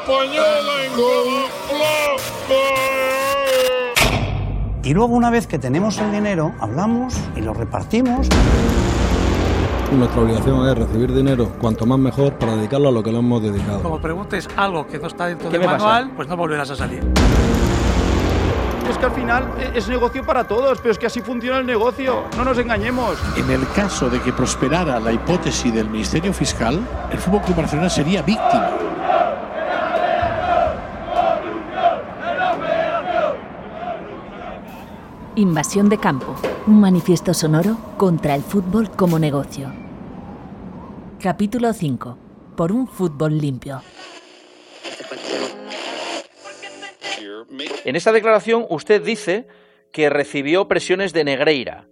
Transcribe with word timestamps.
española 0.00 0.84
en. 0.84 0.92
Y 4.84 4.94
luego 4.94 5.14
una 5.14 5.30
vez 5.30 5.46
que 5.46 5.58
tenemos 5.58 5.98
el 5.98 6.10
dinero, 6.12 6.54
hablamos 6.60 7.14
y 7.36 7.42
lo 7.42 7.52
repartimos. 7.52 8.28
Nuestra 9.92 10.22
obligación 10.22 10.68
es 10.68 10.78
recibir 10.78 11.14
dinero, 11.14 11.52
cuanto 11.60 11.86
más 11.86 11.98
mejor, 11.98 12.34
para 12.34 12.56
dedicarlo 12.56 12.88
a 12.88 12.92
lo 12.92 13.02
que 13.02 13.10
lo 13.12 13.18
hemos 13.18 13.42
dedicado. 13.42 13.82
Como 13.82 14.00
preguntes 14.00 14.48
algo 14.56 14.86
que 14.86 14.98
no 14.98 15.08
está 15.08 15.26
dentro 15.26 15.50
del 15.50 15.64
manual, 15.64 16.12
pues 16.14 16.28
no 16.28 16.36
volverás 16.36 16.70
a 16.70 16.76
salir. 16.76 17.02
Es 18.88 18.96
que 18.96 19.04
al 19.04 19.12
final 19.12 19.44
es 19.74 19.88
negocio 19.88 20.24
para 20.24 20.44
todos, 20.44 20.78
pero 20.78 20.92
es 20.92 20.98
que 20.98 21.06
así 21.06 21.20
funciona 21.20 21.58
el 21.58 21.66
negocio, 21.66 22.24
no 22.36 22.44
nos 22.44 22.56
engañemos. 22.58 23.18
En 23.36 23.50
el 23.50 23.68
caso 23.72 24.08
de 24.08 24.20
que 24.20 24.32
prosperara 24.32 24.98
la 24.98 25.12
hipótesis 25.12 25.72
del 25.74 25.90
Ministerio 25.90 26.32
Fiscal, 26.32 26.80
el 27.12 27.18
Fútbol 27.18 27.42
Club 27.42 27.56
Barcelona 27.58 27.90
sería 27.90 28.22
víctima. 28.22 28.87
Invasión 35.38 35.88
de 35.88 35.98
campo, 35.98 36.34
un 36.66 36.80
manifiesto 36.80 37.32
sonoro 37.32 37.78
contra 37.96 38.34
el 38.34 38.42
fútbol 38.42 38.90
como 38.90 39.20
negocio. 39.20 39.72
Capítulo 41.22 41.72
5. 41.72 42.18
Por 42.56 42.72
un 42.72 42.88
fútbol 42.88 43.38
limpio. 43.38 43.80
En 47.84 47.94
esta 47.94 48.10
declaración 48.10 48.66
usted 48.68 49.00
dice 49.00 49.46
que 49.92 50.10
recibió 50.10 50.66
presiones 50.66 51.12
de 51.12 51.22
Negreira. 51.22 51.88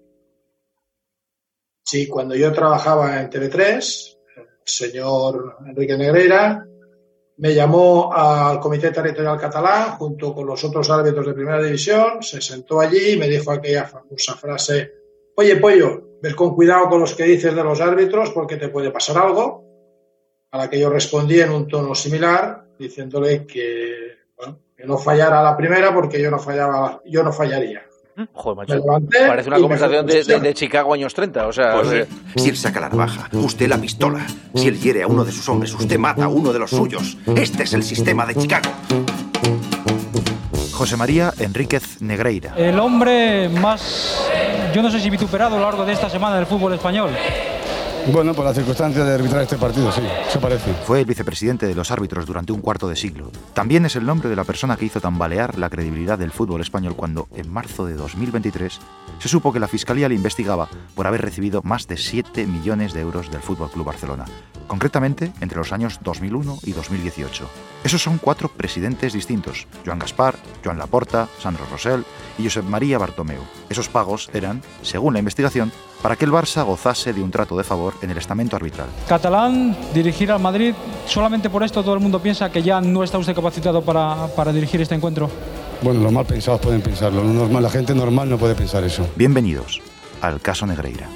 Sí, 1.84 2.09
cuando 2.09 2.34
yo 2.34 2.53
trabajaba 2.53 3.21
en 3.21 3.31
TV3, 3.31 4.17
el 4.39 4.47
señor 4.65 5.59
Enrique 5.65 5.97
Negreira 5.97 6.67
me 7.39 7.55
llamó 7.55 8.12
al 8.12 8.61
Comité 8.61 8.91
Territorial 8.91 9.39
Catalán 9.39 9.92
junto 9.98 10.34
con 10.34 10.47
los 10.47 10.62
otros 10.65 10.89
árbitros 10.91 11.27
de 11.27 11.34
Primera 11.34 11.62
División, 11.62 12.23
se 12.23 12.41
sentó 12.41 12.81
allí 12.81 13.11
y 13.12 13.17
me 13.17 13.28
dijo 13.28 13.51
aquella 13.51 13.84
famosa 13.84 14.34
frase, 14.34 14.93
oye 15.37 15.56
pollo, 15.56 16.19
ves 16.23 16.34
con 16.34 16.55
cuidado 16.55 16.89
con 16.89 17.01
los 17.01 17.15
que 17.15 17.25
dices 17.25 17.55
de 17.55 17.62
los 17.62 17.81
árbitros 17.81 18.31
porque 18.31 18.56
te 18.56 18.69
puede 18.69 18.91
pasar 18.91 19.19
algo, 19.19 19.65
a 20.51 20.59
la 20.59 20.70
que 20.70 20.81
yo 20.81 20.89
respondí 20.89 21.41
en 21.41 21.51
un 21.51 21.67
tono 21.69 21.95
similar, 21.95 22.65
diciéndole 22.78 23.47
que, 23.47 24.17
bueno, 24.37 24.61
que 24.75 24.87
no 24.87 24.97
fallara 24.97 25.43
la 25.43 25.56
primera 25.56 25.93
porque 25.93 26.21
yo 26.21 26.31
no, 26.31 26.39
fallaba, 26.39 27.03
yo 27.05 27.23
no 27.23 27.33
fallaría. 27.33 27.84
Joder, 28.33 28.56
macho. 28.56 28.84
Parece 29.27 29.48
una 29.48 29.61
conversación 29.61 30.06
de, 30.06 30.25
de, 30.25 30.41
de, 30.41 30.55
Chicago 30.55 30.95
años 30.95 31.12
30. 31.12 31.47
O 31.47 31.53
sea, 31.53 31.75
pues, 31.75 31.92
eh, 31.92 32.06
si 32.36 32.48
él 32.48 32.56
saca 32.56 32.81
la 32.81 32.89
navaja, 32.89 33.28
usted 33.33 33.69
la 33.69 33.78
pistola. 33.78 34.27
Si 34.55 34.69
él 34.69 34.81
hiere 34.81 35.03
a 35.03 35.06
uno 35.06 35.25
de 35.25 35.33
sus 35.33 35.47
hombres, 35.48 35.75
usted 35.75 35.98
mata 35.98 36.25
a 36.25 36.28
uno 36.28 36.53
de 36.53 36.59
los 36.59 36.70
suyos. 36.70 37.19
Este 37.37 37.64
es 37.64 37.75
el 37.75 37.83
sistema 37.83 38.25
de 38.25 38.34
Chicago. 38.34 38.70
José 40.72 40.97
María 40.97 41.33
Enríquez 41.39 42.00
Negreira. 42.00 42.55
El 42.56 42.78
hombre 42.81 43.48
más, 43.48 44.31
yo 44.75 44.83
no 44.83 44.91
sé 44.91 45.00
si 45.00 45.11
vituperado 45.11 45.56
a 45.56 45.59
lo 45.59 45.64
largo 45.64 45.84
de 45.84 45.92
esta 45.92 46.09
semana 46.09 46.37
del 46.37 46.47
fútbol 46.47 46.75
español. 46.75 47.11
Bueno, 48.12 48.35
por 48.35 48.45
la 48.45 48.55
circunstancia 48.55 49.05
de 49.05 49.15
arbitrar 49.15 49.43
este 49.43 49.57
partido, 49.57 49.91
sí, 49.91 50.01
se 50.29 50.39
parece. 50.39 50.73
Fue 50.87 51.01
el 51.01 51.07
vicepresidente 51.07 51.67
de 51.67 51.75
los 51.75 51.91
árbitros 51.91 52.25
durante 52.25 52.53
un 52.53 52.61
cuarto 52.61 52.89
de 52.89 52.94
siglo. 52.94 53.33
También 53.53 53.84
es 53.84 53.97
el 53.97 54.06
nombre 54.06 54.28
de 54.28 54.37
la 54.37 54.44
persona 54.44 54.77
que 54.77 54.84
hizo 54.84 55.00
tambalear 55.00 55.59
la 55.59 55.69
credibilidad 55.69 56.17
del 56.17 56.31
fútbol 56.31 56.61
español 56.61 56.94
cuando, 56.94 57.28
en 57.34 57.53
marzo 57.53 57.84
de 57.84 57.94
2023, 57.94 58.78
se 59.19 59.28
supo 59.28 59.53
que 59.53 59.59
la 59.59 59.67
Fiscalía 59.67 60.09
le 60.09 60.15
investigaba 60.15 60.69
por 60.94 61.09
haber 61.09 61.22
recibido 61.22 61.62
más 61.65 61.89
de 61.89 61.97
7 61.97 62.47
millones 62.47 62.93
de 62.93 63.00
euros 63.00 63.31
del 63.31 63.41
Fútbol 63.41 63.71
Club 63.71 63.87
Barcelona, 63.87 64.25
concretamente 64.69 65.33
entre 65.41 65.59
los 65.59 65.73
años 65.73 65.99
2001 66.03 66.59
y 66.62 66.73
2018. 66.73 67.44
Esos 67.83 68.03
son 68.03 68.19
cuatro 68.19 68.49
presidentes 68.49 69.15
distintos: 69.15 69.67
Joan 69.84 69.99
Gaspar, 69.99 70.37
Joan 70.65 70.78
Laporta, 70.78 71.28
Sandro 71.41 71.67
Rosell 71.73 72.05
y 72.38 72.44
Josep 72.44 72.65
María 72.65 72.99
Bartomeu. 72.99 73.43
Esos 73.69 73.88
pagos 73.88 74.31
eran, 74.33 74.62
según 74.83 75.12
la 75.15 75.19
investigación, 75.19 75.73
para 76.06 76.15
que 76.15 76.25
el 76.25 76.31
Barça 76.31 76.62
gozase 76.62 77.12
de 77.12 77.21
un 77.21 77.33
trato 77.33 77.56
de 77.56 77.65
favor 77.65 77.94
en 78.00 78.11
el 78.11 78.19
estamento 78.19 78.55
arbitral. 78.55 78.87
Catalán, 79.09 79.77
dirigir 79.93 80.31
al 80.31 80.39
Madrid, 80.39 80.72
solamente 81.05 81.50
por 81.50 81.65
esto 81.65 81.83
todo 81.83 81.94
el 81.94 82.00
mundo 82.00 82.22
piensa 82.22 82.49
que 82.49 82.62
ya 82.62 82.81
no 82.81 83.03
está 83.03 83.19
usted 83.19 83.34
capacitado 83.34 83.83
para, 83.83 84.28
para 84.28 84.53
dirigir 84.53 84.81
este 84.81 84.94
encuentro. 84.94 85.28
Bueno, 85.83 85.99
los 85.99 86.12
mal 86.12 86.25
pensados 86.25 86.61
pueden 86.61 86.81
pensarlo, 86.81 87.25
lo 87.25 87.33
normal, 87.33 87.61
la 87.61 87.71
gente 87.71 87.93
normal 87.93 88.31
no 88.31 88.39
puede 88.39 88.55
pensar 88.55 88.84
eso. 88.84 89.05
Bienvenidos 89.17 89.83
al 90.21 90.41
caso 90.41 90.65
Negreira. 90.65 91.09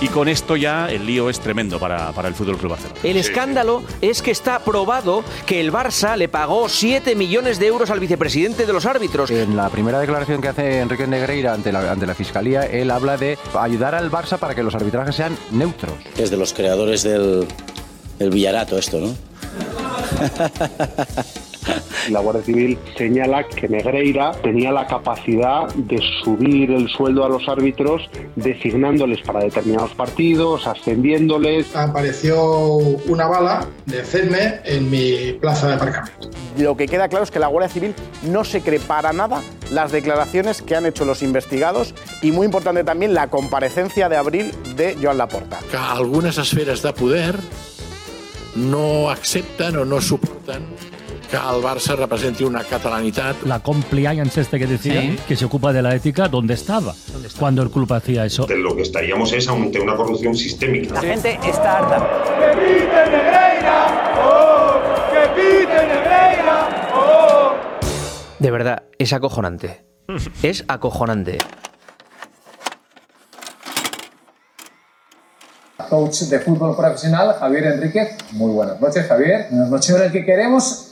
Y 0.00 0.06
con 0.08 0.28
esto 0.28 0.54
ya 0.54 0.88
el 0.88 1.06
lío 1.06 1.28
es 1.28 1.40
tremendo 1.40 1.80
para, 1.80 2.12
para 2.12 2.28
el 2.28 2.34
Fútbol 2.34 2.56
Club 2.56 2.70
Barcelona. 2.70 3.00
El 3.02 3.16
escándalo 3.16 3.82
es 4.00 4.22
que 4.22 4.30
está 4.30 4.60
probado 4.60 5.24
que 5.44 5.60
el 5.60 5.72
Barça 5.72 6.16
le 6.16 6.28
pagó 6.28 6.68
7 6.68 7.16
millones 7.16 7.58
de 7.58 7.66
euros 7.66 7.90
al 7.90 7.98
vicepresidente 7.98 8.64
de 8.64 8.72
los 8.72 8.86
árbitros. 8.86 9.28
En 9.32 9.56
la 9.56 9.68
primera 9.70 9.98
declaración 9.98 10.40
que 10.40 10.48
hace 10.48 10.78
Enrique 10.80 11.08
Negreira 11.08 11.52
ante 11.52 11.72
la, 11.72 11.90
ante 11.90 12.06
la 12.06 12.14
Fiscalía, 12.14 12.62
él 12.62 12.92
habla 12.92 13.16
de 13.16 13.36
ayudar 13.58 13.96
al 13.96 14.08
Barça 14.08 14.38
para 14.38 14.54
que 14.54 14.62
los 14.62 14.76
arbitrajes 14.76 15.16
sean 15.16 15.36
neutros. 15.50 15.94
Es 16.16 16.30
de 16.30 16.36
los 16.36 16.52
creadores 16.52 17.02
del, 17.02 17.48
del 18.20 18.30
Villarato 18.30 18.78
esto, 18.78 19.00
¿no? 19.00 19.16
La 22.10 22.20
Guardia 22.20 22.42
Civil 22.42 22.78
señala 22.96 23.44
que 23.44 23.68
Negreira 23.68 24.32
tenía 24.42 24.72
la 24.72 24.86
capacidad 24.86 25.72
de 25.74 26.00
subir 26.22 26.70
el 26.70 26.88
sueldo 26.88 27.24
a 27.24 27.28
los 27.28 27.48
árbitros 27.48 28.08
designándoles 28.36 29.20
para 29.22 29.40
determinados 29.40 29.92
partidos, 29.94 30.66
ascendiéndoles. 30.66 31.74
Apareció 31.74 32.76
una 32.76 33.26
bala 33.26 33.66
de 33.86 34.04
CEDME 34.04 34.60
en 34.64 34.90
mi 34.90 35.32
plaza 35.40 35.68
de 35.68 35.74
aparcamiento. 35.74 36.30
Lo 36.58 36.76
que 36.76 36.86
queda 36.86 37.08
claro 37.08 37.24
es 37.24 37.30
que 37.30 37.38
la 37.38 37.46
Guardia 37.46 37.68
Civil 37.68 37.94
no 38.22 38.44
se 38.44 38.60
cree 38.62 38.80
para 38.80 39.12
nada 39.12 39.42
las 39.70 39.92
declaraciones 39.92 40.62
que 40.62 40.74
han 40.74 40.86
hecho 40.86 41.04
los 41.04 41.22
investigados 41.22 41.94
y 42.22 42.32
muy 42.32 42.46
importante 42.46 42.84
también 42.84 43.14
la 43.14 43.28
comparecencia 43.28 44.08
de 44.08 44.16
abril 44.16 44.52
de 44.76 44.96
Joan 45.00 45.18
Laporta. 45.18 45.58
Que 45.70 45.76
algunes 45.76 46.38
esferes 46.38 46.82
de 46.82 46.92
poder 46.92 47.36
no 48.56 49.10
accepten 49.10 49.76
o 49.76 49.84
no 49.84 50.00
soporten 50.00 50.64
que 51.28 51.36
el 51.36 51.62
Barça 51.62 51.94
representi 51.96 52.44
una 52.44 52.64
catalanitat. 52.64 53.42
La 53.44 53.60
compliance 53.60 54.40
este 54.40 54.58
que 54.58 54.66
decía, 54.66 55.00
¿Sí? 55.02 55.18
que 55.28 55.36
se 55.36 55.44
ocupa 55.44 55.72
de 55.72 55.82
la 55.82 55.94
ética, 55.94 56.28
¿dónde 56.28 56.54
estaba? 56.54 56.94
¿Dónde 57.12 57.28
estaba? 57.28 57.40
Cuando 57.40 57.62
el 57.62 57.70
club 57.70 57.92
hacía 57.92 58.24
eso. 58.24 58.46
De 58.46 58.56
lo 58.56 58.74
que 58.74 58.82
estaríamos 58.82 59.32
es 59.32 59.48
ante 59.48 59.80
una 59.80 59.94
corrupción 59.94 60.34
sistémica. 60.34 60.94
La 60.94 61.00
gente 61.02 61.38
está 61.44 61.78
harta. 61.78 61.98
¡Que 62.38 62.56
pite 62.56 63.10
Negreira! 63.10 64.14
¡Oh! 64.18 64.80
¡Que 65.12 65.28
pite 65.40 65.86
Negreira! 65.86 66.90
¡Oh! 66.94 67.52
De 68.38 68.50
verdad, 68.50 68.82
es 68.98 69.12
acojonante. 69.12 69.84
es 70.42 70.64
acojonante. 70.66 71.38
coach 75.88 76.24
de 76.24 76.38
fútbol 76.40 76.76
profesional, 76.76 77.34
Javier 77.40 77.64
Enríquez. 77.64 78.18
Muy 78.32 78.52
buenas 78.52 78.78
noches, 78.78 79.06
Javier. 79.06 79.46
Buenas 79.50 79.70
noches. 79.70 79.96
En 79.96 80.02
el 80.02 80.12
que 80.12 80.24
queremos 80.24 80.87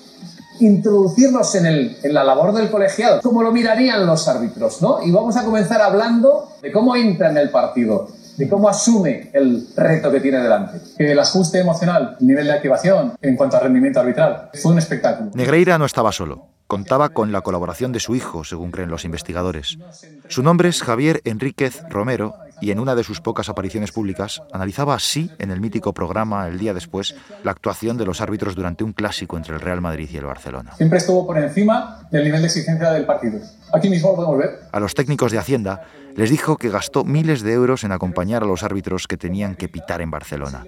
introducirnos 0.61 1.55
en, 1.55 1.67
el, 1.67 1.97
en 2.03 2.15
la 2.15 2.25
labor 2.25 2.53
del 2.53 2.71
colegiado, 2.71 3.21
como 3.23 3.43
lo 3.43 3.53
mirarían 3.53 4.07
los 4.07 4.27
árbitros, 4.29 4.83
¿no? 4.83 5.03
Y 5.03 5.11
vamos 5.11 5.37
a 5.37 5.45
comenzar 5.45 5.81
hablando 5.81 6.53
de 6.63 6.73
cómo 6.73 6.97
entra 6.97 7.31
en 7.31 7.39
el 7.39 7.51
partido, 7.51 8.09
de 8.37 8.49
cómo 8.49 8.69
asume 8.69 9.31
el 9.33 9.69
reto 9.77 10.11
que 10.11 10.21
tiene 10.21 10.39
delante. 10.39 10.79
El 10.99 11.19
ajuste 11.19 11.59
emocional, 11.61 12.17
el 12.21 12.27
nivel 12.27 12.47
de 12.47 12.53
activación 12.53 13.15
en 13.21 13.37
cuanto 13.37 13.57
a 13.57 13.61
rendimiento 13.61 14.01
arbitral, 14.01 14.51
fue 14.55 14.73
un 14.73 14.79
espectáculo. 14.79 15.31
Negreira 15.35 15.79
no 15.79 15.85
estaba 15.85 16.13
solo. 16.13 16.47
Contaba 16.67 17.11
con 17.11 17.31
la 17.31 17.43
colaboración 17.43 17.93
de 17.93 18.01
su 18.01 18.17
hijo, 18.17 18.43
según 18.43 18.73
creen 18.73 18.91
los 18.91 19.05
investigadores. 19.05 19.79
Su 20.27 20.43
nombre 20.43 20.69
es 20.69 20.83
Javier 20.83 21.21
Enríquez 21.25 21.83
Romero 21.89 22.35
y 22.61 22.71
en 22.71 22.81
una 22.81 22.95
de 22.95 23.05
sus 23.05 23.21
pocas 23.21 23.49
apariciones 23.49 23.93
públicas 23.93 24.43
analizaba 24.53 24.95
así, 24.95 25.31
en 25.39 25.51
el 25.51 25.61
mítico 25.61 25.93
programa 25.93 26.49
El 26.49 26.59
día 26.59 26.75
después, 26.75 27.15
la 27.45 27.51
actuación 27.51 27.97
de 27.97 28.07
los 28.07 28.21
árbitros 28.21 28.55
durante 28.55 28.85
un 28.85 28.93
clásico 28.93 29.37
entre 29.37 29.55
el 29.55 29.61
Real 29.61 29.81
Madrid 29.81 30.09
y 30.13 30.17
el 30.17 30.25
Barcelona. 30.25 30.73
Siempre 30.77 30.99
estuvo 30.99 31.27
por 31.27 31.39
encima 31.39 32.07
del 32.11 32.25
nivel 32.25 32.41
de 32.41 32.47
exigencia 32.47 32.91
del 32.91 33.05
partido. 33.05 33.41
Aquí 33.73 33.89
mismo 33.89 34.11
lo 34.11 34.17
podemos 34.17 34.39
ver. 34.39 34.61
A 34.73 34.81
los 34.81 34.95
técnicos 34.95 35.33
de 35.33 35.39
Hacienda 35.39 35.83
les 36.15 36.31
dijo 36.31 36.57
que 36.57 36.71
gastó 36.71 37.05
miles 37.05 37.43
de 37.43 37.53
euros 37.53 37.85
en 37.85 37.93
acompañar 37.93 38.43
a 38.43 38.47
los 38.47 38.63
árbitros 38.63 39.07
que 39.07 39.17
tenían 39.17 39.55
que 39.55 39.69
pitar 39.69 40.01
en 40.01 40.11
Barcelona. 40.11 40.65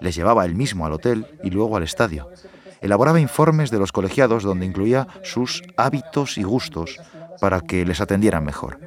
Les 0.00 0.14
llevaba 0.14 0.44
él 0.44 0.54
mismo 0.54 0.86
al 0.86 0.92
hotel 0.92 1.26
y 1.42 1.50
luego 1.50 1.76
al 1.76 1.82
estadio 1.82 2.28
elaboraba 2.80 3.20
informes 3.20 3.70
de 3.70 3.78
los 3.78 3.92
colegiados 3.92 4.42
donde 4.42 4.66
incluía 4.66 5.06
sus 5.22 5.62
hábitos 5.76 6.38
y 6.38 6.42
gustos 6.42 6.98
para 7.40 7.60
que 7.60 7.84
les 7.84 8.00
atendieran 8.00 8.44
mejor. 8.44 8.78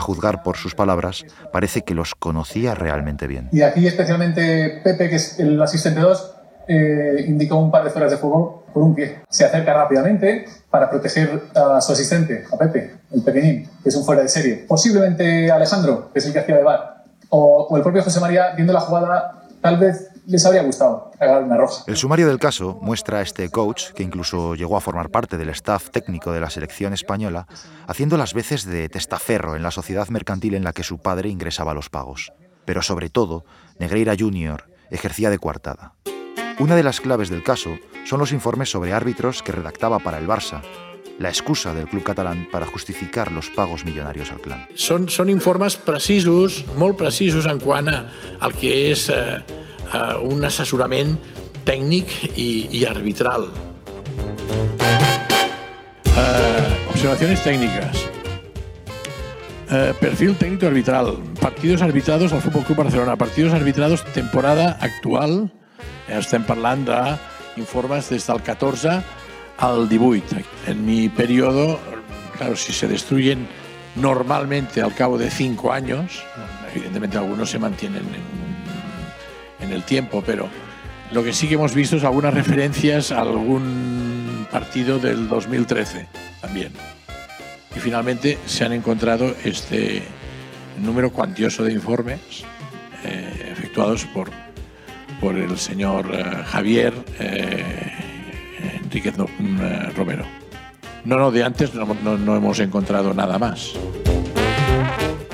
A 0.00 0.02
juzgar 0.02 0.42
por 0.42 0.56
sus 0.56 0.74
palabras, 0.74 1.26
parece 1.52 1.82
que 1.82 1.94
los 1.94 2.14
conocía 2.14 2.74
realmente 2.74 3.26
bien. 3.26 3.50
Y 3.52 3.60
aquí 3.60 3.86
especialmente 3.86 4.80
Pepe, 4.82 5.10
que 5.10 5.16
es 5.16 5.38
el 5.38 5.60
asistente 5.60 6.00
2, 6.00 6.34
eh, 6.68 7.24
indica 7.28 7.54
un 7.54 7.70
par 7.70 7.84
de 7.84 7.90
fueras 7.90 8.10
de 8.10 8.16
juego 8.16 8.64
por 8.72 8.82
un 8.82 8.94
pie. 8.94 9.20
Se 9.28 9.44
acerca 9.44 9.74
rápidamente 9.74 10.46
para 10.70 10.88
proteger 10.88 11.42
a 11.54 11.82
su 11.82 11.92
asistente, 11.92 12.44
a 12.50 12.56
Pepe, 12.56 12.94
el 13.12 13.22
pequeñín, 13.22 13.68
que 13.82 13.90
es 13.90 13.94
un 13.94 14.02
fuera 14.06 14.22
de 14.22 14.30
serie. 14.30 14.64
Posiblemente 14.66 15.50
Alejandro, 15.50 16.10
que 16.14 16.20
es 16.20 16.24
el 16.24 16.32
que 16.32 16.38
hacía 16.38 16.56
de 16.56 16.62
bar. 16.62 17.04
O, 17.28 17.66
o 17.68 17.76
el 17.76 17.82
propio 17.82 18.02
José 18.02 18.20
María, 18.20 18.54
viendo 18.54 18.72
la 18.72 18.80
jugada, 18.80 19.42
tal 19.60 19.76
vez 19.76 20.09
les 20.26 20.44
habría 20.44 20.62
gustado 20.62 21.10
pegar 21.18 21.42
una 21.42 21.56
roja. 21.56 21.84
El 21.86 21.96
sumario 21.96 22.26
del 22.26 22.38
caso 22.38 22.78
muestra 22.80 23.18
a 23.18 23.22
este 23.22 23.48
coach, 23.50 23.92
que 23.94 24.02
incluso 24.02 24.54
llegó 24.54 24.76
a 24.76 24.80
formar 24.80 25.10
parte 25.10 25.36
del 25.36 25.50
staff 25.50 25.90
técnico 25.90 26.32
de 26.32 26.40
la 26.40 26.50
selección 26.50 26.92
española, 26.92 27.46
haciendo 27.86 28.16
las 28.16 28.34
veces 28.34 28.64
de 28.64 28.88
testaferro 28.88 29.56
en 29.56 29.62
la 29.62 29.70
sociedad 29.70 30.08
mercantil 30.08 30.54
en 30.54 30.64
la 30.64 30.72
que 30.72 30.84
su 30.84 30.98
padre 30.98 31.28
ingresaba 31.28 31.74
los 31.74 31.90
pagos. 31.90 32.32
Pero 32.64 32.82
sobre 32.82 33.10
todo, 33.10 33.44
Negreira 33.78 34.14
Jr. 34.18 34.64
ejercía 34.90 35.30
de 35.30 35.38
coartada. 35.38 35.94
Una 36.58 36.76
de 36.76 36.82
las 36.82 37.00
claves 37.00 37.30
del 37.30 37.42
caso 37.42 37.70
son 38.04 38.20
los 38.20 38.32
informes 38.32 38.70
sobre 38.70 38.92
árbitros 38.92 39.42
que 39.42 39.52
redactaba 39.52 39.98
para 39.98 40.18
el 40.18 40.28
Barça, 40.28 40.62
la 41.20 41.28
excusa 41.28 41.74
del 41.74 41.86
club 41.86 42.02
catalán 42.02 42.48
para 42.50 42.66
justificar 42.66 43.30
los 43.30 43.50
pagos 43.50 43.84
millonarios 43.84 44.32
al 44.32 44.40
clan. 44.40 44.64
Són, 44.74 45.06
són 45.12 45.28
informes 45.28 45.76
precisos, 45.76 46.62
molt 46.80 46.96
precisos 46.96 47.44
en 47.46 47.60
quant 47.60 47.90
a, 47.92 47.98
al 48.40 48.56
que 48.56 48.72
és 48.90 49.06
eh, 49.12 49.38
eh, 49.92 50.16
un 50.22 50.44
assessorament 50.44 51.16
tècnic 51.64 52.36
i, 52.36 52.84
arbitral. 52.88 53.48
Eh, 56.06 56.88
observaciones 56.90 57.42
técnicas. 57.42 58.06
Eh, 59.70 59.94
perfil 60.00 60.34
técnico 60.36 60.66
arbitral. 60.66 61.16
Partidos 61.40 61.82
arbitrados 61.82 62.32
al 62.32 62.42
Fútbol 62.42 62.64
Club 62.64 62.78
Barcelona. 62.78 63.16
Partidos 63.16 63.52
arbitrados 63.54 64.04
temporada 64.12 64.78
actual. 64.80 65.50
Eh, 66.08 66.18
estem 66.18 66.42
parlant 66.42 66.82
d'informes 66.88 68.10
des 68.10 68.26
del 68.26 68.42
14 68.42 68.98
al 69.58 69.88
18. 69.88 70.42
En 70.66 70.84
mi 70.84 71.08
periodo, 71.08 71.78
claro, 72.36 72.56
si 72.56 72.72
se 72.72 72.88
destruyen 72.88 73.46
normalmente 73.94 74.82
al 74.82 74.94
cabo 74.94 75.18
de 75.18 75.30
cinco 75.30 75.72
años, 75.72 76.22
evidentemente 76.74 77.18
algunos 77.18 77.50
se 77.50 77.58
mantienen 77.58 78.02
en, 78.02 78.39
el 79.72 79.84
tiempo, 79.84 80.22
pero 80.24 80.48
lo 81.12 81.24
que 81.24 81.32
sí 81.32 81.48
que 81.48 81.54
hemos 81.54 81.74
visto 81.74 81.96
es 81.96 82.04
algunas 82.04 82.34
referencias 82.34 83.12
a 83.12 83.20
algún 83.20 84.46
partido 84.50 84.98
del 84.98 85.28
2013 85.28 86.06
también. 86.40 86.72
Y 87.76 87.80
finalmente 87.80 88.38
se 88.46 88.64
han 88.64 88.72
encontrado 88.72 89.34
este 89.44 90.02
número 90.78 91.12
cuantioso 91.12 91.62
de 91.64 91.72
informes 91.72 92.20
eh, 93.04 93.50
efectuados 93.52 94.04
por, 94.06 94.30
por 95.20 95.36
el 95.36 95.56
señor 95.58 96.10
eh, 96.12 96.24
Javier 96.46 96.94
eh, 97.18 97.90
no, 99.16 99.24
eh, 99.24 99.90
Romero. 99.96 100.24
No, 101.04 101.16
no, 101.16 101.30
de 101.30 101.42
antes 101.44 101.74
no 101.74 102.36
hemos 102.36 102.58
encontrado 102.60 103.14
nada 103.14 103.38
más. 103.38 103.74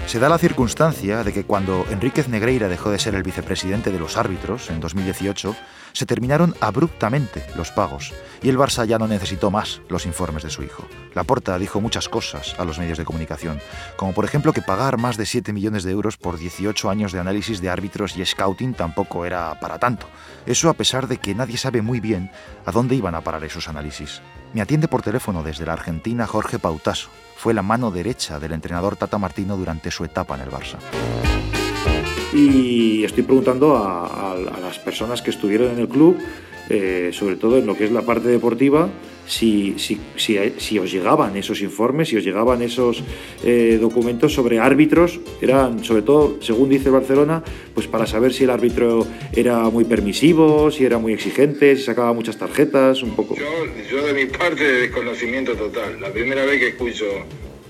Se 0.06 0.20
da 0.20 0.28
la 0.28 0.38
circunstancia 0.38 1.24
de 1.24 1.32
que 1.32 1.44
cuando 1.44 1.84
Enríquez 1.90 2.28
Negreira 2.28 2.68
dejó 2.68 2.90
de 2.90 2.98
ser 3.00 3.16
el 3.16 3.24
vicepresidente 3.24 3.90
de 3.90 3.98
los 3.98 4.16
árbitros 4.16 4.70
en 4.70 4.78
2018, 4.78 5.56
se 5.96 6.04
terminaron 6.04 6.54
abruptamente 6.60 7.42
los 7.56 7.70
pagos 7.70 8.12
y 8.42 8.50
el 8.50 8.58
Barça 8.58 8.84
ya 8.84 8.98
no 8.98 9.08
necesitó 9.08 9.50
más 9.50 9.80
los 9.88 10.04
informes 10.04 10.42
de 10.42 10.50
su 10.50 10.62
hijo. 10.62 10.84
Laporta 11.14 11.58
dijo 11.58 11.80
muchas 11.80 12.10
cosas 12.10 12.54
a 12.58 12.66
los 12.66 12.78
medios 12.78 12.98
de 12.98 13.06
comunicación, 13.06 13.60
como 13.96 14.12
por 14.12 14.26
ejemplo 14.26 14.52
que 14.52 14.60
pagar 14.60 14.98
más 14.98 15.16
de 15.16 15.24
7 15.24 15.54
millones 15.54 15.84
de 15.84 15.92
euros 15.92 16.18
por 16.18 16.38
18 16.38 16.90
años 16.90 17.12
de 17.12 17.20
análisis 17.20 17.62
de 17.62 17.70
árbitros 17.70 18.14
y 18.14 18.26
scouting 18.26 18.74
tampoco 18.74 19.24
era 19.24 19.58
para 19.58 19.78
tanto. 19.78 20.06
Eso 20.44 20.68
a 20.68 20.74
pesar 20.74 21.08
de 21.08 21.16
que 21.16 21.34
nadie 21.34 21.56
sabe 21.56 21.80
muy 21.80 22.00
bien 22.00 22.30
a 22.66 22.72
dónde 22.72 22.94
iban 22.94 23.14
a 23.14 23.22
parar 23.22 23.42
esos 23.44 23.66
análisis. 23.66 24.20
Me 24.52 24.60
atiende 24.60 24.88
por 24.88 25.00
teléfono 25.00 25.42
desde 25.42 25.64
la 25.64 25.72
Argentina 25.72 26.26
Jorge 26.26 26.58
Pautaso. 26.58 27.08
Fue 27.38 27.54
la 27.54 27.62
mano 27.62 27.90
derecha 27.90 28.38
del 28.38 28.52
entrenador 28.52 28.96
Tata 28.96 29.16
Martino 29.16 29.56
durante 29.56 29.90
su 29.90 30.04
etapa 30.04 30.34
en 30.34 30.42
el 30.42 30.50
Barça. 30.50 30.76
Y 32.36 33.02
estoy 33.02 33.22
preguntando 33.22 33.78
a, 33.78 34.36
las 34.60 34.78
personas 34.78 35.22
que 35.22 35.30
estuvieron 35.30 35.70
en 35.70 35.78
el 35.78 35.88
club, 35.88 36.18
eh, 36.68 37.08
sobre 37.12 37.36
todo 37.36 37.56
en 37.56 37.64
lo 37.64 37.74
que 37.74 37.86
es 37.86 37.90
la 37.90 38.02
parte 38.02 38.28
deportiva, 38.28 38.90
si, 39.26 39.74
si, 39.78 39.98
si, 40.16 40.38
si 40.58 40.78
os 40.78 40.92
llegaban 40.92 41.34
esos 41.38 41.62
informes, 41.62 42.08
si 42.08 42.16
os 42.18 42.24
llegaban 42.24 42.60
esos 42.60 43.02
eh, 43.42 43.78
documentos 43.80 44.34
sobre 44.34 44.58
árbitros, 44.58 45.18
eran 45.40 45.82
sobre 45.82 46.02
todo, 46.02 46.36
según 46.42 46.68
dice 46.68 46.90
el 46.90 46.92
Barcelona, 46.92 47.42
pues 47.72 47.86
para 47.86 48.06
saber 48.06 48.34
si 48.34 48.44
el 48.44 48.50
árbitro 48.50 49.06
era 49.32 49.70
muy 49.70 49.84
permisivo, 49.84 50.70
si 50.70 50.84
era 50.84 50.98
muy 50.98 51.14
exigente, 51.14 51.74
si 51.74 51.84
sacaba 51.84 52.12
muchas 52.12 52.36
tarjetas, 52.36 53.02
un 53.02 53.16
poco. 53.16 53.34
Yo 53.90 54.06
de 54.06 54.12
mi 54.12 54.26
parte 54.26 54.62
desconocimiento 54.62 55.54
total. 55.54 56.02
La 56.02 56.10
primera 56.10 56.44
vez 56.44 56.60
que 56.60 56.68
escucho 56.68 57.06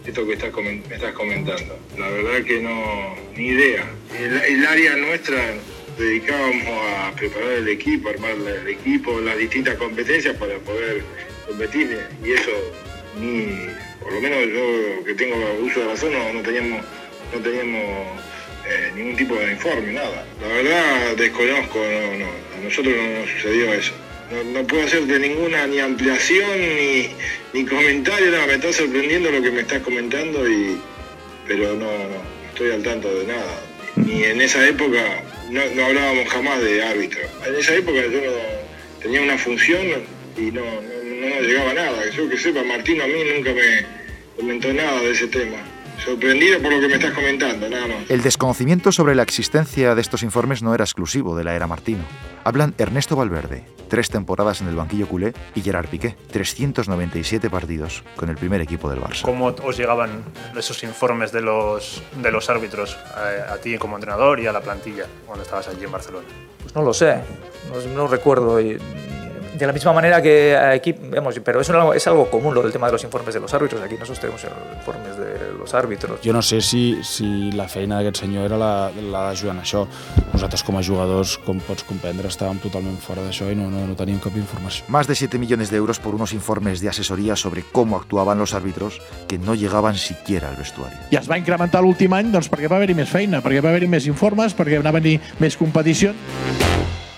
esto 0.06 0.26
que 0.26 0.34
estás 0.34 0.54
me 0.54 0.80
estás 0.94 1.12
comentando. 1.12 1.78
La 1.98 2.08
verdad 2.08 2.44
que 2.44 2.60
no, 2.60 3.14
ni 3.36 3.48
idea. 3.48 3.84
El, 4.18 4.66
área 4.66 4.96
nuestra 4.96 5.54
dedicábamos 5.98 6.66
a 6.66 7.12
preparar 7.16 7.50
el 7.50 7.68
equipo, 7.68 8.08
armar 8.08 8.32
el 8.32 8.68
equipo, 8.68 9.20
las 9.20 9.36
distintas 9.38 9.74
competencias 9.76 10.36
para 10.36 10.58
poder 10.58 11.02
competir 11.46 11.98
y 12.24 12.32
eso 12.32 12.50
ni, 13.20 13.68
por 14.00 14.12
lo 14.12 14.20
menos 14.20 14.46
yo 14.52 15.04
que 15.04 15.14
tengo 15.14 15.36
uso 15.62 15.80
de 15.80 15.86
razón 15.86 16.12
no, 16.34 16.42
teníamos, 16.42 16.84
no 17.32 17.40
teníamos 17.40 18.20
eh, 18.68 18.92
ningún 18.94 19.16
tipo 19.16 19.34
de 19.36 19.52
informe, 19.52 19.92
nada. 19.92 20.24
La 20.40 20.48
verdad 20.48 21.16
desconozco, 21.16 21.78
no, 21.78 22.18
no, 22.18 22.26
a 22.26 22.64
nosotros 22.64 22.94
no 22.94 23.20
nos 23.20 23.30
sucedió 23.30 23.72
eso. 23.72 23.92
No, 24.30 24.42
no 24.42 24.66
puedo 24.66 24.84
hacerte 24.84 25.18
ninguna 25.18 25.66
ni 25.66 25.78
ampliación 25.78 26.50
ni, 26.58 27.08
ni 27.52 27.64
comentario, 27.66 28.30
nada, 28.30 28.46
me 28.46 28.54
está 28.54 28.72
sorprendiendo 28.72 29.30
lo 29.30 29.40
que 29.40 29.50
me 29.50 29.60
estás 29.60 29.82
comentando 29.82 30.48
y 30.48 30.80
pero 31.46 31.74
no, 31.74 31.86
no 31.86 32.48
estoy 32.48 32.72
al 32.72 32.82
tanto 32.82 33.08
de 33.08 33.26
nada. 33.26 33.60
Ni 33.96 34.24
en 34.24 34.40
esa 34.40 34.66
época 34.66 35.22
no, 35.50 35.60
no 35.74 35.84
hablábamos 35.84 36.28
jamás 36.28 36.60
de 36.60 36.82
árbitro. 36.82 37.20
En 37.46 37.54
esa 37.54 37.74
época 37.74 38.00
yo 38.00 38.20
no 38.20 38.32
tenía 39.00 39.22
una 39.22 39.38
función 39.38 39.82
y 40.36 40.50
no, 40.50 40.62
no, 40.64 41.28
no 41.28 41.40
llegaba 41.40 41.72
nada. 41.74 42.10
Yo 42.10 42.28
que 42.28 42.36
sepa, 42.36 42.62
Martín 42.64 43.00
a 43.00 43.06
mí 43.06 43.14
nunca 43.36 43.52
me 43.52 43.86
comentó 44.36 44.72
nada 44.72 45.00
de 45.00 45.12
ese 45.12 45.28
tema. 45.28 45.58
Sorprendido 46.04 46.60
por 46.60 46.72
lo 46.72 46.80
que 46.80 46.88
me 46.88 46.94
estás 46.94 47.12
comentando, 47.12 47.68
nada 47.68 47.86
más. 47.86 48.10
El 48.10 48.22
desconocimiento 48.22 48.92
sobre 48.92 49.14
la 49.14 49.22
existencia 49.22 49.94
de 49.94 50.00
estos 50.00 50.22
informes 50.22 50.62
no 50.62 50.74
era 50.74 50.84
exclusivo 50.84 51.36
de 51.36 51.44
la 51.44 51.56
era 51.56 51.66
Martino. 51.66 52.04
Hablan 52.44 52.74
Ernesto 52.76 53.16
Valverde, 53.16 53.64
tres 53.88 54.08
temporadas 54.08 54.60
en 54.60 54.68
el 54.68 54.76
banquillo 54.76 55.06
culé, 55.08 55.32
y 55.54 55.62
Gerard 55.62 55.88
Piqué, 55.88 56.16
397 56.30 57.50
partidos 57.50 58.02
con 58.16 58.28
el 58.28 58.36
primer 58.36 58.60
equipo 58.60 58.88
del 58.90 59.00
Barça. 59.00 59.22
¿Cómo 59.22 59.46
os 59.46 59.76
llegaban 59.76 60.24
esos 60.56 60.82
informes 60.82 61.32
de 61.32 61.40
los, 61.40 62.02
de 62.20 62.30
los 62.30 62.48
árbitros 62.50 62.96
a, 63.14 63.52
a 63.52 63.56
ti 63.58 63.78
como 63.78 63.96
entrenador 63.96 64.40
y 64.40 64.46
a 64.46 64.52
la 64.52 64.60
plantilla 64.60 65.06
cuando 65.26 65.44
estabas 65.44 65.68
allí 65.68 65.84
en 65.84 65.92
Barcelona? 65.92 66.26
Pues 66.62 66.74
no 66.74 66.82
lo 66.82 66.92
sé, 66.92 67.20
no, 67.70 67.94
no 67.94 68.08
recuerdo. 68.08 68.60
Y, 68.60 68.78
de 69.56 69.66
la 69.66 69.72
misma 69.72 69.92
manera 69.92 70.20
que 70.20 70.56
aquí, 70.56 70.92
vamos, 70.92 71.40
pero 71.44 71.60
eso 71.60 71.72
es 71.72 71.78
algo, 71.78 71.94
es 71.94 72.06
algo 72.06 72.30
común 72.30 72.54
lo 72.54 72.62
del 72.62 72.72
tema 72.72 72.86
de 72.86 72.92
los 72.92 73.04
informes 73.04 73.34
de 73.34 73.40
los 73.40 73.52
árbitros. 73.54 73.82
Aquí 73.82 73.94
nosotros 73.94 74.20
tenemos 74.20 74.44
informes 74.76 75.16
de 75.16 75.52
los 75.58 75.74
árbitros. 75.74 76.20
Jo 76.24 76.32
no 76.32 76.42
sé 76.42 76.60
si, 76.60 76.98
si 77.02 77.50
la 77.52 77.68
feina 77.68 77.98
d'aquest 78.00 78.22
senyor 78.24 78.46
era 78.46 78.58
la, 78.60 78.90
la 78.90 79.26
d'ajudar 79.28 79.56
en 79.56 79.62
això. 79.62 79.86
Nosaltres 80.32 80.62
com 80.66 80.76
a 80.76 80.82
jugadors, 80.84 81.36
com 81.46 81.60
pots 81.64 81.86
comprendre, 81.88 82.28
estàvem 82.28 82.60
totalment 82.62 82.98
fora 83.02 83.24
d'això 83.24 83.48
i 83.52 83.56
no, 83.58 83.70
no, 83.72 83.86
no 83.88 83.96
teníem 83.98 84.20
cap 84.22 84.36
informació. 84.36 84.84
Más 84.92 85.08
de 85.08 85.16
7 85.16 85.38
millones 85.38 85.70
de 85.70 85.80
euros 85.80 85.98
por 85.98 86.14
unos 86.14 86.32
informes 86.32 86.80
de 86.80 86.90
asesoría 86.90 87.36
sobre 87.36 87.64
cómo 87.72 87.96
actuaban 87.96 88.38
los 88.38 88.54
árbitros 88.54 89.00
que 89.28 89.38
no 89.38 89.54
llegaban 89.54 89.96
siquiera 89.96 90.50
al 90.50 90.56
vestuario. 90.56 90.98
I 91.10 91.20
es 91.20 91.30
va 91.30 91.40
incrementar 91.40 91.82
l'últim 91.82 92.12
any 92.12 92.32
doncs, 92.32 92.50
perquè 92.52 92.70
va 92.70 92.80
haver-hi 92.80 92.98
més 92.98 93.10
feina, 93.10 93.42
perquè 93.44 93.62
va 93.64 93.72
haver-hi 93.72 93.88
més 93.90 94.06
informes, 94.10 94.56
perquè 94.56 94.82
va 94.82 94.92
haver-hi 94.92 95.18
més 95.40 95.56
competició. 95.56 96.14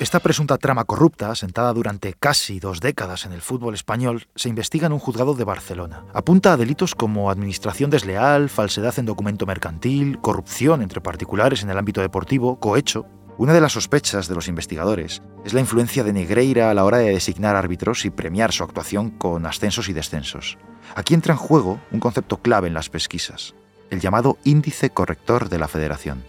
Esta 0.01 0.21
presunta 0.21 0.59
trama 0.59 0.85
corrupta, 0.85 1.35
sentada 1.35 1.73
durante 1.73 2.13
casi 2.13 2.61
dos 2.61 2.79
décadas 2.79 3.27
en 3.27 3.33
el 3.33 3.43
fútbol 3.43 3.75
español, 3.75 4.29
se 4.37 4.49
investiga 4.49 4.87
en 4.87 4.93
un 4.93 5.01
juzgado 5.01 5.35
de 5.35 5.43
Barcelona. 5.43 6.05
Apunta 6.15 6.53
a 6.53 6.57
delitos 6.57 6.95
como 6.95 7.33
administración 7.33 7.91
desleal, 7.91 8.49
falsedad 8.49 8.97
en 9.01 9.07
documento 9.07 9.45
mercantil, 9.45 10.21
corrupción 10.21 10.83
entre 10.83 11.01
particulares 11.01 11.65
en 11.65 11.71
el 11.71 11.79
ámbito 11.79 12.01
deportivo, 12.01 12.61
cohecho. 12.61 13.07
Una 13.39 13.53
de 13.53 13.61
las 13.61 13.73
sospechas 13.73 14.29
de 14.29 14.37
los 14.37 14.47
investigadores 14.47 15.21
es 15.45 15.53
la 15.53 15.61
influencia 15.61 16.05
de 16.05 16.13
Negreira 16.13 16.71
a 16.71 16.75
la 16.75 16.85
hora 16.85 16.99
de 16.99 17.11
designar 17.11 17.57
árbitros 17.57 18.05
y 18.05 18.11
premiar 18.11 18.53
su 18.53 18.63
actuación 18.63 19.11
con 19.11 19.47
ascensos 19.47 19.89
y 19.89 19.95
descensos. 19.95 20.59
Aquí 20.95 21.15
entra 21.15 21.33
en 21.33 21.39
juego 21.39 21.81
un 21.91 21.99
concepto 21.99 22.37
clave 22.37 22.69
en 22.69 22.75
las 22.75 22.89
pesquisas, 22.89 23.57
el 23.91 23.99
llamado 23.99 24.39
índice 24.45 24.91
corrector 24.91 25.49
de 25.49 25.59
la 25.59 25.67
federación. 25.67 26.23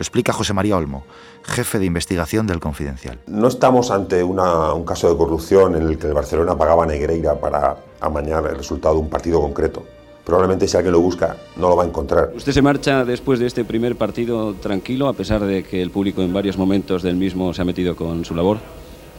Lo 0.00 0.02
explica 0.02 0.32
José 0.32 0.54
María 0.54 0.78
Olmo, 0.78 1.04
jefe 1.44 1.78
de 1.78 1.84
investigación 1.84 2.46
del 2.46 2.58
Confidencial. 2.58 3.18
No 3.26 3.48
estamos 3.48 3.90
ante 3.90 4.24
una- 4.24 4.72
un 4.72 4.86
caso 4.86 5.10
de 5.10 5.16
corrupción 5.18 5.76
en 5.76 5.82
el 5.82 5.98
que 5.98 6.06
el 6.06 6.14
Barcelona 6.14 6.56
pagaba 6.56 6.84
a 6.84 6.86
Negreira 6.86 7.38
para 7.38 7.76
amañar 8.00 8.46
el 8.46 8.56
resultado 8.56 8.94
de 8.94 9.00
un 9.02 9.10
partido 9.10 9.42
concreto. 9.42 9.84
Probablemente 10.24 10.66
si 10.66 10.74
alguien 10.78 10.92
lo 10.94 11.00
busca 11.00 11.36
no 11.56 11.68
lo 11.68 11.76
va 11.76 11.82
a 11.82 11.86
encontrar. 11.86 12.32
Usted 12.34 12.52
se 12.52 12.62
marcha 12.62 13.04
después 13.04 13.40
de 13.40 13.46
este 13.46 13.62
primer 13.66 13.94
partido 13.96 14.54
tranquilo, 14.54 15.06
a 15.06 15.12
pesar 15.12 15.42
de 15.44 15.64
que 15.64 15.82
el 15.82 15.90
público 15.90 16.22
en 16.22 16.32
varios 16.32 16.56
momentos 16.56 17.02
del 17.02 17.16
mismo 17.16 17.52
se 17.52 17.60
ha 17.60 17.66
metido 17.66 17.94
con 17.94 18.24
su 18.24 18.34
labor. 18.34 18.56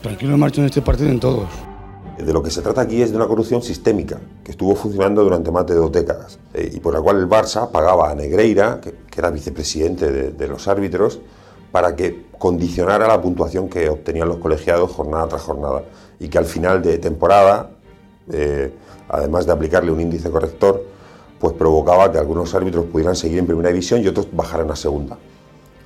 Tranquilo 0.01 0.35
marcho 0.35 0.61
en 0.61 0.65
este 0.65 0.81
partido 0.81 1.11
en 1.11 1.19
todos. 1.19 1.47
De 2.25 2.33
lo 2.33 2.43
que 2.43 2.51
se 2.51 2.61
trata 2.61 2.81
aquí 2.81 3.01
es 3.01 3.09
de 3.11 3.17
una 3.17 3.27
corrupción 3.27 3.63
sistémica 3.63 4.19
que 4.43 4.51
estuvo 4.51 4.75
funcionando 4.75 5.23
durante 5.23 5.49
más 5.49 5.65
de 5.65 5.75
dos 5.75 5.91
décadas 5.91 6.37
eh, 6.53 6.69
y 6.71 6.79
por 6.79 6.93
la 6.93 7.01
cual 7.01 7.17
el 7.17 7.27
Barça 7.27 7.71
pagaba 7.71 8.11
a 8.11 8.15
Negreira, 8.15 8.79
que, 8.79 8.93
era 9.17 9.29
vicepresidente 9.31 10.11
de, 10.11 10.31
de, 10.31 10.47
los 10.47 10.67
árbitros, 10.67 11.19
para 11.71 11.95
que 11.95 12.25
condicionara 12.37 13.07
la 13.07 13.21
puntuación 13.21 13.69
que 13.69 13.89
obtenían 13.89 14.27
los 14.27 14.37
colegiados 14.37 14.91
jornada 14.91 15.27
tras 15.27 15.41
jornada 15.41 15.83
y 16.19 16.27
que 16.27 16.37
al 16.37 16.45
final 16.45 16.81
de 16.81 16.99
temporada, 16.99 17.71
eh, 18.31 18.71
además 19.09 19.45
de 19.45 19.53
aplicarle 19.53 19.91
un 19.91 20.01
índice 20.01 20.29
corrector, 20.29 20.83
pues 21.39 21.53
provocaba 21.53 22.11
que 22.11 22.19
algunos 22.19 22.53
árbitros 22.53 22.85
pudieran 22.85 23.15
seguir 23.15 23.39
en 23.39 23.47
primera 23.47 23.69
división 23.69 24.03
y 24.03 24.07
otros 24.07 24.27
bajaran 24.31 24.69
a 24.69 24.75
segunda. 24.75 25.17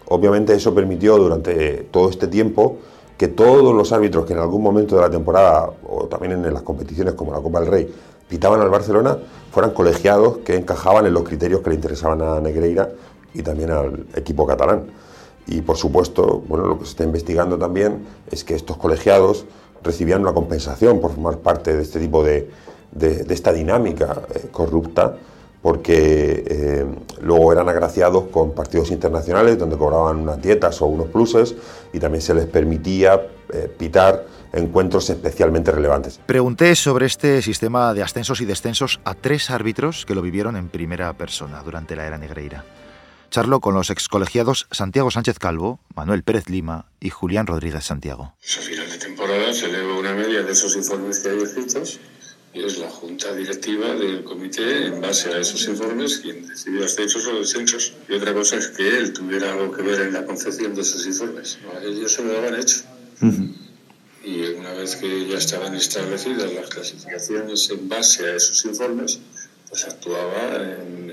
Obviamente 0.08 0.54
eso 0.54 0.76
permitió 0.76 1.18
durante 1.18 1.88
todo 1.92 2.10
este 2.10 2.28
tiempo 2.28 2.78
que 3.18 3.28
todos 3.28 3.74
los 3.74 3.92
árbitros 3.92 4.26
que 4.26 4.34
en 4.34 4.40
algún 4.40 4.62
momento 4.62 4.96
de 4.96 5.02
la 5.02 5.10
temporada 5.10 5.70
o 5.88 6.06
también 6.06 6.34
en 6.34 6.54
las 6.54 6.64
competiciones 6.64 7.14
como 7.14 7.32
la 7.34 7.40
Copa 7.40 7.60
del 7.62 7.70
Rey 7.70 7.94
pitaban 8.28 8.60
al 8.62 8.70
Barcelona 8.70 9.18
fueran 9.52 9.72
colegiados 9.72 10.40
que 10.40 10.56
encajaban 10.56 11.06
en 11.06 11.14
los 11.14 11.24
criterios 11.24 11.62
que 11.62 11.70
le 11.70 11.76
interesaban 11.76 12.22
a 12.22 12.40
Negreira 12.42 12.90
y 13.34 13.42
también 13.42 13.72
al 13.72 14.06
equipo 14.16 14.46
catalán. 14.46 14.86
Y 15.48 15.62
por 15.62 15.78
supuesto, 15.78 16.44
bueno, 16.48 16.66
lo 16.66 16.80
que 16.80 16.86
se 16.86 16.92
está 16.92 17.04
investigando 17.04 17.58
también 17.58 18.06
es 18.32 18.44
que 18.44 18.56
estos 18.56 18.78
colegiados 18.78 19.46
recibían 19.84 20.22
una 20.22 20.34
compensación 20.34 21.00
por 21.00 21.12
formar 21.12 21.38
parte 21.38 21.76
de 21.76 21.84
este 21.84 22.00
tipo 22.00 22.24
de, 22.24 22.50
de, 22.92 23.24
de 23.24 23.34
esta 23.34 23.54
dinámica 23.54 24.24
eh, 24.34 24.48
corrupta 24.52 25.18
porque 25.66 26.44
eh, 26.46 26.86
luego 27.22 27.52
eran 27.52 27.68
agraciados 27.68 28.26
con 28.26 28.54
partidos 28.54 28.92
internacionales 28.92 29.58
donde 29.58 29.76
cobraban 29.76 30.18
unas 30.18 30.40
dietas 30.40 30.80
o 30.84 30.86
unos 30.86 31.08
pluses 31.08 31.56
y 31.92 31.98
también 31.98 32.22
se 32.22 32.36
les 32.36 32.46
permitía 32.46 33.20
eh, 33.52 33.68
pitar 33.76 34.28
encuentros 34.54 35.10
especialmente 35.10 35.72
relevantes. 35.72 36.20
Pregunté 36.28 36.76
sobre 36.76 37.08
este 37.08 37.42
sistema 37.42 37.96
de 37.96 38.04
ascensos 38.04 38.42
y 38.42 38.46
descensos 38.46 39.00
a 39.06 39.16
tres 39.16 39.50
árbitros 39.50 40.06
que 40.06 40.14
lo 40.14 40.22
vivieron 40.22 40.56
en 40.56 40.70
primera 40.70 41.12
persona 41.14 41.64
durante 41.64 41.96
la 41.96 42.06
era 42.06 42.20
negreira. 42.20 42.64
Charlo 43.32 43.60
con 43.60 43.74
los 43.74 43.90
excolegiados 43.90 44.68
Santiago 44.70 45.10
Sánchez 45.10 45.40
Calvo, 45.40 45.80
Manuel 45.96 46.22
Pérez 46.22 46.48
Lima 46.48 46.86
y 47.00 47.10
Julián 47.10 47.48
Rodríguez 47.48 47.86
Santiago. 47.86 48.36
A 48.40 48.62
final 48.62 48.88
de 48.88 48.98
temporada 49.00 49.52
se 49.52 49.66
eleva 49.66 49.98
una 49.98 50.14
media 50.14 50.44
de 50.44 50.52
esos 50.52 50.76
informes 50.76 51.22
que 51.22 51.30
hay 51.30 51.40
escritos 51.40 52.00
y 52.56 52.64
es 52.64 52.78
la 52.78 52.90
junta 52.90 53.36
directiva 53.36 53.94
del 53.96 54.24
comité, 54.24 54.86
en 54.86 55.02
base 55.02 55.30
a 55.30 55.40
esos 55.40 55.68
informes, 55.68 56.20
quien 56.20 56.48
decide 56.48 56.86
ascensos 56.86 57.28
o 57.28 57.40
descensos. 57.40 57.94
Y 58.08 58.14
otra 58.14 58.34
cosa 58.34 58.56
es 58.56 58.70
que 58.70 58.98
él 58.98 59.12
tuviera 59.12 59.52
algo 59.52 59.76
que 59.76 59.82
ver 59.82 60.00
en 60.02 60.14
la 60.14 60.26
concepción 60.26 60.74
de 60.74 60.82
esos 60.82 61.06
informes. 61.06 61.58
Ellos 61.84 62.14
se 62.14 62.24
lo 62.24 62.32
daban 62.32 62.58
hecho. 62.58 62.84
Uh 63.22 63.26
-huh. 63.26 63.54
Y 64.24 64.42
una 64.54 64.72
vez 64.74 64.96
que 64.96 65.28
ya 65.28 65.38
estaban 65.38 65.76
establecidas 65.76 66.54
las 66.54 66.70
clasificaciones 66.70 67.70
en 67.70 67.90
base 67.90 68.26
a 68.26 68.36
esos 68.36 68.64
informes, 68.64 69.20
pues 69.70 69.84
actuaba 69.84 70.64
en, 70.64 71.05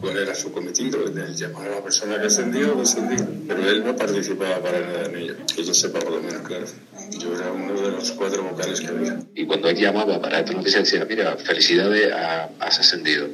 cuál 0.00 0.16
era 0.18 0.34
su 0.34 0.52
cometido, 0.52 1.04
el 1.04 1.34
llamar 1.34 1.68
a 1.68 1.76
la 1.76 1.82
persona 1.82 2.20
que 2.20 2.26
ascendía 2.26 2.72
o 2.72 2.76
descendía. 2.78 3.26
Pero 3.46 3.68
él 3.68 3.84
no 3.84 3.96
participaba 3.96 4.62
para 4.62 4.80
nada 4.80 5.04
en 5.06 5.16
ello, 5.16 5.34
que 5.54 5.64
yo 5.64 5.74
sepa 5.74 5.98
por 5.98 6.12
lo 6.12 6.22
menos, 6.22 6.42
claro. 6.42 6.66
Yo 7.18 7.34
era 7.34 7.52
uno 7.52 7.80
de 7.80 7.90
los 7.90 8.12
cuatro 8.12 8.42
vocales 8.42 8.80
que 8.80 8.88
había. 8.88 9.18
Y 9.34 9.46
cuando 9.46 9.68
él 9.68 9.76
llamaba 9.76 10.20
para 10.20 10.40
esta 10.40 10.52
noticia, 10.52 10.80
decía, 10.80 11.04
mira, 11.08 11.36
felicidades, 11.36 12.12
has 12.12 12.78
ascendido. 12.78 13.28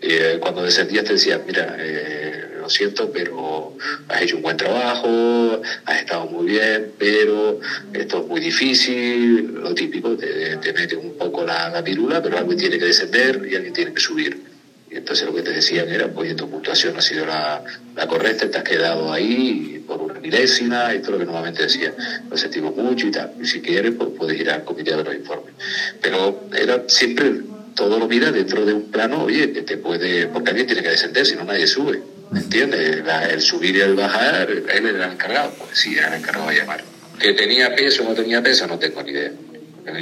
Eh, 0.00 0.38
cuando 0.40 0.62
descendías 0.62 1.04
te 1.04 1.14
decía, 1.14 1.42
mira, 1.46 1.76
eh, 1.78 2.58
lo 2.60 2.68
siento, 2.68 3.10
pero 3.10 3.76
has 4.08 4.22
hecho 4.22 4.36
un 4.36 4.42
buen 4.42 4.56
trabajo, 4.56 5.62
has 5.86 6.00
estado 6.00 6.26
muy 6.26 6.46
bien, 6.46 6.92
pero 6.98 7.60
esto 7.94 8.20
es 8.20 8.26
muy 8.26 8.40
difícil, 8.40 9.54
lo 9.54 9.74
típico, 9.74 10.16
te, 10.16 10.56
te 10.58 10.72
mete 10.72 10.96
un 10.96 11.16
poco 11.16 11.44
la, 11.44 11.70
la 11.70 11.82
pirula, 11.82 12.22
pero 12.22 12.36
alguien 12.36 12.58
tiene 12.58 12.78
que 12.78 12.84
descender 12.86 13.46
y 13.50 13.54
alguien 13.54 13.72
tiene 13.72 13.94
que 13.94 14.00
subir. 14.00 14.55
Y 14.90 14.96
entonces 14.96 15.26
lo 15.26 15.34
que 15.34 15.42
te 15.42 15.52
decían 15.52 15.88
era, 15.88 16.08
oye, 16.14 16.34
tu 16.34 16.48
puntuación 16.48 16.96
ha 16.96 17.02
sido 17.02 17.26
la, 17.26 17.62
la 17.94 18.06
correcta, 18.06 18.48
te 18.48 18.58
has 18.58 18.64
quedado 18.64 19.12
ahí 19.12 19.82
por 19.86 20.00
una 20.00 20.20
milésima, 20.20 20.92
esto 20.92 21.08
es 21.08 21.12
lo 21.12 21.18
que 21.18 21.24
normalmente 21.24 21.64
decía, 21.64 21.92
lo 22.30 22.36
sentimos 22.36 22.74
mucho 22.74 23.06
y 23.06 23.10
tal, 23.10 23.32
y 23.40 23.46
si 23.46 23.60
quieres, 23.60 23.92
pues 23.96 24.10
puedes 24.16 24.38
ir 24.38 24.50
al 24.50 24.64
comité 24.64 24.96
de 24.96 25.04
los 25.04 25.14
informes. 25.14 25.54
Pero 26.00 26.48
era 26.56 26.84
siempre, 26.86 27.32
todo 27.74 27.98
lo 27.98 28.06
mira 28.06 28.30
dentro 28.30 28.64
de 28.64 28.72
un 28.74 28.90
plano, 28.90 29.24
oye, 29.24 29.52
que 29.52 29.62
te 29.62 29.76
puede, 29.76 30.28
porque 30.28 30.50
alguien 30.50 30.66
tiene 30.66 30.82
que 30.82 30.90
descender, 30.90 31.26
si 31.26 31.34
no 31.34 31.44
nadie 31.44 31.66
sube, 31.66 32.00
¿me 32.30 32.40
entiendes? 32.40 33.04
La, 33.04 33.26
el 33.26 33.40
subir 33.40 33.76
y 33.76 33.80
el 33.80 33.94
bajar, 33.94 34.50
él 34.50 34.86
era 34.86 35.06
el 35.06 35.12
encargado, 35.12 35.52
pues 35.58 35.78
sí, 35.78 35.96
era 35.96 36.08
el 36.08 36.20
encargado 36.20 36.48
de 36.48 36.56
llamar. 36.56 36.82
Que 37.18 37.32
tenía 37.32 37.74
peso 37.74 38.02
o 38.02 38.08
no 38.08 38.14
tenía 38.14 38.42
peso, 38.42 38.66
no 38.66 38.78
tengo 38.78 39.02
ni 39.02 39.10
idea. 39.10 39.32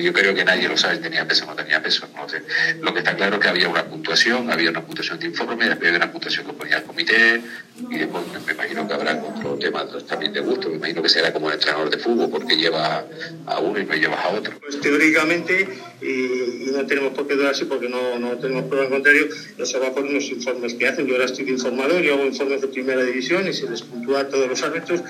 Yo 0.00 0.12
creo 0.12 0.34
que 0.34 0.44
nadie 0.44 0.68
lo 0.68 0.76
sabe, 0.76 0.96
tenía 0.98 1.26
peso 1.26 1.44
o 1.44 1.48
no 1.48 1.54
tenía 1.54 1.82
peso. 1.82 2.08
No 2.16 2.28
sé. 2.28 2.42
Lo 2.80 2.92
que 2.92 3.00
está 3.00 3.14
claro 3.14 3.36
es 3.36 3.42
que 3.42 3.48
había 3.48 3.68
una 3.68 3.84
puntuación, 3.84 4.50
había 4.50 4.70
una 4.70 4.82
puntuación 4.82 5.18
de 5.18 5.26
informe, 5.26 5.66
había 5.66 5.90
una 5.96 6.10
puntuación 6.10 6.46
que 6.46 6.52
ponía 6.52 6.78
el 6.78 6.84
comité, 6.84 7.42
y 7.90 7.98
después 7.98 8.24
me 8.46 8.52
imagino 8.52 8.88
que 8.88 8.94
habrá 8.94 9.20
otro 9.54 9.58
tema 9.58 9.86
también 10.06 10.32
de 10.32 10.40
gusto. 10.40 10.68
Me 10.68 10.76
imagino 10.76 11.02
que 11.02 11.08
será 11.08 11.32
como 11.32 11.48
el 11.48 11.54
entrenador 11.54 11.90
de 11.90 11.98
fútbol, 11.98 12.30
porque 12.30 12.56
lleva 12.56 13.06
a 13.46 13.60
uno 13.60 13.78
y 13.78 13.84
no 13.84 13.94
llevas 13.94 14.24
a 14.24 14.30
otro. 14.30 14.52
Pues 14.60 14.80
teóricamente, 14.80 15.68
y, 16.02 16.06
y 16.06 16.70
no 16.72 16.86
tenemos 16.86 17.12
por 17.14 17.26
qué 17.26 17.34
dudar 17.34 17.52
así 17.52 17.64
porque 17.64 17.88
no, 17.88 18.18
no 18.18 18.38
tenemos 18.38 18.64
prueba 18.64 18.86
en 18.86 18.90
contrario, 18.92 19.28
eso 19.58 19.80
va 19.80 19.94
por 19.94 20.04
unos 20.04 20.28
informes 20.30 20.74
que 20.74 20.86
hacen. 20.86 21.06
Yo 21.06 21.14
ahora 21.14 21.26
estoy 21.26 21.48
informado, 21.48 22.00
yo 22.00 22.14
hago 22.14 22.26
informes 22.26 22.60
de 22.60 22.68
primera 22.68 23.02
división 23.02 23.46
y 23.48 23.52
se 23.52 23.68
les 23.68 23.82
puntúa 23.82 24.20
a 24.20 24.28
todos 24.28 24.48
los 24.48 24.62
árbitros 24.62 25.00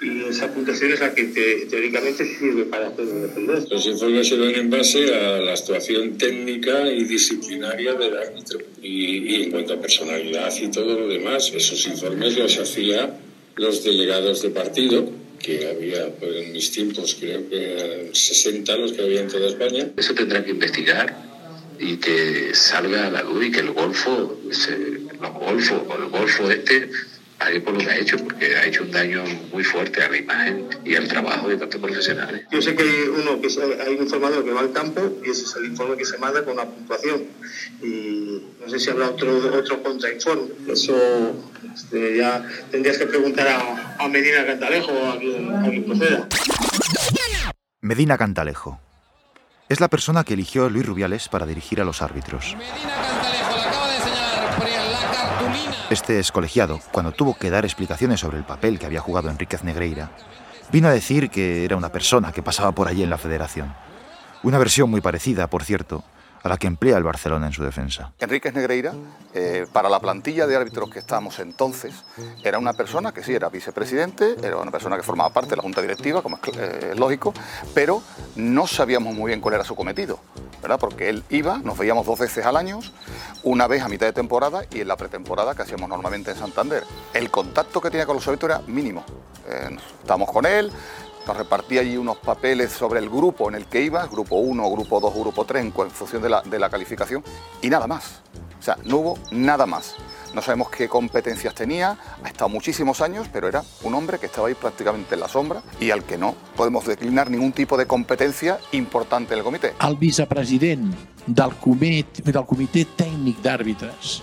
y 0.00 0.24
esa 0.24 0.52
puntuación 0.52 0.92
es 0.92 1.00
la 1.00 1.14
que 1.14 1.24
te, 1.24 1.66
teóricamente 1.66 2.24
sirve 2.24 2.64
para 2.64 2.88
hacer 2.88 3.04
independencia. 3.04 3.68
Los 3.70 3.86
informes 3.86 4.28
se 4.28 4.36
dan 4.36 4.54
en 4.54 4.70
base 4.70 5.14
a 5.14 5.38
la 5.38 5.52
actuación 5.52 6.16
técnica 6.16 6.90
y 6.90 7.04
disciplinaria 7.04 7.94
del 7.94 8.16
árbitro. 8.16 8.60
Y, 8.82 9.34
y, 9.34 9.42
en 9.42 9.50
cuanto 9.50 9.74
a 9.74 9.80
personalidad 9.80 10.52
y 10.60 10.70
todo 10.70 10.98
lo 10.98 11.08
demás, 11.08 11.52
esos 11.54 11.86
informes 11.86 12.36
los 12.38 12.58
hacía 12.58 13.14
los 13.56 13.84
delegados 13.84 14.42
de 14.42 14.50
partido, 14.50 15.10
que 15.38 15.68
había 15.68 16.14
pues, 16.16 16.36
en 16.36 16.52
mis 16.52 16.70
tiempos 16.70 17.16
creo 17.18 17.48
que 17.48 17.72
eran 17.72 18.14
60 18.14 18.76
los 18.76 18.92
que 18.92 19.02
había 19.02 19.20
en 19.20 19.28
toda 19.28 19.48
España. 19.48 19.90
Eso 19.96 20.14
tendrá 20.14 20.44
que 20.44 20.50
investigar 20.50 21.30
y 21.78 21.96
que 21.96 22.54
salga 22.54 23.06
a 23.06 23.10
la 23.10 23.22
luz 23.22 23.46
y 23.46 23.50
que 23.50 23.60
el 23.60 23.70
Golfo, 23.70 24.38
ese, 24.50 24.76
los 25.20 25.32
Golfos, 25.32 25.82
el 25.98 26.08
Golfo 26.08 26.50
este, 26.50 26.90
pague 27.40 27.60
por 27.62 27.72
lo 27.72 27.80
que 27.80 27.90
ha 27.90 27.96
hecho, 27.96 28.18
porque 28.18 28.54
ha 28.54 28.66
hecho 28.66 28.82
un 28.82 28.90
daño 28.90 29.24
muy 29.50 29.64
fuerte 29.64 30.02
a 30.02 30.10
la 30.10 30.18
imagen 30.18 30.68
y 30.84 30.94
al 30.94 31.08
trabajo 31.08 31.48
de 31.48 31.56
tantos 31.56 31.80
profesionales. 31.80 32.44
Yo 32.50 32.60
sé 32.60 32.76
que 32.76 32.82
hay 32.82 33.08
uno 33.08 33.40
que 33.40 33.46
es, 33.46 33.58
hay 33.58 33.94
un 33.94 34.02
informador 34.02 34.44
que 34.44 34.52
va 34.52 34.60
al 34.60 34.72
campo 34.72 35.00
y 35.24 35.30
ese 35.30 35.44
es 35.44 35.56
el 35.56 35.64
informe 35.64 35.96
que 35.96 36.04
se 36.04 36.18
manda 36.18 36.44
con 36.44 36.52
una 36.52 36.66
puntuación. 36.66 37.24
Y 37.82 38.42
no 38.60 38.68
sé 38.68 38.78
si 38.78 38.90
habrá 38.90 39.08
otro, 39.08 39.34
otro 39.56 39.82
contrainforme. 39.82 40.50
Eso 40.68 41.34
este, 41.74 42.18
ya 42.18 42.46
tendrías 42.70 42.98
que 42.98 43.06
preguntar 43.06 43.48
a, 43.48 43.96
a 43.98 44.08
Medina 44.08 44.44
Cantalejo 44.44 44.92
o 44.92 45.10
a 45.10 45.18
quien, 45.18 45.54
a 45.54 45.62
quien 45.62 45.84
proceda. 45.84 46.28
Medina 47.80 48.18
Cantalejo. 48.18 48.78
Es 49.70 49.80
la 49.80 49.88
persona 49.88 50.24
que 50.24 50.34
eligió 50.34 50.68
Luis 50.68 50.84
Rubiales 50.84 51.28
para 51.28 51.46
dirigir 51.46 51.80
a 51.80 51.84
los 51.84 52.02
árbitros. 52.02 52.56
Este 55.90 56.20
excolegiado, 56.20 56.78
cuando 56.92 57.10
tuvo 57.10 57.34
que 57.34 57.50
dar 57.50 57.64
explicaciones 57.64 58.20
sobre 58.20 58.38
el 58.38 58.44
papel 58.44 58.78
que 58.78 58.86
había 58.86 59.00
jugado 59.00 59.28
Enríquez 59.28 59.64
Negreira, 59.64 60.12
vino 60.70 60.86
a 60.86 60.92
decir 60.92 61.30
que 61.30 61.64
era 61.64 61.76
una 61.76 61.90
persona 61.90 62.30
que 62.30 62.44
pasaba 62.44 62.70
por 62.70 62.86
allí 62.86 63.02
en 63.02 63.10
la 63.10 63.18
federación. 63.18 63.74
Una 64.44 64.58
versión 64.58 64.88
muy 64.88 65.00
parecida, 65.00 65.48
por 65.48 65.64
cierto, 65.64 66.04
a 66.42 66.48
la 66.48 66.56
que 66.56 66.66
emplea 66.66 66.96
el 66.96 67.02
Barcelona 67.02 67.46
en 67.46 67.52
su 67.52 67.62
defensa. 67.62 68.12
Enríquez 68.18 68.54
Negreira, 68.54 68.92
eh, 69.34 69.66
para 69.72 69.88
la 69.88 70.00
plantilla 70.00 70.46
de 70.46 70.56
árbitros 70.56 70.90
que 70.90 70.98
estábamos 70.98 71.38
entonces, 71.38 71.94
era 72.42 72.58
una 72.58 72.72
persona 72.72 73.12
que 73.12 73.22
sí 73.22 73.34
era 73.34 73.48
vicepresidente, 73.48 74.36
era 74.42 74.56
una 74.56 74.70
persona 74.70 74.96
que 74.96 75.02
formaba 75.02 75.30
parte 75.30 75.50
de 75.50 75.56
la 75.56 75.62
junta 75.62 75.82
directiva, 75.82 76.22
como 76.22 76.36
es 76.36 76.42
eh, 76.56 76.94
lógico, 76.96 77.34
pero 77.74 78.02
no 78.36 78.66
sabíamos 78.66 79.14
muy 79.14 79.28
bien 79.28 79.40
cuál 79.40 79.54
era 79.54 79.64
su 79.64 79.74
cometido, 79.74 80.20
¿verdad? 80.62 80.78
Porque 80.78 81.08
él 81.08 81.24
iba, 81.30 81.58
nos 81.58 81.76
veíamos 81.76 82.06
dos 82.06 82.18
veces 82.18 82.44
al 82.46 82.56
año, 82.56 82.80
una 83.42 83.66
vez 83.66 83.82
a 83.82 83.88
mitad 83.88 84.06
de 84.06 84.12
temporada 84.12 84.64
y 84.70 84.80
en 84.80 84.88
la 84.88 84.96
pretemporada 84.96 85.54
que 85.54 85.62
hacíamos 85.62 85.88
normalmente 85.88 86.30
en 86.30 86.36
Santander. 86.36 86.84
El 87.12 87.30
contacto 87.30 87.80
que 87.80 87.90
tenía 87.90 88.06
con 88.06 88.16
los 88.16 88.26
árbitros 88.26 88.50
era 88.50 88.60
mínimo. 88.66 89.04
Eh, 89.48 89.76
estábamos 90.00 90.30
con 90.30 90.46
él, 90.46 90.70
nos 91.26 91.36
repartía 91.36 91.80
allí 91.80 91.96
unos 91.96 92.18
papeles 92.18 92.72
sobre 92.72 93.00
el 93.00 93.08
grupo 93.08 93.48
en 93.48 93.56
el 93.56 93.66
que 93.66 93.82
iba, 93.82 94.06
grupo 94.06 94.36
1, 94.36 94.70
grupo 94.70 95.00
2, 95.00 95.14
grupo 95.14 95.44
3, 95.44 95.64
en 95.64 95.72
función 95.90 96.22
de 96.22 96.28
la, 96.28 96.42
de 96.42 96.58
la 96.58 96.70
calificación, 96.70 97.22
y 97.62 97.68
nada 97.68 97.86
más. 97.86 98.20
O 98.58 98.62
sea, 98.62 98.76
no 98.84 98.98
hubo 98.98 99.18
nada 99.30 99.64
más. 99.66 99.94
No 100.34 100.42
sabemos 100.42 100.70
qué 100.70 100.88
competencias 100.88 101.54
tenía, 101.54 101.96
ha 102.22 102.28
estado 102.28 102.48
muchísimos 102.48 103.00
años, 103.00 103.26
pero 103.32 103.48
era 103.48 103.64
un 103.82 103.94
hombre 103.94 104.18
que 104.18 104.26
estaba 104.26 104.48
ahí 104.48 104.54
prácticamente 104.54 105.14
en 105.14 105.20
la 105.20 105.28
sombra 105.28 105.62
y 105.80 105.90
al 105.90 106.04
que 106.04 106.18
no 106.18 106.34
podemos 106.56 106.84
declinar 106.86 107.30
ningún 107.30 107.52
tipo 107.52 107.76
de 107.76 107.86
competencia 107.86 108.58
importante 108.72 109.32
en 109.32 109.38
el 109.38 109.44
comité. 109.44 109.74
El 109.80 109.96
vicepresident 109.96 110.94
del 111.26 111.56
comitè, 111.56 112.22
del 112.22 112.46
comitè 112.46 112.84
tècnic 112.96 113.40
d'àrbitres 113.42 114.20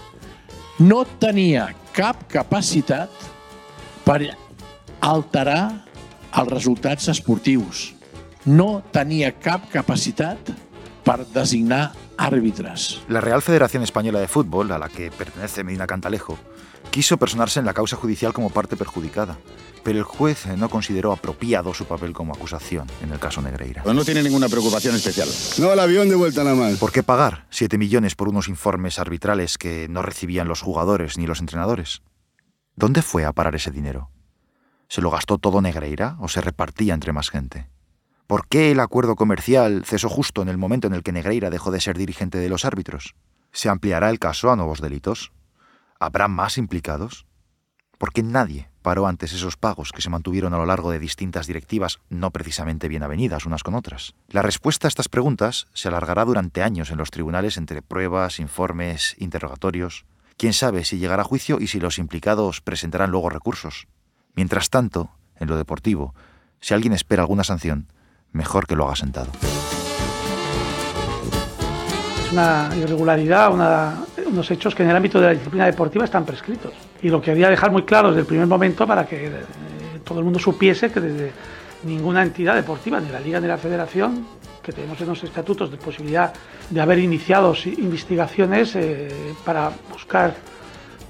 no 0.79 1.03
tenia 1.19 1.71
cap 1.91 2.27
capacitat 2.29 3.09
per 4.05 4.21
alterar 5.01 5.86
els 6.37 6.51
resultats 6.51 7.07
esportius. 7.09 7.93
no 8.47 8.81
tenia 8.93 9.33
cap 9.43 9.65
capacitat 9.71 10.37
per 11.03 11.25
designar 11.33 11.91
àrbitres. 12.17 13.01
La 13.09 13.19
Real 13.19 13.41
Federación 13.41 13.83
Española 13.83 14.19
de 14.19 14.27
Fútbol, 14.27 14.71
a 14.71 14.77
la 14.77 14.87
que 14.87 15.11
pertenece 15.11 15.63
Medina 15.65 15.85
Cantalejo, 15.85 16.37
quiso 16.89 17.17
personarse 17.17 17.59
en 17.59 17.65
la 17.65 17.73
causa 17.73 17.97
judicial 17.97 18.31
como 18.31 18.49
parte 18.49 18.77
perjudicada, 18.77 19.37
pero 19.83 19.97
el 19.97 20.05
juez 20.05 20.45
no 20.57 20.69
consideró 20.69 21.11
apropiado 21.11 21.73
su 21.73 21.85
papel 21.85 22.13
como 22.13 22.33
acusación 22.33 22.87
en 23.01 23.11
el 23.11 23.19
caso 23.19 23.41
Negreira. 23.41 23.83
Pues 23.83 23.95
no 23.95 24.05
tiene 24.05 24.23
ninguna 24.23 24.47
preocupación 24.47 24.95
especial. 24.95 25.27
No, 25.59 25.73
el 25.73 25.79
avión 25.79 26.07
de 26.07 26.15
vuelta 26.15 26.43
nada 26.43 26.55
más. 26.55 26.77
¿Por 26.77 26.93
qué 26.93 27.03
pagar 27.03 27.47
7 27.49 27.77
millones 27.77 28.15
por 28.15 28.29
unos 28.29 28.47
informes 28.47 28.97
arbitrales 28.99 29.57
que 29.57 29.87
no 29.89 30.01
recibían 30.01 30.47
los 30.47 30.61
jugadores 30.61 31.17
ni 31.17 31.27
los 31.27 31.41
entrenadores? 31.41 32.01
¿Dónde 32.75 33.01
fue 33.01 33.25
a 33.25 33.33
parar 33.33 33.55
ese 33.55 33.71
dinero? 33.71 34.09
¿Se 34.89 35.01
lo 35.01 35.11
gastó 35.11 35.37
todo 35.37 35.61
Negreira 35.61 36.17
o 36.19 36.27
se 36.27 36.41
repartía 36.41 36.93
entre 36.93 37.13
más 37.13 37.29
gente? 37.29 37.67
¿Por 38.25 38.47
qué 38.47 38.71
el 38.71 38.79
acuerdo 38.79 39.15
comercial 39.15 39.83
cesó 39.85 40.09
justo 40.09 40.41
en 40.41 40.49
el 40.49 40.57
momento 40.57 40.87
en 40.87 40.93
el 40.93 41.03
que 41.03 41.11
Negreira 41.11 41.49
dejó 41.49 41.71
de 41.71 41.81
ser 41.81 41.97
dirigente 41.97 42.37
de 42.37 42.49
los 42.49 42.65
árbitros? 42.65 43.15
¿Se 43.51 43.69
ampliará 43.69 44.09
el 44.09 44.19
caso 44.19 44.51
a 44.51 44.55
nuevos 44.55 44.81
delitos? 44.81 45.31
¿Habrá 45.99 46.27
más 46.27 46.57
implicados? 46.57 47.25
¿Por 47.97 48.13
qué 48.13 48.21
nadie 48.23 48.69
paró 48.81 49.07
antes 49.07 49.33
esos 49.33 49.57
pagos 49.57 49.91
que 49.91 50.01
se 50.01 50.09
mantuvieron 50.09 50.53
a 50.53 50.57
lo 50.57 50.65
largo 50.65 50.91
de 50.91 50.99
distintas 50.99 51.47
directivas 51.47 51.99
no 52.09 52.31
precisamente 52.31 52.87
bien 52.87 53.03
avenidas 53.03 53.45
unas 53.45 53.63
con 53.63 53.75
otras? 53.75 54.13
La 54.27 54.41
respuesta 54.41 54.87
a 54.87 54.89
estas 54.89 55.09
preguntas 55.09 55.67
se 55.73 55.87
alargará 55.87 56.23
durante 56.23 56.63
años 56.63 56.91
en 56.91 56.97
los 56.97 57.09
tribunales 57.09 57.57
entre 57.57 57.81
pruebas, 57.81 58.39
informes, 58.39 59.15
interrogatorios. 59.17 60.05
Quién 60.37 60.53
sabe 60.53 60.85
si 60.85 60.99
llegará 60.99 61.23
a 61.23 61.25
juicio 61.25 61.59
y 61.59 61.67
si 61.67 61.79
los 61.79 61.97
implicados 61.97 62.61
presentarán 62.61 63.09
luego 63.09 63.29
recursos. 63.29 63.87
Mientras 64.37 64.69
tanto, 64.69 65.09
en 65.39 65.49
lo 65.49 65.57
deportivo, 65.57 66.13
si 66.61 66.75
alguien 66.75 66.93
espera 66.93 67.23
alguna 67.23 67.43
sanción, 67.43 67.87
mejor 68.31 68.67
que 68.67 68.75
lo 68.75 68.85
haga 68.85 68.95
sentado. 68.95 69.31
Es 72.23 72.31
una 72.31 72.69
irregularidad, 72.77 73.51
unos 74.27 74.51
hechos 74.51 74.75
que 74.75 74.83
en 74.83 74.91
el 74.91 74.95
ámbito 74.95 75.19
de 75.19 75.25
la 75.25 75.33
disciplina 75.33 75.65
deportiva 75.65 76.05
están 76.05 76.23
prescritos. 76.23 76.71
Y 77.01 77.09
lo 77.09 77.19
quería 77.19 77.49
dejar 77.49 77.71
muy 77.71 77.81
claro 77.81 78.09
desde 78.09 78.21
el 78.21 78.27
primer 78.27 78.45
momento 78.45 78.85
para 78.85 79.07
que 79.07 79.25
eh, 79.25 79.31
todo 80.03 80.19
el 80.19 80.25
mundo 80.25 80.37
supiese 80.37 80.91
que 80.91 80.99
desde 80.99 81.31
ninguna 81.83 82.21
entidad 82.21 82.53
deportiva, 82.53 82.99
ni 82.99 83.09
la 83.09 83.19
Liga 83.19 83.39
ni 83.39 83.47
la 83.47 83.57
Federación, 83.57 84.23
que 84.61 84.71
tenemos 84.71 85.01
en 85.01 85.07
los 85.07 85.23
estatutos 85.23 85.71
de 85.71 85.77
posibilidad 85.77 86.31
de 86.69 86.79
haber 86.79 86.99
iniciado 86.99 87.55
investigaciones 87.65 88.75
eh, 88.75 89.33
para 89.43 89.71
buscar 89.91 90.35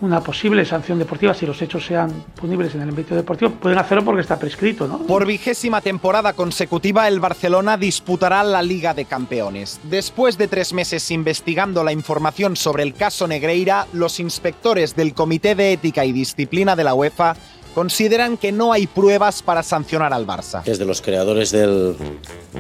una 0.01 0.21
posible 0.21 0.63
sanción 0.65 0.99
deportiva 0.99 1.33
si 1.33 1.45
los 1.45 1.61
hechos 1.61 1.85
sean 1.85 2.11
punibles 2.35 2.75
en 2.75 2.81
el 2.81 2.89
ámbito 2.89 3.15
deportivo, 3.15 3.51
pueden 3.51 3.77
hacerlo 3.77 4.05
porque 4.05 4.21
está 4.21 4.37
prescrito, 4.37 4.87
¿no? 4.87 4.99
Por 4.99 5.25
vigésima 5.25 5.81
temporada 5.81 6.33
consecutiva, 6.33 7.07
el 7.07 7.19
Barcelona 7.19 7.77
disputará 7.77 8.43
la 8.43 8.61
Liga 8.61 8.93
de 8.93 9.05
Campeones. 9.05 9.79
Después 9.83 10.37
de 10.37 10.47
tres 10.47 10.73
meses 10.73 11.09
investigando 11.09 11.83
la 11.83 11.91
información 11.91 12.55
sobre 12.55 12.83
el 12.83 12.93
caso 12.93 13.27
Negreira, 13.27 13.87
los 13.93 14.19
inspectores 14.19 14.95
del 14.95 15.13
Comité 15.13 15.55
de 15.55 15.73
Ética 15.73 16.05
y 16.05 16.11
Disciplina 16.11 16.75
de 16.75 16.83
la 16.83 16.93
UEFA 16.93 17.35
consideran 17.73 18.37
que 18.37 18.51
no 18.51 18.73
hay 18.73 18.87
pruebas 18.87 19.43
para 19.43 19.61
sancionar 19.61 20.11
al 20.11 20.25
Barça. 20.25 20.63
Es 20.65 20.79
de 20.79 20.85
los 20.85 21.01
creadores 21.01 21.51
del, 21.51 21.95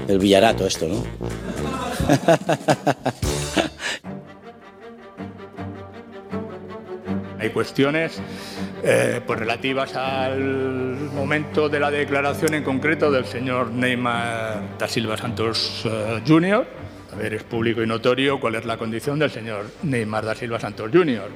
del 0.05 0.19
Villarato 0.19 0.67
esto, 0.67 0.87
¿no? 0.87 1.03
Hay 7.39 7.49
cuestiones 7.51 8.19
eh, 8.83 9.21
pues 9.25 9.39
relativas 9.39 9.95
al 9.95 10.95
momento 11.13 11.69
de 11.69 11.79
la 11.79 11.91
declaración 11.91 12.55
en 12.55 12.63
concreto 12.63 13.11
del 13.11 13.25
señor 13.25 13.69
Neymar 13.71 14.77
da 14.79 14.87
Silva 14.87 15.17
Santos 15.17 15.83
eh, 15.85 16.21
Jr. 16.27 16.67
A 17.13 17.15
ver, 17.15 17.35
es 17.35 17.43
público 17.43 17.81
y 17.83 17.87
notorio 17.87 18.39
cuál 18.39 18.55
es 18.55 18.65
la 18.65 18.77
condición 18.77 19.19
del 19.19 19.29
señor 19.29 19.65
Neymar 19.83 20.25
da 20.25 20.35
Silva 20.35 20.59
Santos 20.59 20.89
Jr. 20.91 21.29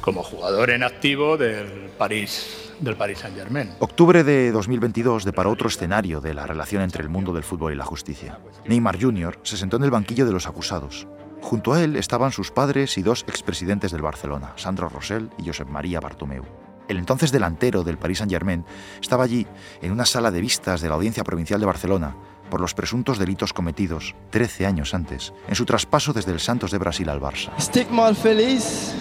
como 0.00 0.22
jugador 0.22 0.70
en 0.70 0.84
activo 0.84 1.36
del 1.36 1.90
París, 1.98 2.72
del 2.78 2.94
Paris 2.94 3.18
Saint 3.18 3.36
Germain. 3.36 3.70
Octubre 3.80 4.22
de 4.22 4.52
2022 4.52 5.24
deparó 5.24 5.50
otro 5.50 5.68
escenario 5.68 6.20
de 6.20 6.34
la 6.34 6.46
relación 6.46 6.82
entre 6.82 7.02
el 7.02 7.08
mundo 7.08 7.32
del 7.32 7.42
fútbol 7.42 7.72
y 7.72 7.76
la 7.76 7.84
justicia. 7.84 8.38
Neymar 8.66 9.00
Jr. 9.00 9.38
se 9.42 9.56
sentó 9.56 9.76
en 9.76 9.84
el 9.84 9.90
banquillo 9.90 10.24
de 10.24 10.32
los 10.32 10.46
acusados. 10.46 11.08
Junto 11.42 11.72
a 11.74 11.82
él 11.82 11.96
estaban 11.96 12.32
sus 12.32 12.50
padres 12.50 12.98
y 12.98 13.02
dos 13.02 13.24
expresidentes 13.28 13.92
del 13.92 14.02
Barcelona, 14.02 14.52
Sandro 14.56 14.88
Rosell 14.88 15.30
y 15.38 15.46
Josep 15.46 15.68
María 15.68 16.00
Bartomeu. 16.00 16.44
El 16.88 16.98
entonces 16.98 17.32
delantero 17.32 17.82
del 17.82 17.98
Paris 17.98 18.18
Saint-Germain 18.18 18.64
estaba 19.00 19.24
allí, 19.24 19.46
en 19.82 19.92
una 19.92 20.06
sala 20.06 20.30
de 20.30 20.40
vistas 20.40 20.80
de 20.80 20.88
la 20.88 20.94
Audiencia 20.94 21.24
Provincial 21.24 21.58
de 21.60 21.66
Barcelona, 21.66 22.16
por 22.48 22.60
los 22.60 22.74
presuntos 22.74 23.18
delitos 23.18 23.52
cometidos 23.52 24.14
13 24.30 24.66
años 24.66 24.94
antes, 24.94 25.32
en 25.48 25.54
su 25.54 25.64
traspaso 25.64 26.12
desde 26.12 26.32
el 26.32 26.40
Santos 26.40 26.70
de 26.70 26.78
Brasil 26.78 27.08
al 27.08 27.20
Barça. 27.20 27.50
Estic 27.58 27.90
molt 27.90 28.18
feliç 28.18 28.94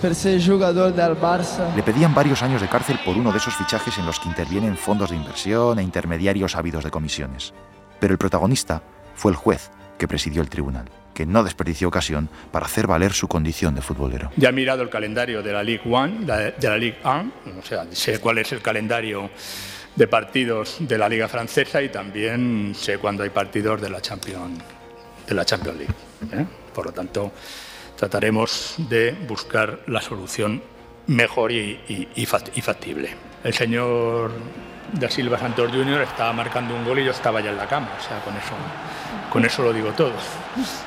per 0.00 0.14
ser 0.14 0.40
jugador 0.40 0.94
del 0.94 1.16
Barça. 1.20 1.68
Le 1.76 1.82
pedían 1.82 2.14
varios 2.14 2.42
años 2.42 2.60
de 2.60 2.68
cárcel 2.68 2.98
por 3.04 3.16
uno 3.16 3.30
de 3.30 3.38
esos 3.38 3.54
fichajes 3.54 3.98
en 3.98 4.06
los 4.06 4.20
que 4.20 4.28
intervienen 4.28 4.76
fondos 4.76 5.10
de 5.10 5.16
inversión 5.16 5.78
e 5.78 5.82
intermediarios 5.82 6.56
ávidos 6.56 6.84
de 6.84 6.90
comisiones. 6.90 7.52
Pero 8.00 8.12
el 8.12 8.18
protagonista 8.18 8.82
fue 9.14 9.32
el 9.32 9.36
juez 9.36 9.70
que 9.98 10.08
presidió 10.08 10.42
el 10.42 10.50
tribunal, 10.50 10.90
que 11.16 11.24
no 11.24 11.42
desperdició 11.42 11.88
ocasión 11.88 12.28
para 12.52 12.66
hacer 12.66 12.86
valer 12.86 13.14
su 13.14 13.26
condición 13.26 13.74
de 13.74 13.80
futbolero. 13.80 14.30
Ya 14.36 14.50
he 14.50 14.52
mirado 14.52 14.82
el 14.82 14.90
calendario 14.90 15.42
de 15.42 15.50
la 15.50 15.62
Ligue 15.62 15.80
1, 15.86 16.26
de 16.26 16.68
la 16.68 16.76
Ligue 16.76 16.98
1, 17.02 17.32
o 17.58 17.62
sea, 17.62 17.86
sé 17.90 18.18
cuál 18.20 18.36
es 18.36 18.52
el 18.52 18.60
calendario 18.60 19.30
de 19.96 20.06
partidos 20.06 20.76
de 20.80 20.98
la 20.98 21.08
Liga 21.08 21.26
Francesa 21.26 21.80
y 21.80 21.88
también 21.88 22.74
sé 22.76 22.98
cuándo 22.98 23.22
hay 23.22 23.30
partidos 23.30 23.80
de 23.80 23.88
la 23.88 24.02
Champions, 24.02 24.62
de 25.26 25.34
la 25.34 25.46
Champions 25.46 25.78
League. 25.78 25.94
¿eh? 26.32 26.44
Por 26.74 26.84
lo 26.84 26.92
tanto, 26.92 27.32
trataremos 27.96 28.74
de 28.76 29.12
buscar 29.26 29.80
la 29.86 30.02
solución 30.02 30.62
mejor 31.06 31.50
y, 31.50 31.80
y- 31.88 32.08
y 32.14 32.26
factible. 32.26 33.08
El 33.42 33.54
señor 33.54 34.32
da 34.92 35.10
Silva 35.10 35.38
Santos 35.38 35.70
Jr. 35.70 36.02
estaba 36.02 36.32
marcando 36.32 36.74
un 36.74 36.84
gol 36.84 36.98
y 36.98 37.04
yo 37.04 37.10
estaba 37.10 37.40
ya 37.40 37.50
en 37.50 37.56
la 37.56 37.66
cama, 37.66 37.88
o 37.98 38.02
sea, 38.02 38.18
con 38.20 38.36
eso, 38.36 38.54
con 39.30 39.44
eso 39.44 39.62
lo 39.62 39.72
digo 39.72 39.90
todo. 39.92 40.12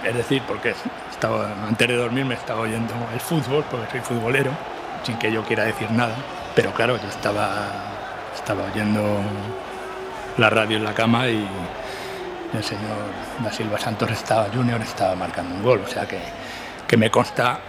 Es 0.03 0.15
decir, 0.15 0.41
porque 0.47 0.73
estaba, 1.11 1.51
antes 1.67 1.87
de 1.87 1.95
dormir 1.95 2.25
me 2.25 2.35
estaba 2.35 2.61
oyendo 2.61 2.93
el 3.13 3.19
fútbol, 3.19 3.63
porque 3.69 3.91
soy 3.91 4.01
futbolero, 4.01 4.51
sin 5.03 5.17
que 5.17 5.31
yo 5.31 5.43
quiera 5.43 5.65
decir 5.65 5.91
nada, 5.91 6.15
pero 6.55 6.71
claro, 6.71 6.97
yo 6.97 7.07
estaba, 7.07 7.67
estaba 8.35 8.63
oyendo 8.65 9.21
la 10.37 10.49
radio 10.49 10.77
en 10.77 10.83
la 10.83 10.93
cama 10.93 11.27
y 11.27 11.47
el 12.53 12.63
señor 12.63 12.97
da 13.43 13.51
Silva 13.51 13.77
Santos 13.77 14.09
estaba 14.11 14.47
Junior 14.53 14.81
estaba 14.81 15.15
marcando 15.15 15.55
un 15.55 15.63
gol, 15.63 15.81
o 15.85 15.87
sea 15.87 16.07
que, 16.07 16.19
que 16.87 16.97
me 16.97 17.11
consta 17.11 17.59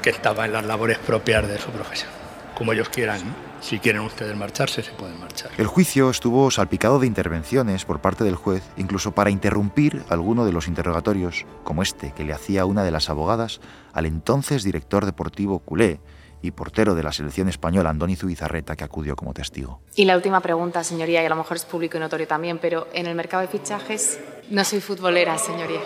que 0.00 0.10
estaba 0.10 0.46
en 0.46 0.52
las 0.52 0.64
labores 0.64 0.98
propias 0.98 1.46
de 1.46 1.58
su 1.58 1.70
profesión. 1.70 2.21
Como 2.56 2.72
ellos 2.72 2.88
quieran, 2.88 3.20
si 3.60 3.78
quieren 3.78 4.02
ustedes 4.02 4.36
marcharse, 4.36 4.82
se 4.82 4.92
pueden 4.92 5.18
marchar. 5.18 5.50
El 5.58 5.66
juicio 5.66 6.10
estuvo 6.10 6.50
salpicado 6.50 6.98
de 6.98 7.06
intervenciones 7.06 7.84
por 7.84 8.00
parte 8.00 8.24
del 8.24 8.34
juez, 8.34 8.62
incluso 8.76 9.12
para 9.12 9.30
interrumpir 9.30 10.02
alguno 10.08 10.44
de 10.44 10.52
los 10.52 10.68
interrogatorios, 10.68 11.46
como 11.64 11.82
este 11.82 12.12
que 12.12 12.24
le 12.24 12.32
hacía 12.32 12.64
una 12.64 12.84
de 12.84 12.90
las 12.90 13.08
abogadas 13.08 13.60
al 13.92 14.06
entonces 14.06 14.64
director 14.64 15.06
deportivo 15.06 15.60
culé 15.60 16.00
y 16.42 16.50
portero 16.50 16.94
de 16.94 17.02
la 17.04 17.12
selección 17.12 17.48
española, 17.48 17.90
Andoni 17.90 18.16
Zubizarreta, 18.16 18.76
que 18.76 18.84
acudió 18.84 19.14
como 19.16 19.32
testigo. 19.32 19.80
Y 19.94 20.04
la 20.04 20.16
última 20.16 20.40
pregunta, 20.40 20.82
señoría, 20.82 21.22
y 21.22 21.26
a 21.26 21.28
lo 21.28 21.36
mejor 21.36 21.56
es 21.56 21.64
público 21.64 21.96
y 21.96 22.00
notorio 22.00 22.26
también, 22.26 22.58
pero 22.58 22.88
en 22.92 23.06
el 23.06 23.14
mercado 23.14 23.42
de 23.42 23.48
fichajes 23.48 24.20
no 24.50 24.64
soy 24.64 24.80
futbolera, 24.80 25.38
señoría. 25.38 25.80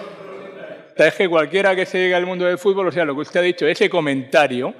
Es 0.96 1.14
que 1.14 1.28
cualquiera 1.28 1.76
que 1.76 1.84
se 1.84 1.98
diga 1.98 2.16
al 2.16 2.24
mundo 2.24 2.46
del 2.46 2.56
fútbol, 2.56 2.88
o 2.88 2.92
sea, 2.92 3.04
lo 3.04 3.14
que 3.14 3.20
usted 3.20 3.40
ha 3.40 3.42
dicho, 3.42 3.66
ese 3.66 3.90
comentario, 3.90 4.74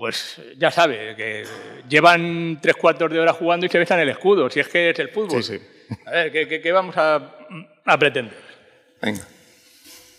pues 0.00 0.40
ya 0.56 0.70
sabe, 0.70 1.14
que 1.14 1.44
llevan 1.86 2.58
tres 2.62 2.74
cuartos 2.74 3.10
de 3.12 3.20
hora 3.20 3.34
jugando 3.34 3.66
y 3.66 3.68
se 3.68 3.78
besan 3.78 4.00
el 4.00 4.08
escudo, 4.08 4.48
si 4.48 4.58
es 4.58 4.66
que 4.66 4.88
es 4.88 4.98
el 4.98 5.10
fútbol. 5.10 5.42
Sí, 5.44 5.58
A 6.06 6.10
ver, 6.12 6.32
¿qué, 6.32 6.48
qué- 6.48 6.62
qué 6.62 6.72
vamos 6.72 6.96
a, 6.96 7.36
a 7.84 7.98
pretender? 7.98 8.34
Venga. 9.02 9.20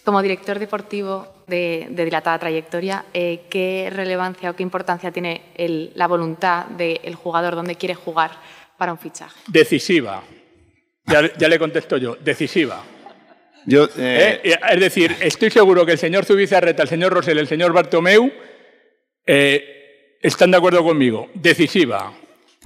Como 0.05 0.21
director 0.21 0.59
deportivo 0.59 1.43
de, 1.47 1.87
de 1.89 2.05
dilatada 2.05 2.37
trayectoria, 2.37 3.05
eh, 3.11 3.41
¿qué 3.49 3.89
relevancia 3.91 4.51
o 4.51 4.55
qué 4.55 4.61
importancia 4.61 5.09
tiene 5.11 5.45
el- 5.55 5.91
la 5.95 6.05
voluntad 6.05 6.67
del 6.67 7.15
jugador 7.15 7.55
donde 7.55 7.73
quiere 7.73 7.95
jugar 7.95 8.29
para 8.77 8.91
un 8.91 8.99
fichaje? 8.99 9.33
Decisiva. 9.47 10.21
Ya, 11.07 11.27
ya 11.39 11.47
le 11.47 11.57
contesto 11.57 11.97
yo, 11.97 12.15
decisiva. 12.17 12.83
Yo, 13.65 13.87
¿Eh? 13.97 14.41
Es 14.43 14.79
decir, 14.79 15.15
estoy 15.21 15.49
seguro 15.49 15.87
que 15.87 15.93
el 15.93 15.97
señor 15.97 16.23
Zubizarreta, 16.25 16.83
el 16.83 16.89
señor 16.89 17.11
Rosell, 17.13 17.39
el 17.39 17.47
señor 17.47 17.73
Bartomeu 17.73 18.31
eh, 19.33 20.17
están 20.21 20.51
de 20.51 20.57
acuerdo 20.57 20.83
conmigo. 20.83 21.29
Decisiva. 21.33 22.11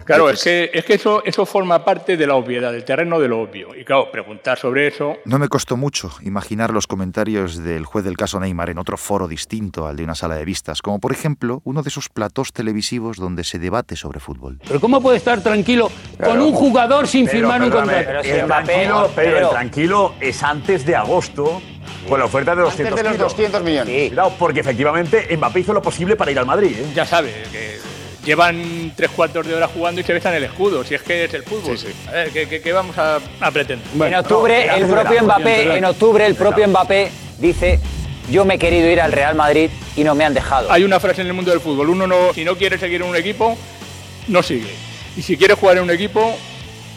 Claro, 0.04 0.30
es 0.30 0.43
que, 0.43 0.69
es 0.73 0.84
que 0.84 0.95
eso, 0.95 1.23
eso 1.23 1.45
forma 1.45 1.86
parte 1.86 2.17
de 2.17 2.28
la 2.28 2.36
obviedad, 2.36 2.71
del 2.71 2.84
terreno 2.84 3.19
de 3.19 3.28
lo 3.28 3.39
obvio. 3.41 3.75
Y 3.75 3.86
claro, 3.86 4.12
preguntar 4.12 4.58
sobre 4.58 4.88
eso. 4.88 5.15
No 5.25 5.39
me 5.39 5.47
costó 5.47 5.78
mucho 5.78 6.12
imaginar 6.21 6.71
los 6.71 6.86
comentarios 6.86 7.63
del 7.63 7.86
juez 7.86 8.04
del 8.04 8.17
caso 8.17 8.39
Neymar 8.39 8.69
en 8.69 8.78
otro 8.78 8.97
foro 8.97 9.28
distinto 9.28 9.88
al 9.88 9.95
de 9.95 10.04
una 10.04 10.13
sala 10.13 10.36
de 10.36 10.43
vistas, 10.43 10.82
como 10.82 10.99
por 10.99 11.12
ejemplo 11.12 11.62
uno 11.63 11.82
de 11.82 11.89
esos 11.89 12.10
platós 12.10 12.51
televisivos 12.51 13.17
donde 13.17 13.43
se 13.43 13.58
debate 13.58 13.95
sobre 13.95 14.19
fútbol. 14.19 14.60
Pero 14.67 14.82
¿cómo 14.82 15.01
puede 15.01 15.17
estar 15.17 15.41
tranquilo 15.41 15.89
con 16.21 16.41
un 16.41 16.51
jugador 16.51 17.08
sin 17.08 17.25
Pero, 17.25 17.38
firmar 17.38 17.62
un 17.63 17.69
contrato? 17.69 18.19
el 18.21 18.45
tranquilo, 18.47 19.10
pero 19.15 19.38
el 19.38 19.49
tranquilo 19.49 20.13
es 20.19 20.43
antes 20.43 20.86
de 20.86 20.95
agosto. 20.95 21.62
Con 22.08 22.19
la 22.19 22.26
oferta 22.26 22.56
de 22.56 22.62
200 22.63 22.88
Antes 23.00 23.04
de 23.04 23.04
los 23.10 23.13
kilos. 23.17 23.32
200 23.34 23.63
millones. 23.63 24.08
Cuidado, 24.10 24.34
porque 24.38 24.60
efectivamente 24.60 25.28
Mbappé 25.38 25.60
hizo 25.62 25.74
lo 25.74 25.82
posible 25.82 26.15
para 26.15 26.32
ir 26.32 26.39
al 26.39 26.45
Madrid. 26.45 26.76
¿eh? 26.78 26.86
Ya 26.95 27.06
sabes, 27.06 27.34
que 27.52 27.78
llevan 28.24 28.91
tres 28.95 29.12
cuartos 29.12 29.45
de 29.48 29.54
hora 29.54 29.67
jugando 29.67 30.02
y 30.02 30.04
se 30.04 30.13
besan 30.13 30.34
el 30.34 30.43
escudo, 30.43 30.84
si 30.84 30.95
es 30.95 31.02
que 31.02 31.26
es 31.26 31.34
el 31.34 31.43
fútbol. 31.43 31.78
A 32.08 32.12
ver, 32.12 32.30
¿qué, 32.32 32.48
qué- 32.48 32.62
qué 32.62 32.74
vamos 32.74 32.98
a, 32.98 33.19
a 33.39 33.52
pretender? 33.52 33.86
en 34.08 34.15
octubre, 34.15 34.67
el 34.78 34.86
propio 34.88 35.24
Mbappé, 35.24 35.78
en 35.78 35.86
octubre, 35.86 36.26
el 36.26 36.36
propio 36.36 36.67
Mbappé 36.67 37.12
dice: 37.39 37.80
Yo 38.32 38.43
me 38.45 38.56
he 38.56 38.60
querido 38.60 38.89
ir 38.89 39.00
al 39.02 39.12
Real 39.12 39.36
Madrid 39.36 39.69
y 39.95 40.04
no 40.04 40.15
me 40.15 40.26
han 40.26 40.34
dejado. 40.34 40.71
Hay 40.71 40.84
una 40.84 41.00
frase 41.00 41.21
en 41.21 41.28
el 41.28 41.34
mundo 41.34 41.52
del 41.52 41.60
fútbol, 41.60 41.89
uno 41.89 42.08
no, 42.08 42.34
si 42.34 42.43
no 42.43 42.56
quiere 42.56 42.78
seguir 42.80 43.02
en 43.02 43.10
un 43.10 43.15
equipo, 43.15 43.58
no 44.28 44.41
sigue. 44.43 44.74
Y 45.15 45.21
si 45.21 45.38
quiere 45.38 45.54
jugar 45.54 45.78
en 45.78 45.84
un 45.84 45.91
equipo 45.91 46.36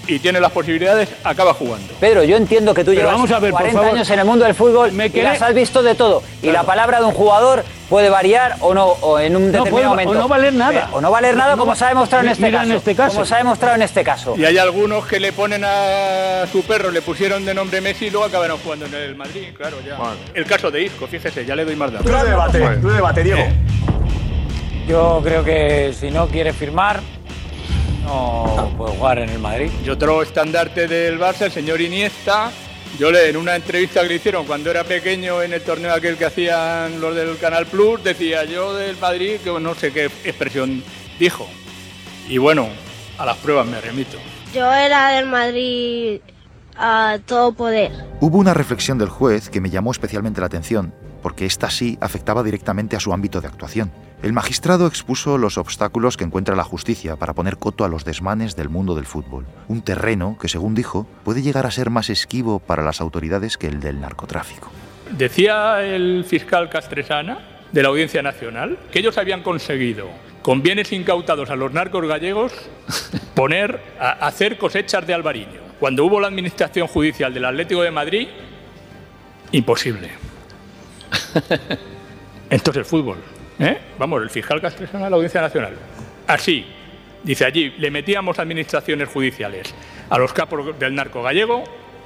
y 0.08 0.18
tiene 0.18 0.40
las 0.40 0.50
posibilidades, 0.52 1.08
acaba 1.22 1.54
jugando. 1.54 1.92
Pedro, 2.00 2.24
yo 2.24 2.36
entiendo 2.36 2.74
que 2.74 2.82
tú 2.82 2.90
Pero 2.90 3.02
llevas 3.02 3.14
vamos 3.14 3.30
a 3.30 3.38
ver, 3.38 3.50
por 3.50 3.60
40 3.60 3.78
favor. 3.80 3.94
años 3.94 4.10
en 4.10 4.18
el 4.18 4.24
mundo 4.24 4.44
del 4.44 4.54
fútbol 4.54 4.90
y 4.92 4.96
querés- 5.10 5.22
las 5.24 5.42
has 5.42 5.54
visto 5.54 5.82
de 5.82 5.94
todo. 5.94 6.22
Y 6.42 6.50
la 6.50 6.62
palabra 6.64 6.98
de 6.98 7.04
un 7.04 7.12
jugador 7.12 7.62
puede 7.88 8.08
variar 8.10 8.56
o 8.60 8.74
no, 8.74 8.86
o 8.86 9.18
en 9.18 9.36
un 9.36 9.42
No 9.52 9.58
determinado 9.64 9.70
puede- 9.70 9.86
o 9.86 9.88
momento. 9.90 10.14
no 10.14 10.28
valer 10.28 10.52
nada. 10.54 10.88
O 10.92 11.00
no 11.00 11.10
valer 11.10 11.36
nada, 11.36 11.54
No 11.56 11.60
como 11.62 11.74
se 11.74 11.84
ha 11.84 11.88
demostrado 11.88 12.24
en 12.24 12.30
este, 12.30 12.50
caso, 12.50 12.64
en 12.64 12.72
este 12.72 12.94
caso. 12.94 13.12
Como 13.14 13.24
se 13.26 13.34
ha 13.34 13.38
demostrado 13.38 13.74
en 13.76 13.82
este 13.82 14.02
caso. 14.04 14.34
Y 14.36 14.44
hay 14.44 14.58
algunos 14.58 15.06
que 15.06 15.20
le 15.20 15.32
ponen 15.32 15.62
a 15.64 16.44
su 16.50 16.62
perro, 16.62 16.90
le 16.90 17.02
pusieron 17.02 17.44
de 17.44 17.54
nombre 17.54 17.80
Messi 17.80 18.06
y 18.06 18.10
luego 18.10 18.26
acabaron 18.26 18.58
jugando 18.58 18.86
en 18.86 18.94
el 18.94 19.14
Madrid, 19.14 19.48
claro, 19.56 19.76
ya. 19.86 19.98
El 20.34 20.44
caso 20.46 20.70
de 20.70 20.82
Isco, 20.82 21.06
fíjese, 21.06 21.44
ya 21.44 21.54
le 21.54 21.64
doy 21.64 21.76
más 21.76 21.92
datos. 21.92 22.06
Tú 22.06 22.12
de 22.16 22.24
debate, 22.30 22.58
tú 22.80 22.88
debate, 22.88 23.22
Diego. 23.22 23.42
Yo 24.88 25.20
creo 25.22 25.44
que 25.44 25.92
si 25.98 26.10
no 26.10 26.28
quiere 26.28 26.52
firmar, 26.52 27.00
no 28.08 28.72
puede 28.76 28.96
jugar 28.96 29.18
en 29.18 29.28
el 29.28 29.38
Madrid. 29.38 29.70
Y 29.84 29.90
otro 29.90 30.22
estandarte 30.22 30.88
del 30.88 31.18
Barça, 31.18 31.42
el 31.42 31.52
señor 31.52 31.80
Iniesta. 31.80 32.50
Yo 32.98 33.12
le, 33.12 33.28
en 33.28 33.36
una 33.36 33.54
entrevista 33.54 34.00
que 34.02 34.08
le 34.08 34.14
hicieron 34.14 34.46
cuando 34.46 34.70
era 34.70 34.82
pequeño 34.82 35.42
en 35.42 35.52
el 35.52 35.60
torneo 35.60 35.92
aquel 35.92 36.16
que 36.16 36.24
hacían 36.24 37.00
los 37.00 37.14
del 37.14 37.36
Canal 37.36 37.66
Plus, 37.66 38.02
decía 38.02 38.44
yo 38.44 38.74
del 38.74 38.96
Madrid, 38.96 39.36
que 39.44 39.50
no 39.60 39.74
sé 39.74 39.92
qué 39.92 40.06
expresión 40.06 40.82
dijo. 41.18 41.46
Y 42.28 42.38
bueno, 42.38 42.68
a 43.18 43.26
las 43.26 43.36
pruebas 43.36 43.66
me 43.66 43.80
remito. 43.80 44.16
Yo 44.54 44.72
era 44.72 45.10
del 45.10 45.26
Madrid 45.26 46.20
a 46.76 47.18
todo 47.26 47.52
poder. 47.52 47.92
Hubo 48.20 48.38
una 48.38 48.54
reflexión 48.54 48.96
del 48.96 49.10
juez 49.10 49.50
que 49.50 49.60
me 49.60 49.68
llamó 49.68 49.90
especialmente 49.92 50.40
la 50.40 50.46
atención, 50.46 50.94
porque 51.28 51.44
esta 51.44 51.68
sí 51.68 51.98
afectaba 52.00 52.42
directamente 52.42 52.96
a 52.96 53.00
su 53.00 53.12
ámbito 53.12 53.42
de 53.42 53.48
actuación. 53.48 53.92
El 54.22 54.32
magistrado 54.32 54.86
expuso 54.86 55.36
los 55.36 55.58
obstáculos 55.58 56.16
que 56.16 56.24
encuentra 56.24 56.56
la 56.56 56.64
justicia 56.64 57.16
para 57.16 57.34
poner 57.34 57.58
coto 57.58 57.84
a 57.84 57.88
los 57.88 58.06
desmanes 58.06 58.56
del 58.56 58.70
mundo 58.70 58.94
del 58.94 59.04
fútbol, 59.04 59.44
un 59.68 59.82
terreno 59.82 60.38
que, 60.40 60.48
según 60.48 60.74
dijo, 60.74 61.06
puede 61.24 61.42
llegar 61.42 61.66
a 61.66 61.70
ser 61.70 61.90
más 61.90 62.08
esquivo 62.08 62.60
para 62.60 62.82
las 62.82 63.02
autoridades 63.02 63.58
que 63.58 63.66
el 63.66 63.78
del 63.80 64.00
narcotráfico. 64.00 64.72
Decía 65.10 65.84
el 65.84 66.24
fiscal 66.24 66.70
Castresana 66.70 67.40
de 67.72 67.82
la 67.82 67.90
Audiencia 67.90 68.22
Nacional 68.22 68.78
que 68.90 69.00
ellos 69.00 69.18
habían 69.18 69.42
conseguido, 69.42 70.08
con 70.40 70.62
bienes 70.62 70.92
incautados 70.92 71.50
a 71.50 71.56
los 71.56 71.74
narcos 71.74 72.08
gallegos, 72.08 72.54
poner 73.34 73.82
a 74.00 74.12
hacer 74.26 74.56
cosechas 74.56 75.06
de 75.06 75.12
albariño. 75.12 75.60
Cuando 75.78 76.06
hubo 76.06 76.20
la 76.20 76.28
administración 76.28 76.88
judicial 76.88 77.34
del 77.34 77.44
Atlético 77.44 77.82
de 77.82 77.90
Madrid, 77.90 78.28
imposible. 79.52 80.28
Esto 82.50 82.70
es 82.70 82.76
el 82.76 82.84
fútbol. 82.84 83.18
¿eh? 83.58 83.78
Vamos, 83.98 84.22
el 84.22 84.30
fiscal 84.30 84.60
Castresana 84.60 85.04
de 85.04 85.10
la 85.10 85.16
Audiencia 85.16 85.40
Nacional. 85.40 85.74
Así, 86.26 86.66
dice 87.22 87.44
allí, 87.44 87.70
le 87.78 87.90
metíamos 87.90 88.38
administraciones 88.38 89.08
judiciales 89.08 89.74
a 90.10 90.18
los 90.18 90.32
capos 90.32 90.78
del 90.78 90.94
narco 90.94 91.22
gallego, 91.22 91.64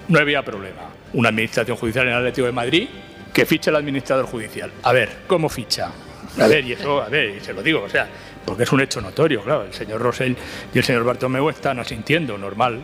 no 0.09 0.19
había 0.19 0.43
problema. 0.43 0.91
Una 1.12 1.29
administración 1.29 1.77
judicial 1.77 2.07
en 2.07 2.12
el 2.12 2.19
Atlético 2.19 2.47
de 2.47 2.53
Madrid 2.53 2.88
que 3.33 3.47
ficha 3.47 3.71
el 3.71 3.77
administrador 3.77 4.27
judicial. 4.27 4.71
A 4.83 4.93
ver, 4.93 5.09
¿cómo 5.27 5.49
ficha? 5.49 5.91
A 6.38 6.47
ver, 6.47 6.65
y 6.65 6.73
eso, 6.73 7.03
a 7.03 7.09
ver, 7.09 7.37
y 7.37 7.41
se 7.41 7.53
lo 7.53 7.62
digo, 7.62 7.83
o 7.83 7.88
sea, 7.88 8.09
porque 8.45 8.65
es 8.65 8.73
un 8.73 8.81
hecho 8.81 9.01
notorio, 9.01 9.43
claro. 9.43 9.65
El 9.65 9.73
señor 9.73 10.01
Rosell 10.01 10.37
y 10.73 10.79
el 10.79 10.85
señor 10.85 11.05
Bartomeu 11.05 11.49
están 11.49 11.79
asintiendo, 11.79 12.37
normal. 12.37 12.83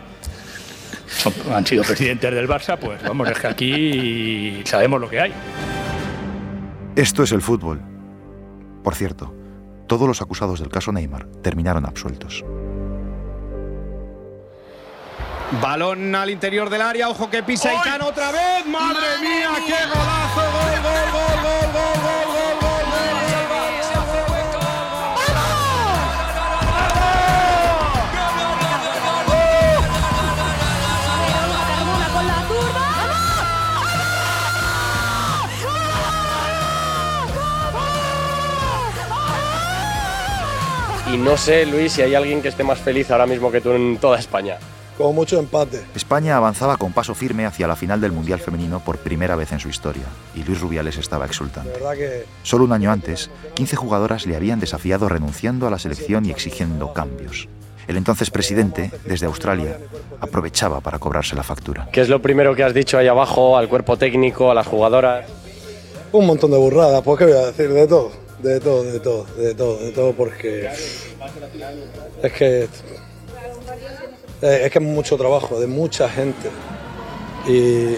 Han 1.52 1.66
sido 1.66 1.82
presidentes 1.84 2.34
del 2.34 2.48
Barça, 2.48 2.78
pues 2.78 3.02
vamos, 3.02 3.28
es 3.28 3.38
que 3.38 3.46
aquí 3.46 4.62
sabemos 4.64 5.00
lo 5.00 5.08
que 5.08 5.20
hay. 5.20 5.32
Esto 6.98 7.22
es 7.22 7.30
el 7.30 7.42
fútbol. 7.42 7.80
Por 8.82 8.92
cierto, 8.96 9.32
todos 9.86 10.08
los 10.08 10.20
acusados 10.20 10.58
del 10.58 10.68
caso 10.68 10.90
Neymar 10.90 11.26
terminaron 11.44 11.86
absueltos. 11.86 12.44
Balón 15.62 16.12
al 16.16 16.28
interior 16.28 16.68
del 16.68 16.82
área, 16.82 17.08
ojo 17.08 17.30
que 17.30 17.44
pisa 17.44 17.72
Itán 17.72 18.02
otra 18.02 18.32
vez. 18.32 18.66
¡Madre 18.66 19.06
mía, 19.20 19.50
qué 19.64 19.76
golazo! 19.86 20.40
¡Gol, 20.40 20.82
gol, 20.82 21.12
gol, 21.12 21.12
gol, 21.12 21.38
gol, 21.44 21.72
gol, 21.72 22.02
gol, 22.02 22.02
gol, 22.02 22.27
Y 41.12 41.16
no 41.16 41.36
sé, 41.36 41.64
Luis, 41.64 41.92
si 41.92 42.02
hay 42.02 42.14
alguien 42.14 42.42
que 42.42 42.48
esté 42.48 42.64
más 42.64 42.78
feliz 42.78 43.10
ahora 43.10 43.26
mismo 43.26 43.50
que 43.50 43.60
tú 43.60 43.72
en 43.72 43.96
toda 43.96 44.18
España. 44.18 44.58
Como 44.96 45.12
mucho 45.12 45.38
empate. 45.38 45.80
España 45.94 46.36
avanzaba 46.36 46.76
con 46.76 46.92
paso 46.92 47.14
firme 47.14 47.46
hacia 47.46 47.66
la 47.66 47.76
final 47.76 48.00
del 48.00 48.12
Mundial 48.12 48.40
Femenino 48.40 48.80
por 48.80 48.98
primera 48.98 49.36
vez 49.36 49.52
en 49.52 49.60
su 49.60 49.68
historia, 49.68 50.02
y 50.34 50.42
Luis 50.42 50.60
Rubiales 50.60 50.98
estaba 50.98 51.24
exultante. 51.24 51.78
Que 51.96 52.24
Solo 52.42 52.64
un 52.64 52.72
año 52.72 52.90
antes, 52.90 53.30
15 53.54 53.76
jugadoras 53.76 54.26
le 54.26 54.36
habían 54.36 54.60
desafiado 54.60 55.08
renunciando 55.08 55.66
a 55.66 55.70
la 55.70 55.78
selección 55.78 56.26
y 56.26 56.30
exigiendo 56.30 56.92
cambios. 56.92 57.48
El 57.86 57.96
entonces 57.96 58.30
presidente, 58.30 58.90
desde 59.06 59.26
Australia, 59.26 59.78
aprovechaba 60.20 60.80
para 60.80 60.98
cobrarse 60.98 61.36
la 61.36 61.42
factura. 61.42 61.88
¿Qué 61.90 62.02
es 62.02 62.08
lo 62.08 62.20
primero 62.20 62.54
que 62.54 62.64
has 62.64 62.74
dicho 62.74 62.98
ahí 62.98 63.06
abajo 63.06 63.56
al 63.56 63.68
cuerpo 63.68 63.96
técnico, 63.96 64.50
a 64.50 64.54
las 64.54 64.66
jugadoras? 64.66 65.24
un 66.12 66.26
montón 66.26 66.50
de 66.50 66.56
burradas, 66.56 67.02
pues 67.02 67.18
qué 67.18 67.24
voy 67.26 67.34
a 67.34 67.46
decir, 67.46 67.70
de 67.70 67.86
todo, 67.86 68.10
de 68.42 68.60
todo, 68.60 68.84
de 68.84 69.00
todo, 69.00 69.24
de 69.36 69.54
todo, 69.54 69.78
de 69.78 69.92
todo, 69.92 70.12
porque 70.12 70.68
es 72.22 72.32
que 72.32 72.68
es 74.40 74.70
que 74.70 74.78
es 74.78 74.80
mucho 74.80 75.16
trabajo 75.16 75.58
de 75.58 75.66
mucha 75.66 76.08
gente 76.08 76.48
y, 77.46 77.96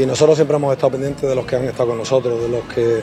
y 0.00 0.06
nosotros 0.06 0.36
siempre 0.36 0.56
hemos 0.56 0.72
estado 0.72 0.92
pendientes 0.92 1.28
de 1.28 1.34
los 1.34 1.44
que 1.44 1.56
han 1.56 1.64
estado 1.64 1.88
con 1.90 1.98
nosotros, 1.98 2.40
de 2.40 2.48
los 2.48 2.64
que 2.64 3.02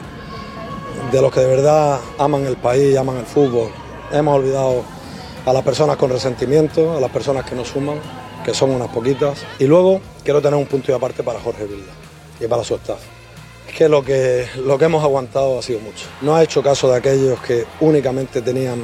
de 1.12 1.22
los 1.22 1.32
que 1.32 1.40
de 1.40 1.48
verdad 1.48 2.00
aman 2.18 2.46
el 2.46 2.58
país, 2.58 2.98
aman 2.98 3.18
el 3.18 3.26
fútbol. 3.26 3.70
Hemos 4.12 4.36
olvidado 4.36 4.84
a 5.46 5.54
las 5.54 5.64
personas 5.64 5.96
con 5.98 6.10
resentimiento, 6.10 6.98
a 6.98 7.00
las 7.00 7.12
personas 7.12 7.46
que 7.46 7.56
nos 7.56 7.70
suman, 7.70 8.00
que 8.44 8.54
son 8.54 8.72
unas 8.72 8.90
poquitas. 8.90 9.46
Y 9.60 9.66
luego 9.66 10.02
quiero 10.24 10.42
tener 10.42 10.58
un 10.60 10.66
punto 10.66 10.92
y 10.92 10.96
aparte 10.96 11.24
para 11.24 11.40
Jorge 11.40 11.66
Vilda 11.66 11.92
y 12.40 12.48
para 12.48 12.64
su 12.64 12.76
staff. 12.76 13.17
Que 13.78 13.88
lo, 13.88 14.04
que 14.04 14.48
lo 14.66 14.76
que 14.80 14.86
hemos 14.86 15.04
aguantado 15.04 15.60
ha 15.60 15.62
sido 15.62 15.80
mucho. 15.82 16.08
No 16.22 16.36
ha 16.36 16.42
hecho 16.42 16.64
caso 16.64 16.90
de 16.90 16.98
aquellos 16.98 17.40
que 17.42 17.64
únicamente 17.80 18.42
tenían 18.42 18.80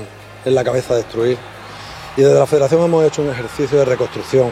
en 0.45 0.53
la 0.53 0.63
cabeza 0.63 0.95
destruir. 0.95 1.35
Y 2.15 2.21
desde 2.21 2.37
la 2.37 2.45
federación 2.45 2.83
hemos 2.83 3.03
hecho 3.03 3.23
un 3.23 3.29
ejercicio 3.29 3.79
de 3.79 3.85
reconstrucción, 3.85 4.51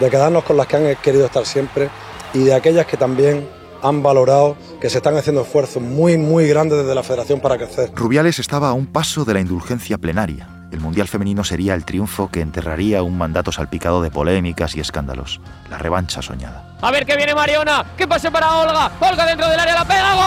de 0.00 0.10
quedarnos 0.10 0.42
con 0.42 0.56
las 0.56 0.66
que 0.66 0.76
han 0.76 0.96
querido 0.96 1.26
estar 1.26 1.46
siempre 1.46 1.88
y 2.34 2.40
de 2.40 2.54
aquellas 2.54 2.84
que 2.84 2.96
también 2.96 3.48
han 3.80 4.02
valorado 4.02 4.56
que 4.80 4.90
se 4.90 4.96
están 4.96 5.16
haciendo 5.16 5.42
esfuerzos 5.42 5.80
muy, 5.80 6.18
muy 6.18 6.48
grandes 6.48 6.78
desde 6.78 6.92
la 6.92 7.04
federación 7.04 7.38
para 7.38 7.56
crecer. 7.56 7.92
Rubiales 7.94 8.40
estaba 8.40 8.70
a 8.70 8.72
un 8.72 8.86
paso 8.86 9.24
de 9.24 9.34
la 9.34 9.40
indulgencia 9.40 9.98
plenaria. 9.98 10.55
El 10.76 10.82
Mundial 10.82 11.08
Femenino 11.08 11.42
sería 11.42 11.72
el 11.72 11.86
triunfo 11.86 12.28
que 12.28 12.42
enterraría 12.42 13.02
un 13.02 13.16
mandato 13.16 13.50
salpicado 13.50 14.02
de 14.02 14.10
polémicas 14.10 14.76
y 14.76 14.80
escándalos. 14.80 15.40
La 15.70 15.78
revancha 15.78 16.20
soñada. 16.20 16.76
A 16.82 16.90
ver 16.90 17.06
que 17.06 17.16
viene 17.16 17.34
Mariona. 17.34 17.82
Que 17.96 18.06
pase 18.06 18.30
para 18.30 18.58
Olga. 18.58 18.90
Olga 19.00 19.24
dentro 19.24 19.48
del 19.48 19.58
área 19.58 19.74
la 19.74 19.84
pega. 19.86 20.12
¡Gol! 20.12 20.26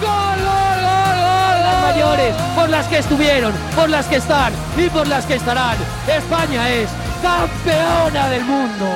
¡Gol, 0.00 0.38
gol, 0.38 0.38
gol, 0.38 1.16
gol! 1.18 1.62
Las 1.64 1.82
mayores, 1.82 2.36
por 2.54 2.68
las 2.68 2.86
que 2.86 2.98
estuvieron, 2.98 3.52
por 3.74 3.90
las 3.90 4.06
que 4.06 4.16
están 4.18 4.52
y 4.76 4.88
por 4.88 5.08
las 5.08 5.26
que 5.26 5.34
estarán. 5.34 5.78
España 6.06 6.70
es 6.70 6.88
campeona 7.20 8.28
del 8.28 8.44
mundo. 8.44 8.86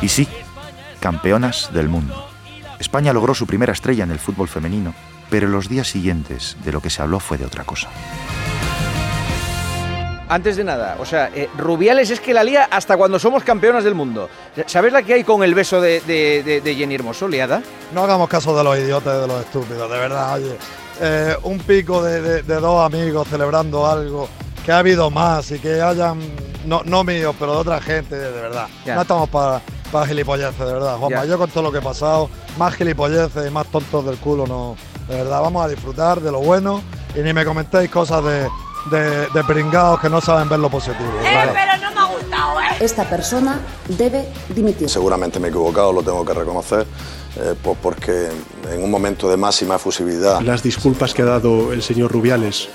Y 0.00 0.08
sí, 0.08 0.28
campeonas 1.00 1.70
del 1.72 1.88
mundo. 1.88 2.28
España 2.78 3.12
logró 3.12 3.34
su 3.34 3.44
primera 3.44 3.72
estrella 3.72 4.04
en 4.04 4.12
el 4.12 4.20
fútbol 4.20 4.46
femenino 4.46 4.94
Pero 5.30 5.48
los 5.48 5.68
días 5.68 5.88
siguientes 5.88 6.56
de 6.64 6.72
lo 6.72 6.80
que 6.80 6.90
se 6.90 7.02
habló 7.02 7.18
fue 7.20 7.36
de 7.38 7.44
otra 7.46 7.64
cosa. 7.64 7.88
Antes 10.28 10.56
de 10.56 10.64
nada, 10.64 10.96
o 10.98 11.04
sea, 11.06 11.30
eh, 11.32 11.48
Rubiales 11.56 12.10
es 12.10 12.18
que 12.18 12.34
la 12.34 12.42
lía 12.42 12.64
hasta 12.68 12.96
cuando 12.96 13.16
somos 13.16 13.44
campeonas 13.44 13.84
del 13.84 13.94
mundo. 13.94 14.28
¿Sabes 14.66 14.92
la 14.92 15.02
que 15.04 15.14
hay 15.14 15.22
con 15.22 15.44
el 15.44 15.54
beso 15.54 15.80
de, 15.80 16.00
de- 16.00 16.42
de- 16.42 16.60
de 16.60 16.74
Jenny 16.74 16.96
Hermoso, 16.96 17.28
liada? 17.28 17.62
No 17.94 18.02
hagamos 18.02 18.28
caso 18.28 18.56
de 18.56 18.64
los 18.64 18.76
idiotas 18.76 19.18
y 19.18 19.20
de 19.20 19.26
los 19.28 19.40
estúpidos, 19.44 19.88
de 19.88 19.98
verdad, 19.98 20.34
oye. 20.34 20.56
Eh, 21.00 21.36
un 21.44 21.58
pico 21.60 22.02
de, 22.02 22.20
de- 22.20 22.42
de 22.42 22.54
dos 22.56 22.84
amigos 22.84 23.28
celebrando 23.28 23.86
algo, 23.86 24.28
que 24.64 24.72
ha 24.72 24.78
habido 24.78 25.10
más 25.10 25.48
y 25.52 25.60
que 25.60 25.80
hayan, 25.80 26.18
no, 26.64 26.82
no 26.84 27.04
míos, 27.04 27.36
pero 27.38 27.52
de 27.52 27.58
otra 27.58 27.80
gente, 27.80 28.16
de 28.16 28.30
verdad. 28.32 28.66
Ya. 28.84 28.96
No 28.96 29.02
estamos 29.02 29.28
para 29.28 29.60
para 29.92 30.06
gilipolleces, 30.08 30.58
de 30.58 30.72
verdad, 30.72 30.96
Juanma. 30.98 31.22
Ya. 31.22 31.24
Yo 31.30 31.38
con 31.38 31.48
todo 31.48 31.62
lo 31.62 31.70
que 31.70 31.78
he 31.78 31.82
pasado, 31.82 32.28
más 32.58 32.74
gilipolleces 32.74 33.46
y 33.46 33.50
más 33.52 33.68
tontos 33.68 34.04
del 34.04 34.16
culo, 34.16 34.44
no. 34.44 34.76
De 35.08 35.16
verdad, 35.16 35.40
vamos 35.40 35.64
a 35.64 35.68
disfrutar 35.68 36.20
de 36.20 36.32
lo 36.32 36.40
bueno 36.40 36.82
y 37.14 37.20
ni 37.20 37.32
me 37.32 37.44
comentéis 37.44 37.90
cosas 37.90 38.24
de, 38.24 38.48
de, 38.90 39.26
de 39.32 39.44
pringados 39.46 40.00
que 40.00 40.08
no 40.08 40.20
saben 40.20 40.48
ver 40.48 40.58
lo 40.58 40.68
positivo. 40.68 41.08
de 41.22 41.22
verdad. 41.22 41.80
no 41.80 41.90
me 41.92 42.00
ha 42.00 42.04
gustado, 42.04 42.60
¿eh? 42.60 42.64
Esta 42.80 43.08
persona 43.08 43.60
debe 43.88 44.26
dimitir. 44.54 44.88
Seguramente 44.88 45.38
me 45.38 45.46
he 45.46 45.50
equivocado, 45.50 45.92
lo 45.92 46.02
tengo 46.02 46.24
que 46.24 46.34
reconocer, 46.34 46.86
eh, 47.36 47.54
pues 47.62 47.76
porque 47.80 48.28
en 48.70 48.82
un 48.82 48.90
momento 48.90 49.28
de 49.28 49.36
máxima 49.36 49.76
efusividad 49.76 50.40
Las 50.40 50.62
disculpas 50.62 51.14
que 51.14 51.22
ha 51.22 51.26
dado 51.26 51.72
el 51.72 51.82
señor 51.82 52.10
Rubiales 52.12 52.68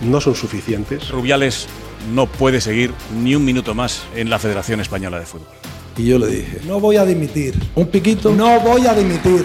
no 0.00 0.20
son 0.20 0.34
suficientes. 0.34 1.10
Rubiales 1.10 1.66
no 2.12 2.26
puede 2.26 2.60
seguir 2.60 2.92
ni 3.14 3.34
un 3.34 3.44
minuto 3.44 3.74
más 3.74 4.02
en 4.14 4.28
la 4.30 4.38
Federación 4.38 4.80
Española 4.80 5.18
de 5.18 5.26
Fútbol. 5.26 5.48
Y 5.96 6.06
yo 6.06 6.18
le 6.18 6.26
dije, 6.26 6.60
no 6.66 6.80
voy 6.80 6.96
a 6.96 7.04
dimitir. 7.04 7.54
Un 7.76 7.86
piquito. 7.86 8.30
No 8.32 8.58
voy 8.60 8.86
a 8.86 8.94
dimitir. 8.94 9.44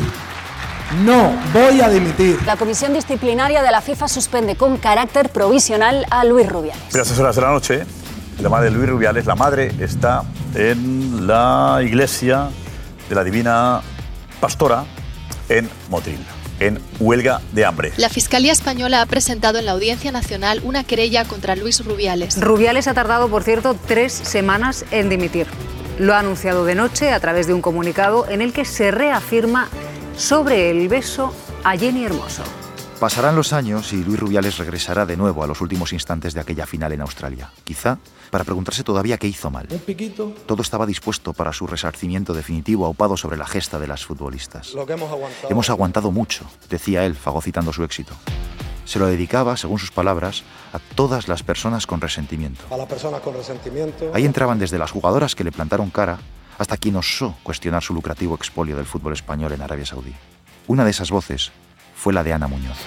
No 0.97 1.32
voy 1.54 1.82
a 1.82 1.89
dimitir. 1.89 2.39
La 2.47 2.58
comisión 2.58 2.93
disciplinaria 2.93 3.62
de 3.62 3.69
la 3.69 3.80
FIFA 3.80 4.08
suspende 4.08 4.56
con 4.56 4.78
carácter 4.78 5.30
provisional 5.30 6.08
a 6.10 6.25
Luis 6.25 6.49
Rubiales. 6.49 6.95
A 6.95 7.02
estas 7.02 7.19
horas 7.19 7.36
de 7.36 7.41
la 7.43 7.52
noche, 7.52 7.86
la 8.39 8.49
madre 8.49 8.71
de 8.71 8.75
Luis 8.75 8.89
Rubiales, 8.89 9.28
la 9.28 9.36
madre, 9.36 9.71
está 9.80 10.23
en 10.56 11.28
la 11.28 11.80
iglesia 11.84 12.49
de 13.08 13.13
la 13.13 13.23
Divina 13.23 13.82
Pastora 14.39 14.86
en 15.47 15.69
Motril, 15.89 16.25
en 16.60 16.82
huelga 16.99 17.39
de 17.52 17.65
hambre. 17.65 17.93
La 17.97 18.10
Fiscalía 18.10 18.52
Española 18.52 19.04
ha 19.04 19.06
presentado 19.06 19.60
en 19.60 19.65
la 19.65 19.73
Audiencia 19.73 20.12
Nacional 20.12 20.60
una 20.63 20.84
querella 20.84 21.23
contra 21.25 21.56
Luis 21.56 21.86
Rubiales. 21.86 22.41
Rubiales 22.41 22.88
ha 22.88 22.95
tardado, 22.95 23.30
por 23.30 23.43
cierto, 23.43 23.75
tres 23.88 24.12
semanas 24.12 24.86
en 24.89 25.10
dimitir. 25.10 25.45
Lo 25.99 26.15
ha 26.15 26.19
anunciado 26.19 26.65
de 26.65 26.73
noche 26.73 27.12
a 27.12 27.19
través 27.19 27.45
de 27.45 27.54
un 27.54 27.62
comunicado 27.62 28.28
en 28.28 28.41
el 28.41 28.54
que 28.54 28.65
se 28.65 28.89
reafirma 28.89 29.69
sobre 30.20 30.70
el 30.70 30.90
beso 30.90 31.34
a 31.64 31.78
Jenny 31.78 32.04
Hermoso. 32.04 32.44
Pasarán 33.00 33.38
los 33.38 33.54
años 33.54 33.94
y 33.94 34.04
Luis 34.04 34.20
Rubiales 34.20 34.58
regresará 34.58 35.06
de 35.06 35.16
nuevo 35.16 35.44
a 35.44 35.48
los 35.48 35.62
últimos 35.62 35.94
instantes 35.94 36.34
de 36.34 36.42
aquella 36.42 36.66
final 36.66 36.92
en 36.92 37.00
Australia. 37.00 37.50
Quizá 37.64 37.98
para 38.30 38.44
preguntarse 38.44 38.84
todavía 38.84 39.18
qué 39.18 39.28
hizo 39.28 39.50
mal. 39.50 39.68
Un 39.72 39.80
piquito. 39.80 40.34
Todo 40.46 40.62
estaba 40.62 40.86
dispuesto 40.86 41.32
para 41.32 41.54
su 41.54 41.66
resarcimiento 41.66 42.34
definitivo 42.34 42.86
aupado 42.86 43.16
sobre 43.16 43.38
la 43.38 43.48
gesta 43.48 43.80
de 43.80 43.88
las 43.88 44.06
futbolistas. 44.06 44.74
Lo 44.74 44.86
que 44.86 44.94
hemos 44.94 45.10
aguantado. 45.10 45.50
Hemos 45.50 45.70
aguantado 45.70 46.12
mucho, 46.12 46.44
decía 46.70 47.06
él, 47.06 47.16
fagocitando 47.16 47.72
su 47.72 47.86
éxito. 47.86 48.14
Se 48.84 49.00
lo 49.00 49.06
dedicaba, 49.06 49.56
según 49.56 49.80
sus 49.80 49.92
palabras, 49.92 50.44
a 50.74 50.80
todas 50.96 51.30
las 51.30 51.44
personas 51.44 51.88
con 51.88 52.02
resentimiento. 52.02 52.66
A 52.70 52.76
las 52.76 52.88
personas 52.88 53.22
con 53.22 53.36
resentimiento. 53.36 54.12
Ahí 54.14 54.26
entraban 54.26 54.60
desde 54.60 54.78
las 54.78 54.92
jugadoras 54.92 55.34
que 55.34 55.46
le 55.46 55.54
plantaron 55.54 55.90
cara 55.90 56.20
hasta 56.60 56.78
quien 56.78 56.98
osó 56.98 57.36
cuestionar 57.41 57.82
su 57.82 57.93
lucrativo 57.93 58.36
expolio 58.36 58.76
del 58.76 58.86
fútbol 58.86 59.13
español 59.13 59.54
en 59.54 59.62
Arabia 59.62 59.86
Saudí. 59.86 60.13
Una 60.67 60.84
de 60.84 60.91
esas 60.91 61.10
voces 61.10 61.52
fue 61.95 62.13
la 62.13 62.24
de 62.24 62.34
Ana 62.34 62.48
Muñoz. 62.48 62.78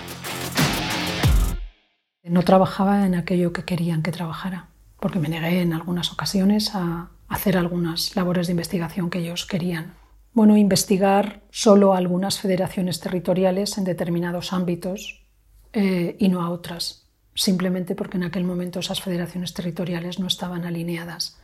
No 2.23 2.43
trabajaba 2.43 3.05
en 3.07 3.15
aquello 3.15 3.53
que 3.53 3.65
querían 3.65 4.03
que 4.03 4.13
trabajara, 4.13 4.69
porque 5.01 5.19
me 5.19 5.29
negué 5.29 5.63
en 5.63 5.73
algunas 5.73 6.13
ocasiones 6.13 6.75
a 6.75 7.09
hacer 7.29 7.57
algunas 7.57 8.15
labores 8.15 8.47
de 8.47 8.53
investigación 8.53 9.11
que 9.11 9.19
ellos 9.19 9.47
querían. 9.47 9.95
Bueno, 10.35 10.57
investigar 10.57 11.43
solo 11.51 11.95
a 11.95 11.99
algunas 11.99 12.39
federaciones 12.39 13.01
territoriales 13.01 13.77
en 13.79 13.85
determinados 13.85 14.53
ámbitos 14.53 15.25
eh, 15.73 16.17
y 16.19 16.29
no 16.29 16.43
a 16.43 16.51
otras, 16.51 17.09
simplemente 17.35 17.95
porque 17.95 18.19
en 18.19 18.25
aquel 18.25 18.45
momento 18.45 18.81
esas 18.81 19.01
federaciones 19.01 19.55
territoriales 19.55 20.19
no 20.19 20.27
estaban 20.27 20.65
alineadas 20.65 21.39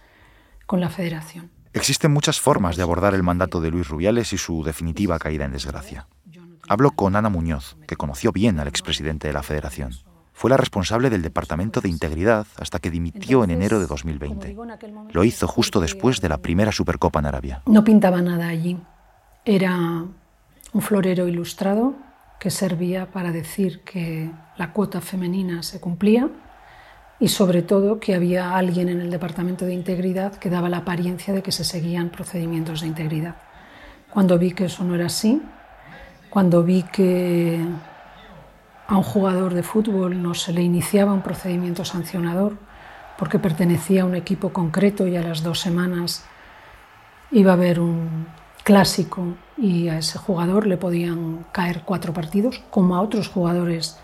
con 0.67 0.81
la 0.81 0.91
federación. 0.91 1.51
Existen 1.73 2.13
muchas 2.13 2.41
formas 2.41 2.77
de 2.77 2.83
abordar 2.83 3.15
el 3.15 3.23
mandato 3.23 3.61
de 3.61 3.71
Luis 3.71 3.89
Rubiales 3.89 4.33
y 4.33 4.39
su 4.39 4.63
definitiva 4.63 5.19
caída 5.19 5.45
en 5.45 5.53
desgracia. 5.53 6.07
Hablo 6.69 6.91
con 6.93 7.17
Ana 7.17 7.29
Muñoz, 7.29 7.77
que 7.87 7.97
conoció 7.97 8.33
bien 8.33 8.61
al 8.61 8.69
expresidente 8.69 9.29
de 9.29 9.35
la 9.35 9.43
federación. 9.43 9.93
Fue 10.33 10.51
la 10.51 10.57
responsable 10.57 11.11
del 11.11 11.23
Departamento 11.23 11.81
de 11.81 11.89
Integridad 11.89 12.47
hasta 12.59 12.79
que 12.79 12.91
dimitió 12.91 13.43
en 13.43 13.51
enero 13.51 13.81
de 13.81 13.87
2020. 13.87 14.57
Lo 15.11 15.25
hizo 15.25 15.49
justo 15.49 15.81
después 15.81 16.21
de 16.21 16.29
la 16.29 16.39
primera 16.39 16.71
Supercopa 16.71 17.19
en 17.19 17.27
Arabia. 17.27 17.63
No 17.67 17.83
pintaba 17.83 18.23
nada 18.23 18.49
allí. 18.49 18.79
Era 19.45 19.77
un 19.77 20.83
florero 20.83 21.27
ilustrado 21.27 21.97
que 22.39 22.51
servía 22.51 23.11
para 23.11 23.33
decir 23.33 23.81
que 23.81 24.31
la 24.57 24.73
cuota 24.73 25.01
femenina 25.01 25.63
se 25.63 25.81
cumplía 25.81 26.29
y 27.21 27.29
sobre 27.29 27.63
todo 27.63 27.99
que 27.99 28.15
había 28.15 28.57
alguien 28.57 28.89
en 28.89 29.01
el 29.01 29.11
Departamento 29.11 29.65
de 29.65 29.75
Integridad 29.75 30.35
que 30.35 30.51
daba 30.51 30.69
la 30.69 30.79
apariencia 30.79 31.35
de 31.35 31.43
que 31.43 31.53
se 31.53 31.65
seguían 31.65 32.11
procedimientos 32.11 32.81
de 32.81 32.87
integridad. 32.87 33.37
Cuando 34.11 34.39
vi 34.39 34.53
que 34.53 34.67
eso 34.67 34.85
no 34.85 34.95
era 34.95 35.07
así, 35.07 35.43
cuando 36.31 36.63
vi 36.63 36.85
que 36.85 37.61
a 38.87 38.97
un 38.97 39.03
jugador 39.03 39.55
de 39.55 39.63
fútbol 39.63 40.23
no 40.23 40.35
se 40.35 40.53
le 40.53 40.63
iniciaba 40.63 41.13
un 41.13 41.23
procedimiento 41.23 41.85
sancionador 41.85 42.57
porque 43.19 43.39
pertenecía 43.39 44.03
a 44.03 44.07
un 44.07 44.15
equipo 44.15 44.53
concreto 44.53 45.07
y 45.07 45.17
a 45.17 45.23
las 45.23 45.43
dos 45.43 45.59
semanas 45.59 46.25
iba 47.31 47.51
a 47.51 47.55
haber 47.55 47.81
un 47.81 48.27
clásico 48.63 49.35
y 49.57 49.89
a 49.89 49.99
ese 49.99 50.19
jugador 50.19 50.67
le 50.67 50.77
podían 50.77 51.45
caer 51.53 51.83
cuatro 51.85 52.13
partidos, 52.13 52.63
como 52.71 52.95
a 52.95 53.03
otros 53.03 53.29
jugadores 53.29 53.99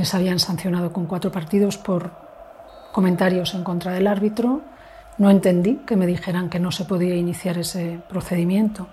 les 0.00 0.14
habían 0.14 0.38
sancionado 0.38 0.94
con 0.94 1.04
cuatro 1.04 1.30
partidos 1.30 1.76
por 1.76 2.10
comentarios 2.90 3.52
en 3.52 3.62
contra 3.62 3.92
del 3.92 4.06
árbitro. 4.06 4.62
No 5.18 5.28
entendí 5.28 5.80
que 5.86 5.94
me 5.94 6.06
dijeran 6.06 6.48
que 6.48 6.58
no 6.58 6.72
se 6.72 6.86
podía 6.86 7.14
iniciar 7.14 7.58
ese 7.58 8.00
procedimiento. 8.08 8.86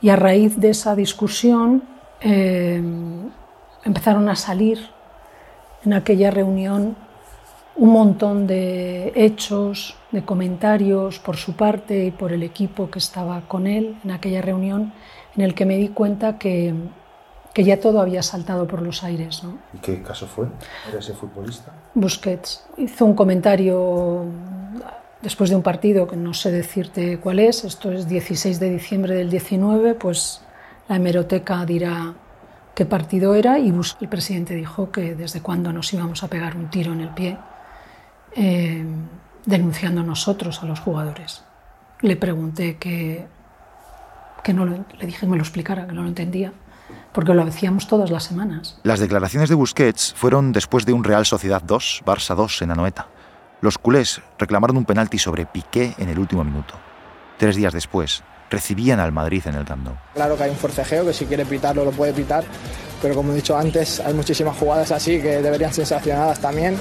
Y 0.00 0.10
a 0.10 0.14
raíz 0.14 0.56
de 0.56 0.70
esa 0.70 0.94
discusión 0.94 1.82
eh, 2.20 2.80
empezaron 3.84 4.28
a 4.28 4.36
salir 4.36 4.78
en 5.84 5.94
aquella 5.94 6.30
reunión 6.30 6.94
un 7.74 7.90
montón 7.90 8.46
de 8.46 9.12
hechos, 9.16 9.96
de 10.12 10.22
comentarios 10.22 11.18
por 11.18 11.38
su 11.38 11.56
parte 11.56 12.04
y 12.04 12.12
por 12.12 12.32
el 12.32 12.44
equipo 12.44 12.88
que 12.88 13.00
estaba 13.00 13.40
con 13.48 13.66
él 13.66 13.96
en 14.04 14.12
aquella 14.12 14.42
reunión, 14.42 14.92
en 15.34 15.42
el 15.42 15.54
que 15.54 15.66
me 15.66 15.76
di 15.76 15.88
cuenta 15.88 16.38
que, 16.38 16.72
que 17.60 17.64
ya 17.64 17.78
todo 17.78 18.00
había 18.00 18.22
saltado 18.22 18.66
por 18.66 18.80
los 18.80 19.04
aires. 19.04 19.44
¿no? 19.44 19.58
¿Y 19.74 19.78
qué 19.78 20.02
caso 20.02 20.26
fue? 20.26 20.46
¿Era 20.88 20.98
ese 21.00 21.12
futbolista? 21.12 21.70
Busquets 21.94 22.64
hizo 22.78 23.04
un 23.04 23.14
comentario 23.14 24.24
después 25.20 25.50
de 25.50 25.56
un 25.56 25.62
partido 25.62 26.06
que 26.06 26.16
no 26.16 26.32
sé 26.32 26.50
decirte 26.50 27.18
cuál 27.18 27.38
es, 27.38 27.64
esto 27.64 27.92
es 27.92 28.08
16 28.08 28.58
de 28.60 28.70
diciembre 28.70 29.14
del 29.14 29.28
19, 29.28 29.92
pues 29.94 30.40
la 30.88 30.96
hemeroteca 30.96 31.66
dirá 31.66 32.14
qué 32.74 32.86
partido 32.86 33.34
era 33.34 33.58
y 33.58 33.70
Bus- 33.72 33.98
el 34.00 34.08
presidente 34.08 34.54
dijo 34.54 34.90
que 34.90 35.14
desde 35.14 35.42
cuándo 35.42 35.70
nos 35.70 35.92
íbamos 35.92 36.22
a 36.24 36.28
pegar 36.28 36.56
un 36.56 36.70
tiro 36.70 36.94
en 36.94 37.02
el 37.02 37.10
pie 37.10 37.36
eh, 38.36 38.86
denunciando 39.44 40.02
nosotros 40.02 40.62
a 40.62 40.66
los 40.66 40.80
jugadores. 40.80 41.44
Le 42.00 42.16
pregunté 42.16 42.78
que, 42.78 43.26
que 44.42 44.54
no 44.54 44.64
lo, 44.64 44.84
le 44.98 45.04
dije 45.06 45.20
que 45.20 45.26
me 45.26 45.36
lo 45.36 45.42
explicara, 45.42 45.86
que 45.86 45.92
no 45.92 46.00
lo 46.00 46.08
entendía, 46.08 46.54
porque 47.12 47.34
lo 47.34 47.44
decíamos 47.44 47.86
todas 47.86 48.10
las 48.10 48.24
semanas. 48.24 48.78
Las 48.82 49.00
declaraciones 49.00 49.48
de 49.48 49.54
Busquets 49.54 50.14
fueron 50.16 50.52
después 50.52 50.86
de 50.86 50.92
un 50.92 51.04
Real 51.04 51.26
Sociedad 51.26 51.62
2, 51.62 52.02
Barça 52.06 52.34
2 52.34 52.62
en 52.62 52.70
Anoeta. 52.70 53.08
Los 53.60 53.78
culés 53.78 54.20
reclamaron 54.38 54.76
un 54.76 54.84
penalti 54.84 55.18
sobre 55.18 55.46
Piqué 55.46 55.94
en 55.98 56.08
el 56.08 56.18
último 56.18 56.44
minuto. 56.44 56.74
Tres 57.36 57.56
días 57.56 57.72
después, 57.72 58.22
recibían 58.50 59.00
al 59.00 59.12
Madrid 59.12 59.42
en 59.46 59.54
el 59.54 59.64
Camp 59.64 59.84
Nou. 59.84 59.94
Claro 60.14 60.36
que 60.36 60.44
hay 60.44 60.50
un 60.50 60.56
forcejeo 60.56 61.06
que 61.06 61.12
si 61.12 61.26
quiere 61.26 61.46
pitarlo 61.46 61.84
lo 61.84 61.92
puede 61.92 62.12
pitar, 62.12 62.44
pero 63.00 63.14
como 63.14 63.32
he 63.32 63.36
dicho 63.36 63.56
antes, 63.56 64.00
hay 64.00 64.12
muchísimas 64.12 64.56
jugadas 64.56 64.90
así 64.90 65.20
que 65.20 65.40
deberían 65.40 65.72
ser 65.72 65.86
sancionadas 65.86 66.40
también. 66.40 66.76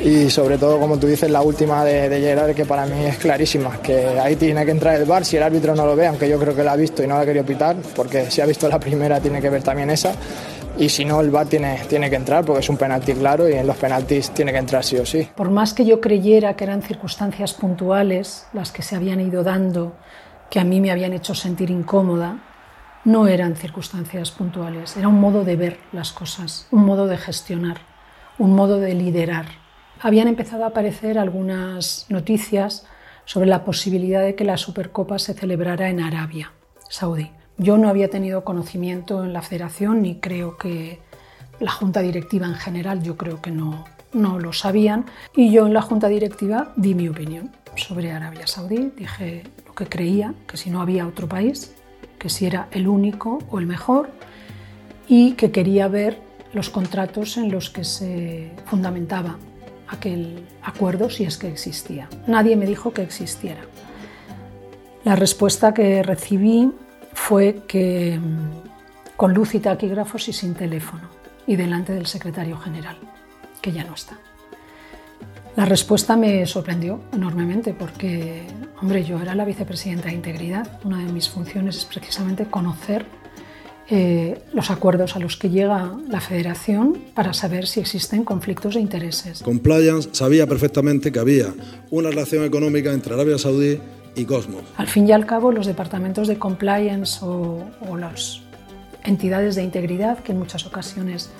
Y 0.00 0.30
sobre 0.30 0.58
todo, 0.58 0.78
como 0.78 0.96
tú 0.98 1.06
dices, 1.08 1.28
la 1.30 1.42
última 1.42 1.84
de, 1.84 2.08
de 2.08 2.20
Gerard, 2.20 2.54
que 2.54 2.64
para 2.64 2.86
mí 2.86 3.04
es 3.04 3.18
clarísima, 3.18 3.78
que 3.82 3.96
ahí 4.20 4.36
tiene 4.36 4.64
que 4.64 4.70
entrar 4.70 4.94
el 4.94 5.04
VAR 5.04 5.24
si 5.24 5.36
el 5.36 5.42
árbitro 5.42 5.74
no 5.74 5.84
lo 5.84 5.96
ve, 5.96 6.06
aunque 6.06 6.28
yo 6.28 6.38
creo 6.38 6.54
que 6.54 6.62
la 6.62 6.72
ha 6.72 6.76
visto 6.76 7.02
y 7.02 7.06
no 7.08 7.16
la 7.16 7.22
ha 7.22 7.26
querido 7.26 7.44
pitar, 7.44 7.76
porque 7.96 8.30
si 8.30 8.40
ha 8.40 8.46
visto 8.46 8.68
la 8.68 8.78
primera 8.78 9.20
tiene 9.20 9.40
que 9.40 9.50
ver 9.50 9.62
también 9.62 9.90
esa. 9.90 10.14
Y 10.78 10.88
si 10.88 11.04
no, 11.04 11.20
el 11.20 11.30
VAR 11.30 11.46
tiene, 11.46 11.80
tiene 11.88 12.08
que 12.08 12.14
entrar, 12.14 12.44
porque 12.44 12.60
es 12.60 12.68
un 12.68 12.76
penalti 12.76 13.12
claro 13.14 13.48
y 13.48 13.54
en 13.54 13.66
los 13.66 13.76
penaltis 13.76 14.30
tiene 14.30 14.52
que 14.52 14.58
entrar 14.58 14.84
sí 14.84 14.96
o 14.96 15.04
sí. 15.04 15.28
Por 15.34 15.50
más 15.50 15.74
que 15.74 15.84
yo 15.84 16.00
creyera 16.00 16.54
que 16.54 16.62
eran 16.62 16.82
circunstancias 16.82 17.52
puntuales 17.52 18.46
las 18.52 18.70
que 18.70 18.82
se 18.82 18.94
habían 18.94 19.20
ido 19.20 19.42
dando, 19.42 19.96
que 20.48 20.60
a 20.60 20.64
mí 20.64 20.80
me 20.80 20.92
habían 20.92 21.12
hecho 21.12 21.34
sentir 21.34 21.70
incómoda, 21.70 22.38
no 23.04 23.26
eran 23.26 23.56
circunstancias 23.56 24.30
puntuales, 24.30 24.96
era 24.96 25.08
un 25.08 25.20
modo 25.20 25.44
de 25.44 25.56
ver 25.56 25.78
las 25.92 26.12
cosas, 26.12 26.68
un 26.70 26.84
modo 26.84 27.08
de 27.08 27.16
gestionar, 27.16 27.78
un 28.38 28.54
modo 28.54 28.78
de 28.78 28.94
liderar. 28.94 29.46
Habían 30.00 30.28
empezado 30.28 30.64
a 30.64 30.68
aparecer 30.68 31.18
algunas 31.18 32.06
noticias 32.08 32.86
sobre 33.24 33.48
la 33.48 33.64
posibilidad 33.64 34.22
de 34.22 34.36
que 34.36 34.44
la 34.44 34.56
Supercopa 34.56 35.18
se 35.18 35.34
celebrara 35.34 35.88
en 35.90 36.00
Arabia 36.00 36.52
Saudí. 36.88 37.30
Yo 37.56 37.76
no 37.78 37.88
había 37.88 38.08
tenido 38.08 38.44
conocimiento 38.44 39.24
en 39.24 39.32
la 39.32 39.42
federación 39.42 40.02
ni 40.02 40.20
creo 40.20 40.56
que 40.56 41.00
la 41.58 41.72
junta 41.72 42.00
directiva 42.00 42.46
en 42.46 42.54
general, 42.54 43.02
yo 43.02 43.16
creo 43.16 43.42
que 43.42 43.50
no, 43.50 43.84
no 44.12 44.38
lo 44.38 44.52
sabían. 44.52 45.06
Y 45.34 45.50
yo 45.50 45.66
en 45.66 45.74
la 45.74 45.82
junta 45.82 46.06
directiva 46.06 46.72
di 46.76 46.94
mi 46.94 47.08
opinión 47.08 47.50
sobre 47.74 48.12
Arabia 48.12 48.46
Saudí. 48.46 48.92
Dije 48.96 49.42
lo 49.66 49.74
que 49.74 49.86
creía, 49.86 50.32
que 50.46 50.56
si 50.56 50.70
no 50.70 50.80
había 50.80 51.08
otro 51.08 51.28
país, 51.28 51.74
que 52.20 52.28
si 52.28 52.46
era 52.46 52.68
el 52.70 52.86
único 52.86 53.40
o 53.50 53.58
el 53.58 53.66
mejor 53.66 54.10
y 55.08 55.32
que 55.32 55.50
quería 55.50 55.88
ver 55.88 56.20
los 56.52 56.70
contratos 56.70 57.36
en 57.36 57.50
los 57.50 57.68
que 57.68 57.82
se 57.82 58.52
fundamentaba 58.66 59.38
aquel 59.88 60.46
acuerdo 60.62 61.10
si 61.10 61.24
es 61.24 61.38
que 61.38 61.48
existía. 61.48 62.08
Nadie 62.26 62.56
me 62.56 62.66
dijo 62.66 62.92
que 62.92 63.02
existiera. 63.02 63.62
La 65.04 65.16
respuesta 65.16 65.72
que 65.72 66.02
recibí 66.02 66.70
fue 67.14 67.62
que 67.66 68.18
mm, 68.18 69.16
con 69.16 69.34
luz 69.34 69.54
y 69.54 69.60
taquígrafos 69.60 70.28
y 70.28 70.32
sin 70.32 70.54
teléfono 70.54 71.08
y 71.46 71.56
delante 71.56 71.92
del 71.92 72.06
secretario 72.06 72.58
general, 72.58 72.96
que 73.60 73.72
ya 73.72 73.84
no 73.84 73.94
está. 73.94 74.18
La 75.56 75.64
respuesta 75.64 76.16
me 76.16 76.46
sorprendió 76.46 77.00
enormemente 77.12 77.74
porque, 77.74 78.46
hombre, 78.80 79.02
yo 79.02 79.20
era 79.20 79.34
la 79.34 79.44
vicepresidenta 79.44 80.06
de 80.08 80.14
Integridad. 80.14 80.78
Una 80.84 80.98
de 80.98 81.12
mis 81.12 81.28
funciones 81.28 81.78
es 81.78 81.84
precisamente 81.84 82.46
conocer 82.46 83.06
eh, 83.90 84.38
los 84.52 84.70
acuerdos 84.70 85.16
a 85.16 85.18
los 85.18 85.36
que 85.36 85.48
llega 85.50 85.96
la 86.08 86.20
federación 86.20 86.98
para 87.14 87.32
saber 87.32 87.66
si 87.66 87.80
existen 87.80 88.24
conflictos 88.24 88.74
de 88.74 88.80
intereses. 88.80 89.42
Compliance 89.42 90.10
sabía 90.12 90.46
perfectamente 90.46 91.10
que 91.10 91.18
había 91.18 91.54
una 91.90 92.10
relación 92.10 92.44
económica 92.44 92.92
entre 92.92 93.14
Arabia 93.14 93.38
Saudí 93.38 93.80
y 94.14 94.24
Cosmos. 94.24 94.62
Al 94.76 94.88
fin 94.88 95.08
y 95.08 95.12
al 95.12 95.24
cabo, 95.24 95.52
los 95.52 95.66
departamentos 95.66 96.28
de 96.28 96.38
compliance 96.38 97.24
o, 97.24 97.64
o 97.88 97.96
las 97.96 98.42
entidades 99.04 99.54
de 99.54 99.62
integridad, 99.62 100.18
que 100.18 100.32
en 100.32 100.38
muchas 100.38 100.66
ocasiones 100.66 101.30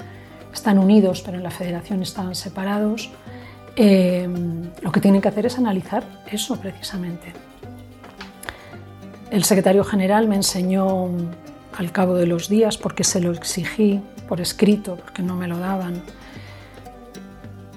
están 0.52 0.78
unidos 0.78 1.22
pero 1.24 1.36
en 1.36 1.42
la 1.42 1.50
federación 1.50 2.02
están 2.02 2.34
separados, 2.34 3.10
eh, 3.76 4.28
lo 4.82 4.90
que 4.90 5.00
tienen 5.00 5.20
que 5.20 5.28
hacer 5.28 5.46
es 5.46 5.56
analizar 5.56 6.02
eso 6.30 6.56
precisamente. 6.56 7.32
El 9.30 9.44
secretario 9.44 9.84
general 9.84 10.26
me 10.26 10.36
enseñó 10.36 11.10
al 11.78 11.92
cabo 11.92 12.14
de 12.14 12.26
los 12.26 12.48
días, 12.48 12.76
porque 12.76 13.04
se 13.04 13.20
lo 13.20 13.30
exigí 13.30 14.00
por 14.28 14.40
escrito, 14.40 14.96
porque 14.96 15.22
no 15.22 15.36
me 15.36 15.46
lo 15.46 15.58
daban, 15.58 16.02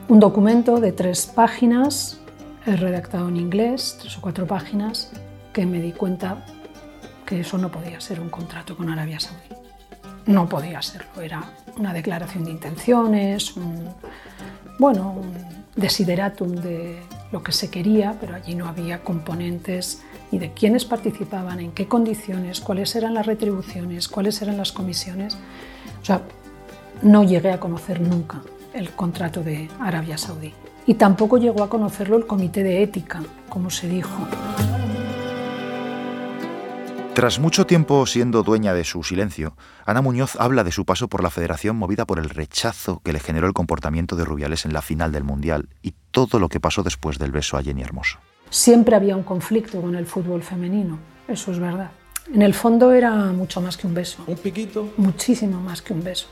un 0.08 0.20
documento 0.20 0.80
de 0.80 0.92
tres 0.92 1.28
páginas, 1.28 2.20
redactado 2.66 3.30
en 3.30 3.38
inglés, 3.38 3.98
tres 4.02 4.18
o 4.18 4.22
cuatro 4.22 4.48
páginas, 4.48 5.12
que 5.54 5.68
me 5.68 5.80
di 5.80 5.92
cuenta 5.92 6.44
que 7.26 7.42
eso 7.42 7.60
no 7.60 7.72
podía 7.72 8.02
ser 8.02 8.20
un 8.20 8.30
contrato 8.30 8.76
con 8.76 8.90
Arabia 8.90 9.20
Saudí. 9.20 9.56
No 10.26 10.50
podía 10.50 10.82
serlo, 10.82 11.22
era 11.22 11.44
una 11.78 11.94
declaración 11.94 12.44
de 12.44 12.52
intenciones, 12.52 13.56
un, 13.56 13.88
bueno, 14.80 15.12
un 15.12 15.32
desideratum 15.76 16.56
de 16.56 17.00
lo 17.32 17.44
que 17.44 17.52
se 17.52 17.70
quería, 17.70 18.18
pero 18.20 18.34
allí 18.34 18.56
no 18.56 18.68
había 18.68 19.04
componentes 19.04 20.02
ni 20.32 20.40
de 20.40 20.54
quiénes 20.54 20.86
participaban, 20.86 21.60
en 21.60 21.72
qué 21.72 21.88
condiciones, 21.88 22.62
cuáles 22.62 22.96
eran 22.96 23.14
las 23.14 23.26
retribuciones, 23.26 24.08
cuáles 24.08 24.42
eran 24.42 24.58
las 24.58 24.72
comisiones. 24.72 25.38
O 26.02 26.06
sea, 26.06 26.22
no 27.02 27.24
llegué 27.24 27.52
a 27.52 27.60
conocer 27.60 28.02
nunca 28.02 28.42
el 28.74 28.92
contrato 28.92 29.44
de 29.44 29.70
Arabia 29.80 30.18
Saudí. 30.18 30.54
Y 30.86 30.96
tampoco 30.96 31.38
llegó 31.38 31.64
a 31.64 31.70
conocerlo 31.70 32.18
el 32.18 32.26
comité 32.26 32.64
de 32.64 32.82
ética, 32.82 33.22
como 33.50 33.70
se 33.70 33.88
dijo. 33.88 34.28
Tras 37.14 37.40
mucho 37.40 37.68
tiempo 37.68 38.06
siendo 38.06 38.42
dueña 38.42 38.74
de 38.74 38.86
su 38.86 39.04
silencio, 39.04 39.58
Ana 39.86 40.02
Muñoz 40.02 40.38
habla 40.40 40.64
de 40.64 40.72
su 40.72 40.86
paso 40.86 41.10
por 41.10 41.22
la 41.22 41.30
federación 41.30 41.76
movida 41.76 42.06
por 42.06 42.20
el 42.20 42.30
rechazo 42.30 43.02
que 43.04 43.12
le 43.12 43.20
generó 43.20 43.48
el 43.48 43.54
comportamiento 43.54 44.16
de 44.16 44.24
Rubiales 44.24 44.66
en 44.66 44.72
la 44.72 44.82
final 44.82 45.12
del 45.12 45.26
Mundial 45.26 45.68
y 45.82 45.94
todo 46.12 46.40
lo 46.40 46.48
que 46.48 46.62
pasó 46.62 46.84
después 46.84 47.20
del 47.20 47.34
beso 47.34 47.58
a 47.58 47.64
Jenny 47.64 47.82
Hermoso. 47.82 48.20
Siempre 48.52 48.98
había 48.98 49.16
un 49.16 49.24
conflicto 49.24 49.82
con 49.82 49.96
el 49.96 50.06
fútbol 50.06 50.44
femenino, 50.44 51.00
eso 51.30 51.54
es 51.54 51.60
verdad. 51.60 51.92
En 52.34 52.42
el 52.42 52.54
fondo 52.54 52.92
era 52.92 53.16
mucho 53.32 53.62
más 53.62 53.78
que 53.78 53.88
un 53.88 53.94
beso. 53.94 54.24
¿Un 54.28 54.36
piquito? 54.36 54.94
Muchísimo 54.98 55.62
más 55.62 55.82
que 55.82 55.94
un 55.94 56.04
beso. 56.04 56.28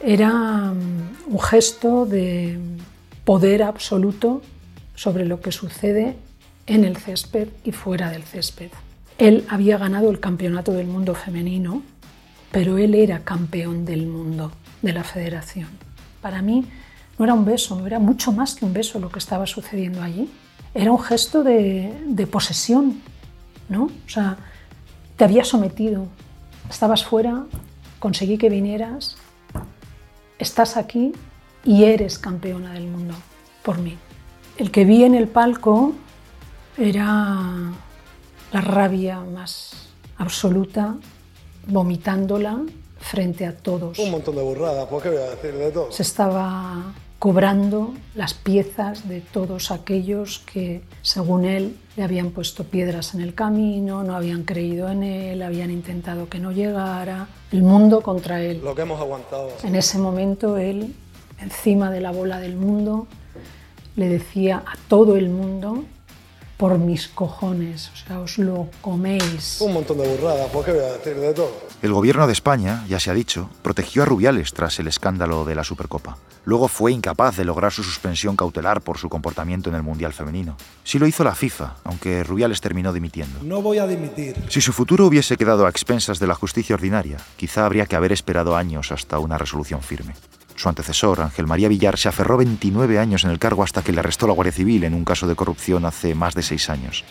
Era 0.00 0.30
mm, 0.30 1.32
un 1.34 1.40
gesto 1.40 2.06
de 2.06 2.56
poder 3.24 3.64
absoluto 3.64 4.42
sobre 4.94 5.24
lo 5.26 5.40
que 5.40 5.50
sucede 5.50 6.16
en 6.68 6.84
el 6.84 6.96
césped 6.96 7.48
y 7.64 7.72
fuera 7.72 8.10
del 8.10 8.22
césped. 8.22 8.70
Él 9.18 9.44
había 9.48 9.76
ganado 9.76 10.10
el 10.10 10.20
campeonato 10.20 10.72
del 10.72 10.86
mundo 10.86 11.16
femenino, 11.16 11.82
pero 12.52 12.78
él 12.78 12.94
era 12.94 13.24
campeón 13.24 13.84
del 13.84 14.06
mundo 14.06 14.52
de 14.82 14.92
la 14.92 15.02
federación. 15.02 15.68
Para 16.22 16.42
mí 16.42 16.64
no 17.18 17.24
era 17.24 17.34
un 17.34 17.44
beso, 17.44 17.84
era 17.84 17.98
mucho 17.98 18.30
más 18.30 18.54
que 18.54 18.64
un 18.64 18.72
beso 18.72 19.00
lo 19.00 19.10
que 19.10 19.18
estaba 19.18 19.46
sucediendo 19.46 20.00
allí. 20.00 20.30
Era 20.76 20.92
un 20.92 21.00
gesto 21.00 21.42
de, 21.42 21.90
de 22.04 22.26
posesión, 22.26 23.00
¿no? 23.70 23.84
O 23.84 24.08
sea, 24.08 24.36
te 25.16 25.24
había 25.24 25.42
sometido, 25.42 26.06
estabas 26.68 27.02
fuera, 27.02 27.46
conseguí 27.98 28.36
que 28.36 28.50
vinieras, 28.50 29.16
estás 30.38 30.76
aquí 30.76 31.12
y 31.64 31.84
eres 31.84 32.18
campeona 32.18 32.74
del 32.74 32.88
mundo 32.88 33.14
por 33.62 33.78
mí. 33.78 33.96
El 34.58 34.70
que 34.70 34.84
vi 34.84 35.04
en 35.04 35.14
el 35.14 35.28
palco 35.28 35.94
era 36.76 37.72
la 38.52 38.60
rabia 38.60 39.20
más 39.20 39.88
absoluta, 40.18 40.96
vomitándola 41.68 42.60
frente 42.98 43.46
a 43.46 43.56
todos. 43.56 43.98
Un 43.98 44.10
montón 44.10 44.36
de 44.36 44.42
burradas, 44.42 44.86
¿por 44.88 45.02
qué 45.02 45.08
voy 45.08 45.18
a 45.18 45.30
decir 45.30 45.54
de 45.54 45.70
todo? 45.70 45.90
Se 45.90 46.02
estaba 46.02 46.92
cobrando 47.18 47.94
las 48.14 48.34
piezas 48.34 49.08
de 49.08 49.20
todos 49.20 49.70
aquellos 49.70 50.40
que, 50.40 50.82
según 51.02 51.44
él, 51.44 51.76
le 51.96 52.02
habían 52.02 52.30
puesto 52.30 52.64
piedras 52.64 53.14
en 53.14 53.22
el 53.22 53.34
camino, 53.34 54.02
no 54.02 54.14
habían 54.14 54.44
creído 54.44 54.88
en 54.88 55.02
él, 55.02 55.42
habían 55.42 55.70
intentado 55.70 56.28
que 56.28 56.38
no 56.38 56.52
llegara, 56.52 57.28
el 57.52 57.62
mundo 57.62 58.02
contra 58.02 58.42
él. 58.42 58.60
Lo 58.62 58.74
que 58.74 58.82
hemos 58.82 59.00
aguantado. 59.00 59.48
En 59.62 59.74
ese 59.76 59.98
momento 59.98 60.58
él, 60.58 60.94
encima 61.40 61.90
de 61.90 62.00
la 62.00 62.10
bola 62.10 62.38
del 62.38 62.56
mundo, 62.56 63.06
le 63.96 64.08
decía 64.08 64.62
a 64.66 64.76
todo 64.88 65.16
el 65.16 65.30
mundo 65.30 65.84
por 66.58 66.78
mis 66.78 67.08
cojones, 67.08 67.90
o 67.90 67.96
sea, 67.96 68.20
os 68.20 68.38
lo 68.38 68.68
coméis. 68.80 69.60
Un 69.60 69.74
montón 69.74 69.98
de 69.98 70.08
burradas, 70.08 70.48
¿por 70.50 70.64
qué 70.64 70.72
voy 70.72 70.80
a 70.80 70.92
decir 70.92 71.14
de 71.16 71.34
todo? 71.34 71.65
El 71.82 71.92
gobierno 71.92 72.26
de 72.26 72.32
España, 72.32 72.84
ya 72.88 72.98
se 72.98 73.10
ha 73.10 73.14
dicho, 73.14 73.50
protegió 73.62 74.02
a 74.02 74.06
Rubiales 74.06 74.54
tras 74.54 74.78
el 74.80 74.88
escándalo 74.88 75.44
de 75.44 75.54
la 75.54 75.62
Supercopa. 75.62 76.16
Luego 76.46 76.68
fue 76.68 76.90
incapaz 76.90 77.36
de 77.36 77.44
lograr 77.44 77.70
su 77.70 77.82
suspensión 77.82 78.34
cautelar 78.34 78.80
por 78.80 78.96
su 78.96 79.10
comportamiento 79.10 79.68
en 79.68 79.76
el 79.76 79.82
Mundial 79.82 80.14
Femenino. 80.14 80.56
Sí 80.84 80.98
lo 80.98 81.06
hizo 81.06 81.22
la 81.22 81.34
FIFA, 81.34 81.74
aunque 81.84 82.24
Rubiales 82.24 82.62
terminó 82.62 82.94
dimitiendo. 82.94 83.40
No 83.42 83.60
voy 83.60 83.78
a 83.78 83.86
dimitir. 83.86 84.36
Si 84.48 84.62
su 84.62 84.72
futuro 84.72 85.06
hubiese 85.06 85.36
quedado 85.36 85.66
a 85.66 85.68
expensas 85.68 86.18
de 86.18 86.26
la 86.26 86.34
justicia 86.34 86.74
ordinaria, 86.74 87.18
quizá 87.36 87.66
habría 87.66 87.86
que 87.86 87.96
haber 87.96 88.12
esperado 88.12 88.56
años 88.56 88.90
hasta 88.90 89.18
una 89.18 89.36
resolución 89.36 89.82
firme. 89.82 90.14
Su 90.54 90.70
antecesor, 90.70 91.20
Ángel 91.20 91.46
María 91.46 91.68
Villar, 91.68 91.98
se 91.98 92.08
aferró 92.08 92.38
29 92.38 92.98
años 92.98 93.24
en 93.24 93.30
el 93.30 93.38
cargo 93.38 93.62
hasta 93.62 93.82
que 93.82 93.92
le 93.92 94.00
arrestó 94.00 94.26
la 94.26 94.32
Guardia 94.32 94.52
Civil 94.52 94.84
en 94.84 94.94
un 94.94 95.04
caso 95.04 95.26
de 95.26 95.34
corrupción 95.34 95.84
hace 95.84 96.14
más 96.14 96.34
de 96.34 96.42
seis 96.42 96.70
años. 96.70 97.04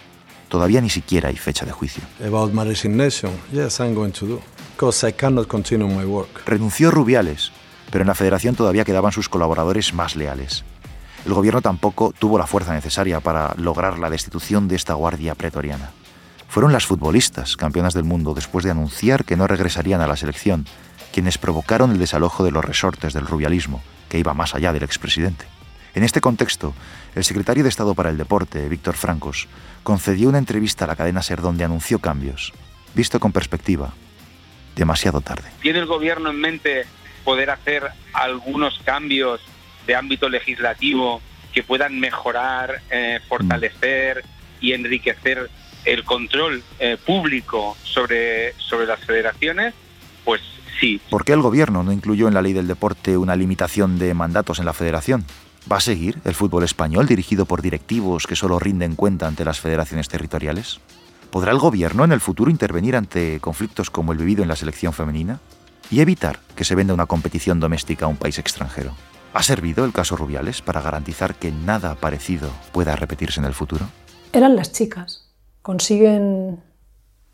Todavía 0.49 0.81
ni 0.81 0.89
siquiera 0.89 1.29
hay 1.29 1.37
fecha 1.37 1.65
de 1.65 1.71
juicio. 1.71 2.03
About 2.25 2.53
my 2.53 2.63
resignation, 2.63 3.31
yes, 3.51 3.79
I'm 3.79 3.93
going 3.93 4.11
to 4.11 4.25
do. 4.25 4.41
Because 4.75 5.07
I 5.07 5.13
cannot 5.13 5.47
continue 5.47 5.87
my 5.87 6.05
work. 6.05 6.43
Renunció 6.45 6.91
Rubiales, 6.91 7.51
pero 7.91 8.03
en 8.03 8.07
la 8.07 8.15
federación 8.15 8.55
todavía 8.55 8.85
quedaban 8.85 9.11
sus 9.11 9.29
colaboradores 9.29 9.93
más 9.93 10.15
leales. 10.15 10.63
El 11.25 11.33
gobierno 11.33 11.61
tampoco 11.61 12.13
tuvo 12.17 12.37
la 12.37 12.45
fuerza 12.45 12.73
necesaria 12.73 13.19
para 13.19 13.55
lograr 13.57 13.97
la 13.97 14.09
destitución 14.09 14.67
de 14.67 14.75
esta 14.75 14.93
guardia 14.93 15.33
pretoriana. 15.33 15.91
Fueron 16.47 16.71
las 16.71 16.85
futbolistas, 16.85 17.57
campeonas 17.57 17.93
del 17.93 18.03
mundo, 18.03 18.33
después 18.33 18.63
de 18.63 18.71
anunciar 18.71 19.25
que 19.25 19.35
no 19.35 19.47
regresarían 19.47 20.01
a 20.01 20.07
la 20.07 20.15
selección, 20.15 20.65
quienes 21.11 21.37
provocaron 21.37 21.91
el 21.91 21.97
desalojo 21.97 22.43
de 22.43 22.51
los 22.51 22.63
resortes 22.63 23.13
del 23.13 23.25
rubialismo, 23.25 23.81
que 24.09 24.19
iba 24.19 24.33
más 24.33 24.53
allá 24.53 24.71
del 24.71 24.83
expresidente. 24.83 25.45
En 25.95 26.03
este 26.03 26.21
contexto, 26.21 26.73
el 27.15 27.23
secretario 27.23 27.63
de 27.63 27.69
Estado 27.69 27.95
para 27.95 28.09
el 28.09 28.17
Deporte, 28.17 28.67
Víctor 28.67 28.95
Francos, 28.95 29.47
concedió 29.83 30.27
una 30.29 30.37
entrevista 30.37 30.83
a 30.83 30.87
la 30.89 30.95
cadena 30.97 31.23
SER 31.23 31.41
donde 31.41 31.63
anunció 31.63 31.99
cambios. 31.99 32.53
Visto 32.93 33.19
con 33.19 33.31
perspectiva, 33.31 33.93
demasiado 34.75 35.21
tarde. 35.21 35.49
¿Tiene 35.61 35.79
el 35.79 35.85
gobierno 35.85 36.29
en 36.29 36.39
mente 36.39 36.85
poder 37.23 37.49
hacer 37.49 37.87
algunos 38.13 38.79
cambios 38.83 39.41
de 39.87 39.95
ámbito 39.95 40.27
legislativo 40.29 41.21
que 41.53 41.63
puedan 41.63 41.99
mejorar, 41.99 42.81
eh, 42.91 43.19
fortalecer 43.29 44.23
y 44.59 44.73
enriquecer 44.73 45.49
el 45.85 46.03
control 46.03 46.63
eh, 46.79 46.97
público 47.03 47.77
sobre, 47.83 48.53
sobre 48.57 48.87
las 48.87 48.99
federaciones, 48.99 49.73
pues 50.25 50.41
sí. 50.79 50.99
¿Por 51.09 51.23
qué 51.23 51.33
el 51.33 51.41
gobierno 51.41 51.83
no 51.83 51.93
incluyó 51.93 52.27
en 52.27 52.33
la 52.33 52.41
ley 52.41 52.51
del 52.51 52.67
deporte 52.67 53.17
una 53.17 53.35
limitación 53.35 53.97
de 53.99 54.13
mandatos 54.13 54.59
en 54.59 54.65
la 54.65 54.73
federación? 54.73 55.25
¿Va 55.71 55.77
a 55.77 55.81
seguir 55.81 56.19
el 56.25 56.35
fútbol 56.35 56.63
español 56.63 57.07
dirigido 57.07 57.45
por 57.45 57.63
directivos 57.63 58.27
que 58.27 58.35
solo 58.35 58.59
rinden 58.59 58.95
cuenta 58.95 59.25
ante 59.25 59.43
las 59.43 59.59
federaciones 59.59 60.07
territoriales? 60.07 60.79
¿Podrá 61.31 61.51
el 61.51 61.57
gobierno 61.57 62.03
en 62.03 62.11
el 62.11 62.19
futuro 62.19 62.51
intervenir 62.51 62.95
ante 62.95 63.39
conflictos 63.39 63.89
como 63.89 64.11
el 64.11 64.19
vivido 64.19 64.43
en 64.43 64.47
la 64.47 64.55
selección 64.55 64.93
femenina 64.93 65.39
y 65.89 66.01
evitar 66.01 66.39
que 66.55 66.65
se 66.65 66.75
venda 66.75 66.93
una 66.93 67.07
competición 67.07 67.59
doméstica 67.59 68.05
a 68.05 68.09
un 68.09 68.17
país 68.17 68.37
extranjero? 68.37 68.91
¿Ha 69.33 69.41
servido 69.41 69.85
el 69.85 69.91
caso 69.91 70.15
Rubiales 70.15 70.61
para 70.61 70.81
garantizar 70.81 71.33
que 71.33 71.51
nada 71.51 71.95
parecido 71.95 72.51
pueda 72.71 72.95
repetirse 72.95 73.39
en 73.39 73.47
el 73.47 73.55
futuro? 73.55 73.87
Eran 74.33 74.55
las 74.55 74.71
chicas. 74.71 75.31
Consiguen, 75.63 76.63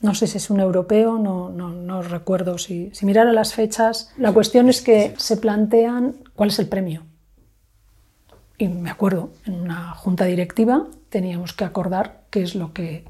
no 0.02 0.16
sé 0.16 0.26
si 0.26 0.38
es 0.38 0.50
un 0.50 0.62
europeo, 0.62 1.20
no, 1.20 1.50
no, 1.50 1.70
no 1.70 2.02
recuerdo 2.02 2.58
si, 2.58 2.92
si 2.94 3.06
mirara 3.06 3.34
las 3.34 3.54
fechas. 3.54 4.14
La 4.18 4.32
cuestión 4.32 4.70
es 4.70 4.82
que 4.82 5.14
se 5.18 5.36
plantean 5.36 6.16
cuál 6.34 6.50
es 6.50 6.60
el 6.60 6.70
premio. 6.70 7.11
Y 8.62 8.68
me 8.68 8.92
acuerdo, 8.92 9.32
en 9.48 9.56
una 9.60 9.96
junta 9.96 10.26
directiva 10.26 10.86
teníamos 11.10 11.52
que 11.54 11.64
acordar 11.64 12.26
qué 12.30 12.44
es 12.44 12.54
lo 12.54 12.74
que, 12.74 13.06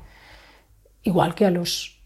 igual 1.04 1.36
que 1.36 1.46
a 1.46 1.52
los 1.52 2.02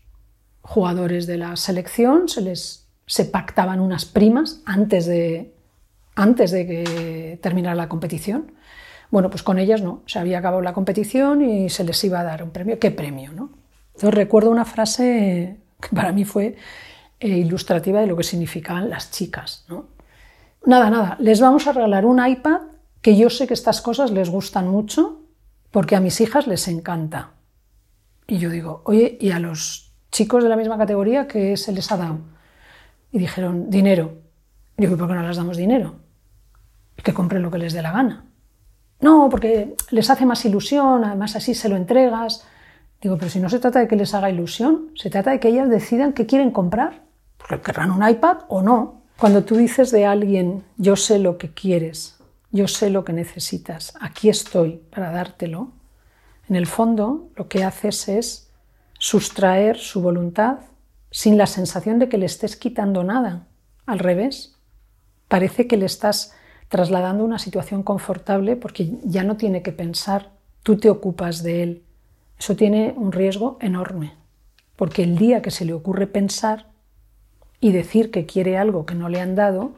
jugadores 0.63 1.27
de 1.27 1.37
la 1.37 1.55
selección, 1.55 2.27
se 2.27 2.41
les 2.41 2.89
se 3.05 3.25
pactaban 3.25 3.81
unas 3.81 4.05
primas 4.05 4.63
antes 4.65 5.05
de, 5.05 5.53
antes 6.15 6.49
de 6.49 6.65
que 6.65 7.39
terminara 7.39 7.75
la 7.75 7.87
competición. 7.87 8.51
Bueno, 9.11 9.29
pues 9.29 9.43
con 9.43 9.59
ellas 9.59 9.83
no, 9.83 10.01
se 10.07 10.17
había 10.17 10.39
acabado 10.39 10.63
la 10.63 10.73
competición 10.73 11.47
y 11.47 11.69
se 11.69 11.83
les 11.83 12.03
iba 12.03 12.21
a 12.21 12.23
dar 12.23 12.41
un 12.41 12.49
premio. 12.49 12.79
¿Qué 12.79 12.89
premio? 12.89 13.31
No? 13.31 13.51
Entonces 13.89 14.15
recuerdo 14.15 14.49
una 14.49 14.65
frase 14.65 15.59
que 15.79 15.95
para 15.95 16.13
mí 16.13 16.25
fue 16.25 16.55
eh, 17.19 17.27
ilustrativa 17.27 18.01
de 18.01 18.07
lo 18.07 18.17
que 18.17 18.23
significaban 18.23 18.89
las 18.89 19.11
chicas. 19.11 19.65
¿no? 19.69 19.85
Nada, 20.65 20.89
nada, 20.89 21.15
les 21.19 21.39
vamos 21.39 21.67
a 21.67 21.73
regalar 21.73 22.07
un 22.07 22.25
iPad 22.25 22.73
que 23.05 23.15
yo 23.15 23.29
sé 23.29 23.45
que 23.45 23.53
estas 23.53 23.81
cosas 23.81 24.09
les 24.09 24.31
gustan 24.31 24.67
mucho 24.67 25.21
porque 25.69 25.95
a 25.95 25.99
mis 25.99 26.19
hijas 26.21 26.47
les 26.47 26.67
encanta. 26.67 27.33
Y 28.25 28.39
yo 28.39 28.49
digo, 28.49 28.81
oye, 28.85 29.15
¿y 29.21 29.29
a 29.29 29.37
los 29.37 29.93
chicos 30.11 30.41
de 30.41 30.49
la 30.49 30.55
misma 30.55 30.75
categoría 30.75 31.27
qué 31.27 31.55
se 31.55 31.71
les 31.71 31.91
ha 31.91 31.97
dado? 31.97 32.17
Y 33.11 33.19
dijeron, 33.19 33.69
dinero. 33.69 34.13
Y 34.75 34.87
digo, 34.87 34.97
¿por 34.97 35.07
qué 35.07 35.13
no 35.13 35.21
les 35.21 35.37
damos 35.37 35.55
dinero? 35.55 35.97
Que 36.95 37.13
compren 37.13 37.43
lo 37.43 37.51
que 37.51 37.59
les 37.59 37.73
dé 37.73 37.83
la 37.83 37.91
gana. 37.91 38.25
No, 39.01 39.29
porque 39.29 39.75
les 39.91 40.09
hace 40.09 40.25
más 40.25 40.43
ilusión, 40.43 41.03
además 41.03 41.35
así 41.35 41.53
se 41.53 41.69
lo 41.69 41.75
entregas. 41.75 42.43
Digo, 42.99 43.19
pero 43.19 43.29
si 43.29 43.39
no 43.39 43.49
se 43.49 43.59
trata 43.59 43.81
de 43.81 43.87
que 43.87 43.97
les 43.97 44.15
haga 44.15 44.31
ilusión, 44.31 44.89
se 44.95 45.11
trata 45.11 45.29
de 45.29 45.39
que 45.39 45.49
ellas 45.49 45.69
decidan 45.69 46.13
qué 46.13 46.25
quieren 46.25 46.49
comprar. 46.49 47.03
Porque 47.37 47.61
querrán 47.61 47.91
un 47.91 48.09
iPad 48.09 48.37
o 48.47 48.63
no. 48.63 49.03
Cuando 49.19 49.43
tú 49.43 49.57
dices 49.57 49.91
de 49.91 50.07
alguien, 50.07 50.63
yo 50.77 50.95
sé 50.95 51.19
lo 51.19 51.37
que 51.37 51.51
quieres, 51.53 52.15
yo 52.55 52.69
sé 52.69 52.89
lo 52.89 53.03
que 53.03 53.11
necesitas, 53.11 53.93
aquí 53.99 54.29
estoy 54.29 54.81
para 54.89 55.11
dártelo, 55.11 55.73
en 56.47 56.55
el 56.55 56.67
fondo 56.67 57.29
lo 57.35 57.49
que 57.49 57.65
haces 57.65 58.07
es 58.07 58.49
sustraer 58.97 59.77
su 59.77 60.01
voluntad 60.01 60.59
sin 61.11 61.37
la 61.37 61.47
sensación 61.47 61.99
de 61.99 62.07
que 62.07 62.17
le 62.17 62.25
estés 62.25 62.55
quitando 62.55 63.03
nada. 63.03 63.47
Al 63.85 63.99
revés, 63.99 64.55
parece 65.27 65.67
que 65.67 65.75
le 65.75 65.85
estás 65.85 66.33
trasladando 66.69 67.25
una 67.25 67.39
situación 67.39 67.83
confortable 67.83 68.55
porque 68.55 68.99
ya 69.03 69.23
no 69.23 69.35
tiene 69.35 69.61
que 69.61 69.73
pensar, 69.73 70.31
tú 70.63 70.77
te 70.77 70.89
ocupas 70.89 71.43
de 71.43 71.61
él. 71.61 71.83
Eso 72.39 72.55
tiene 72.55 72.93
un 72.95 73.11
riesgo 73.11 73.57
enorme, 73.59 74.13
porque 74.77 75.03
el 75.03 75.17
día 75.17 75.41
que 75.41 75.51
se 75.51 75.65
le 75.65 75.73
ocurre 75.73 76.07
pensar 76.07 76.67
y 77.59 77.73
decir 77.73 78.11
que 78.11 78.25
quiere 78.25 78.57
algo 78.57 78.85
que 78.85 78.95
no 78.95 79.09
le 79.09 79.19
han 79.19 79.35
dado, 79.35 79.73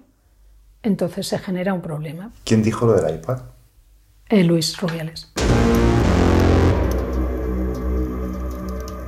entonces 0.83 1.27
se 1.27 1.39
genera 1.39 1.73
un 1.73 1.81
problema. 1.81 2.31
¿Quién 2.43 2.63
dijo 2.63 2.85
lo 2.85 2.93
del 2.93 3.15
iPad? 3.15 3.41
Eh, 4.29 4.43
Luis 4.43 4.77
Rubiales. 4.79 5.31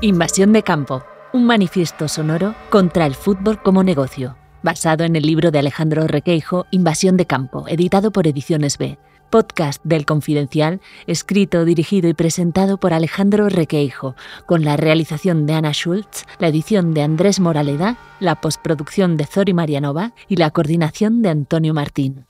Invasión 0.02 0.54
de 0.54 0.64
campo, 0.64 1.04
un 1.34 1.46
manifiesto 1.46 2.08
sonoro 2.08 2.56
contra 2.70 3.06
el 3.06 3.16
fútbol 3.16 3.62
como 3.62 3.84
negocio 3.84 4.38
basado 4.62 5.04
en 5.04 5.16
el 5.16 5.24
libro 5.24 5.52
de 5.52 5.60
Alejandro 5.60 6.08
Requeijo, 6.08 6.66
Invasión 6.72 7.18
de 7.18 7.26
Campo, 7.26 7.66
editado 7.68 8.12
por 8.12 8.28
Ediciones 8.28 8.78
B. 8.78 8.98
Podcast 9.30 9.84
del 9.84 10.06
Confidencial, 10.06 10.82
escrito, 11.08 11.66
dirigido 11.66 12.10
y 12.10 12.14
presentado 12.14 12.78
por 12.78 12.94
Alejandro 12.94 13.50
Requeijo, 13.50 14.16
con 14.46 14.64
la 14.64 14.78
realización 14.78 15.46
de 15.46 15.54
Ana 15.54 15.74
Schultz, 15.74 16.26
la 16.40 16.48
edición 16.48 16.94
de 16.94 17.02
Andrés 17.02 17.40
Moraleda, 17.40 17.98
la 18.20 18.42
postproducción 18.42 19.18
de 19.18 19.26
Zori 19.26 19.54
Marianova 19.54 20.14
y 20.28 20.38
la 20.38 20.52
coordinación 20.52 21.22
de 21.22 21.30
Antonio 21.30 21.74
Martín. 21.74 22.29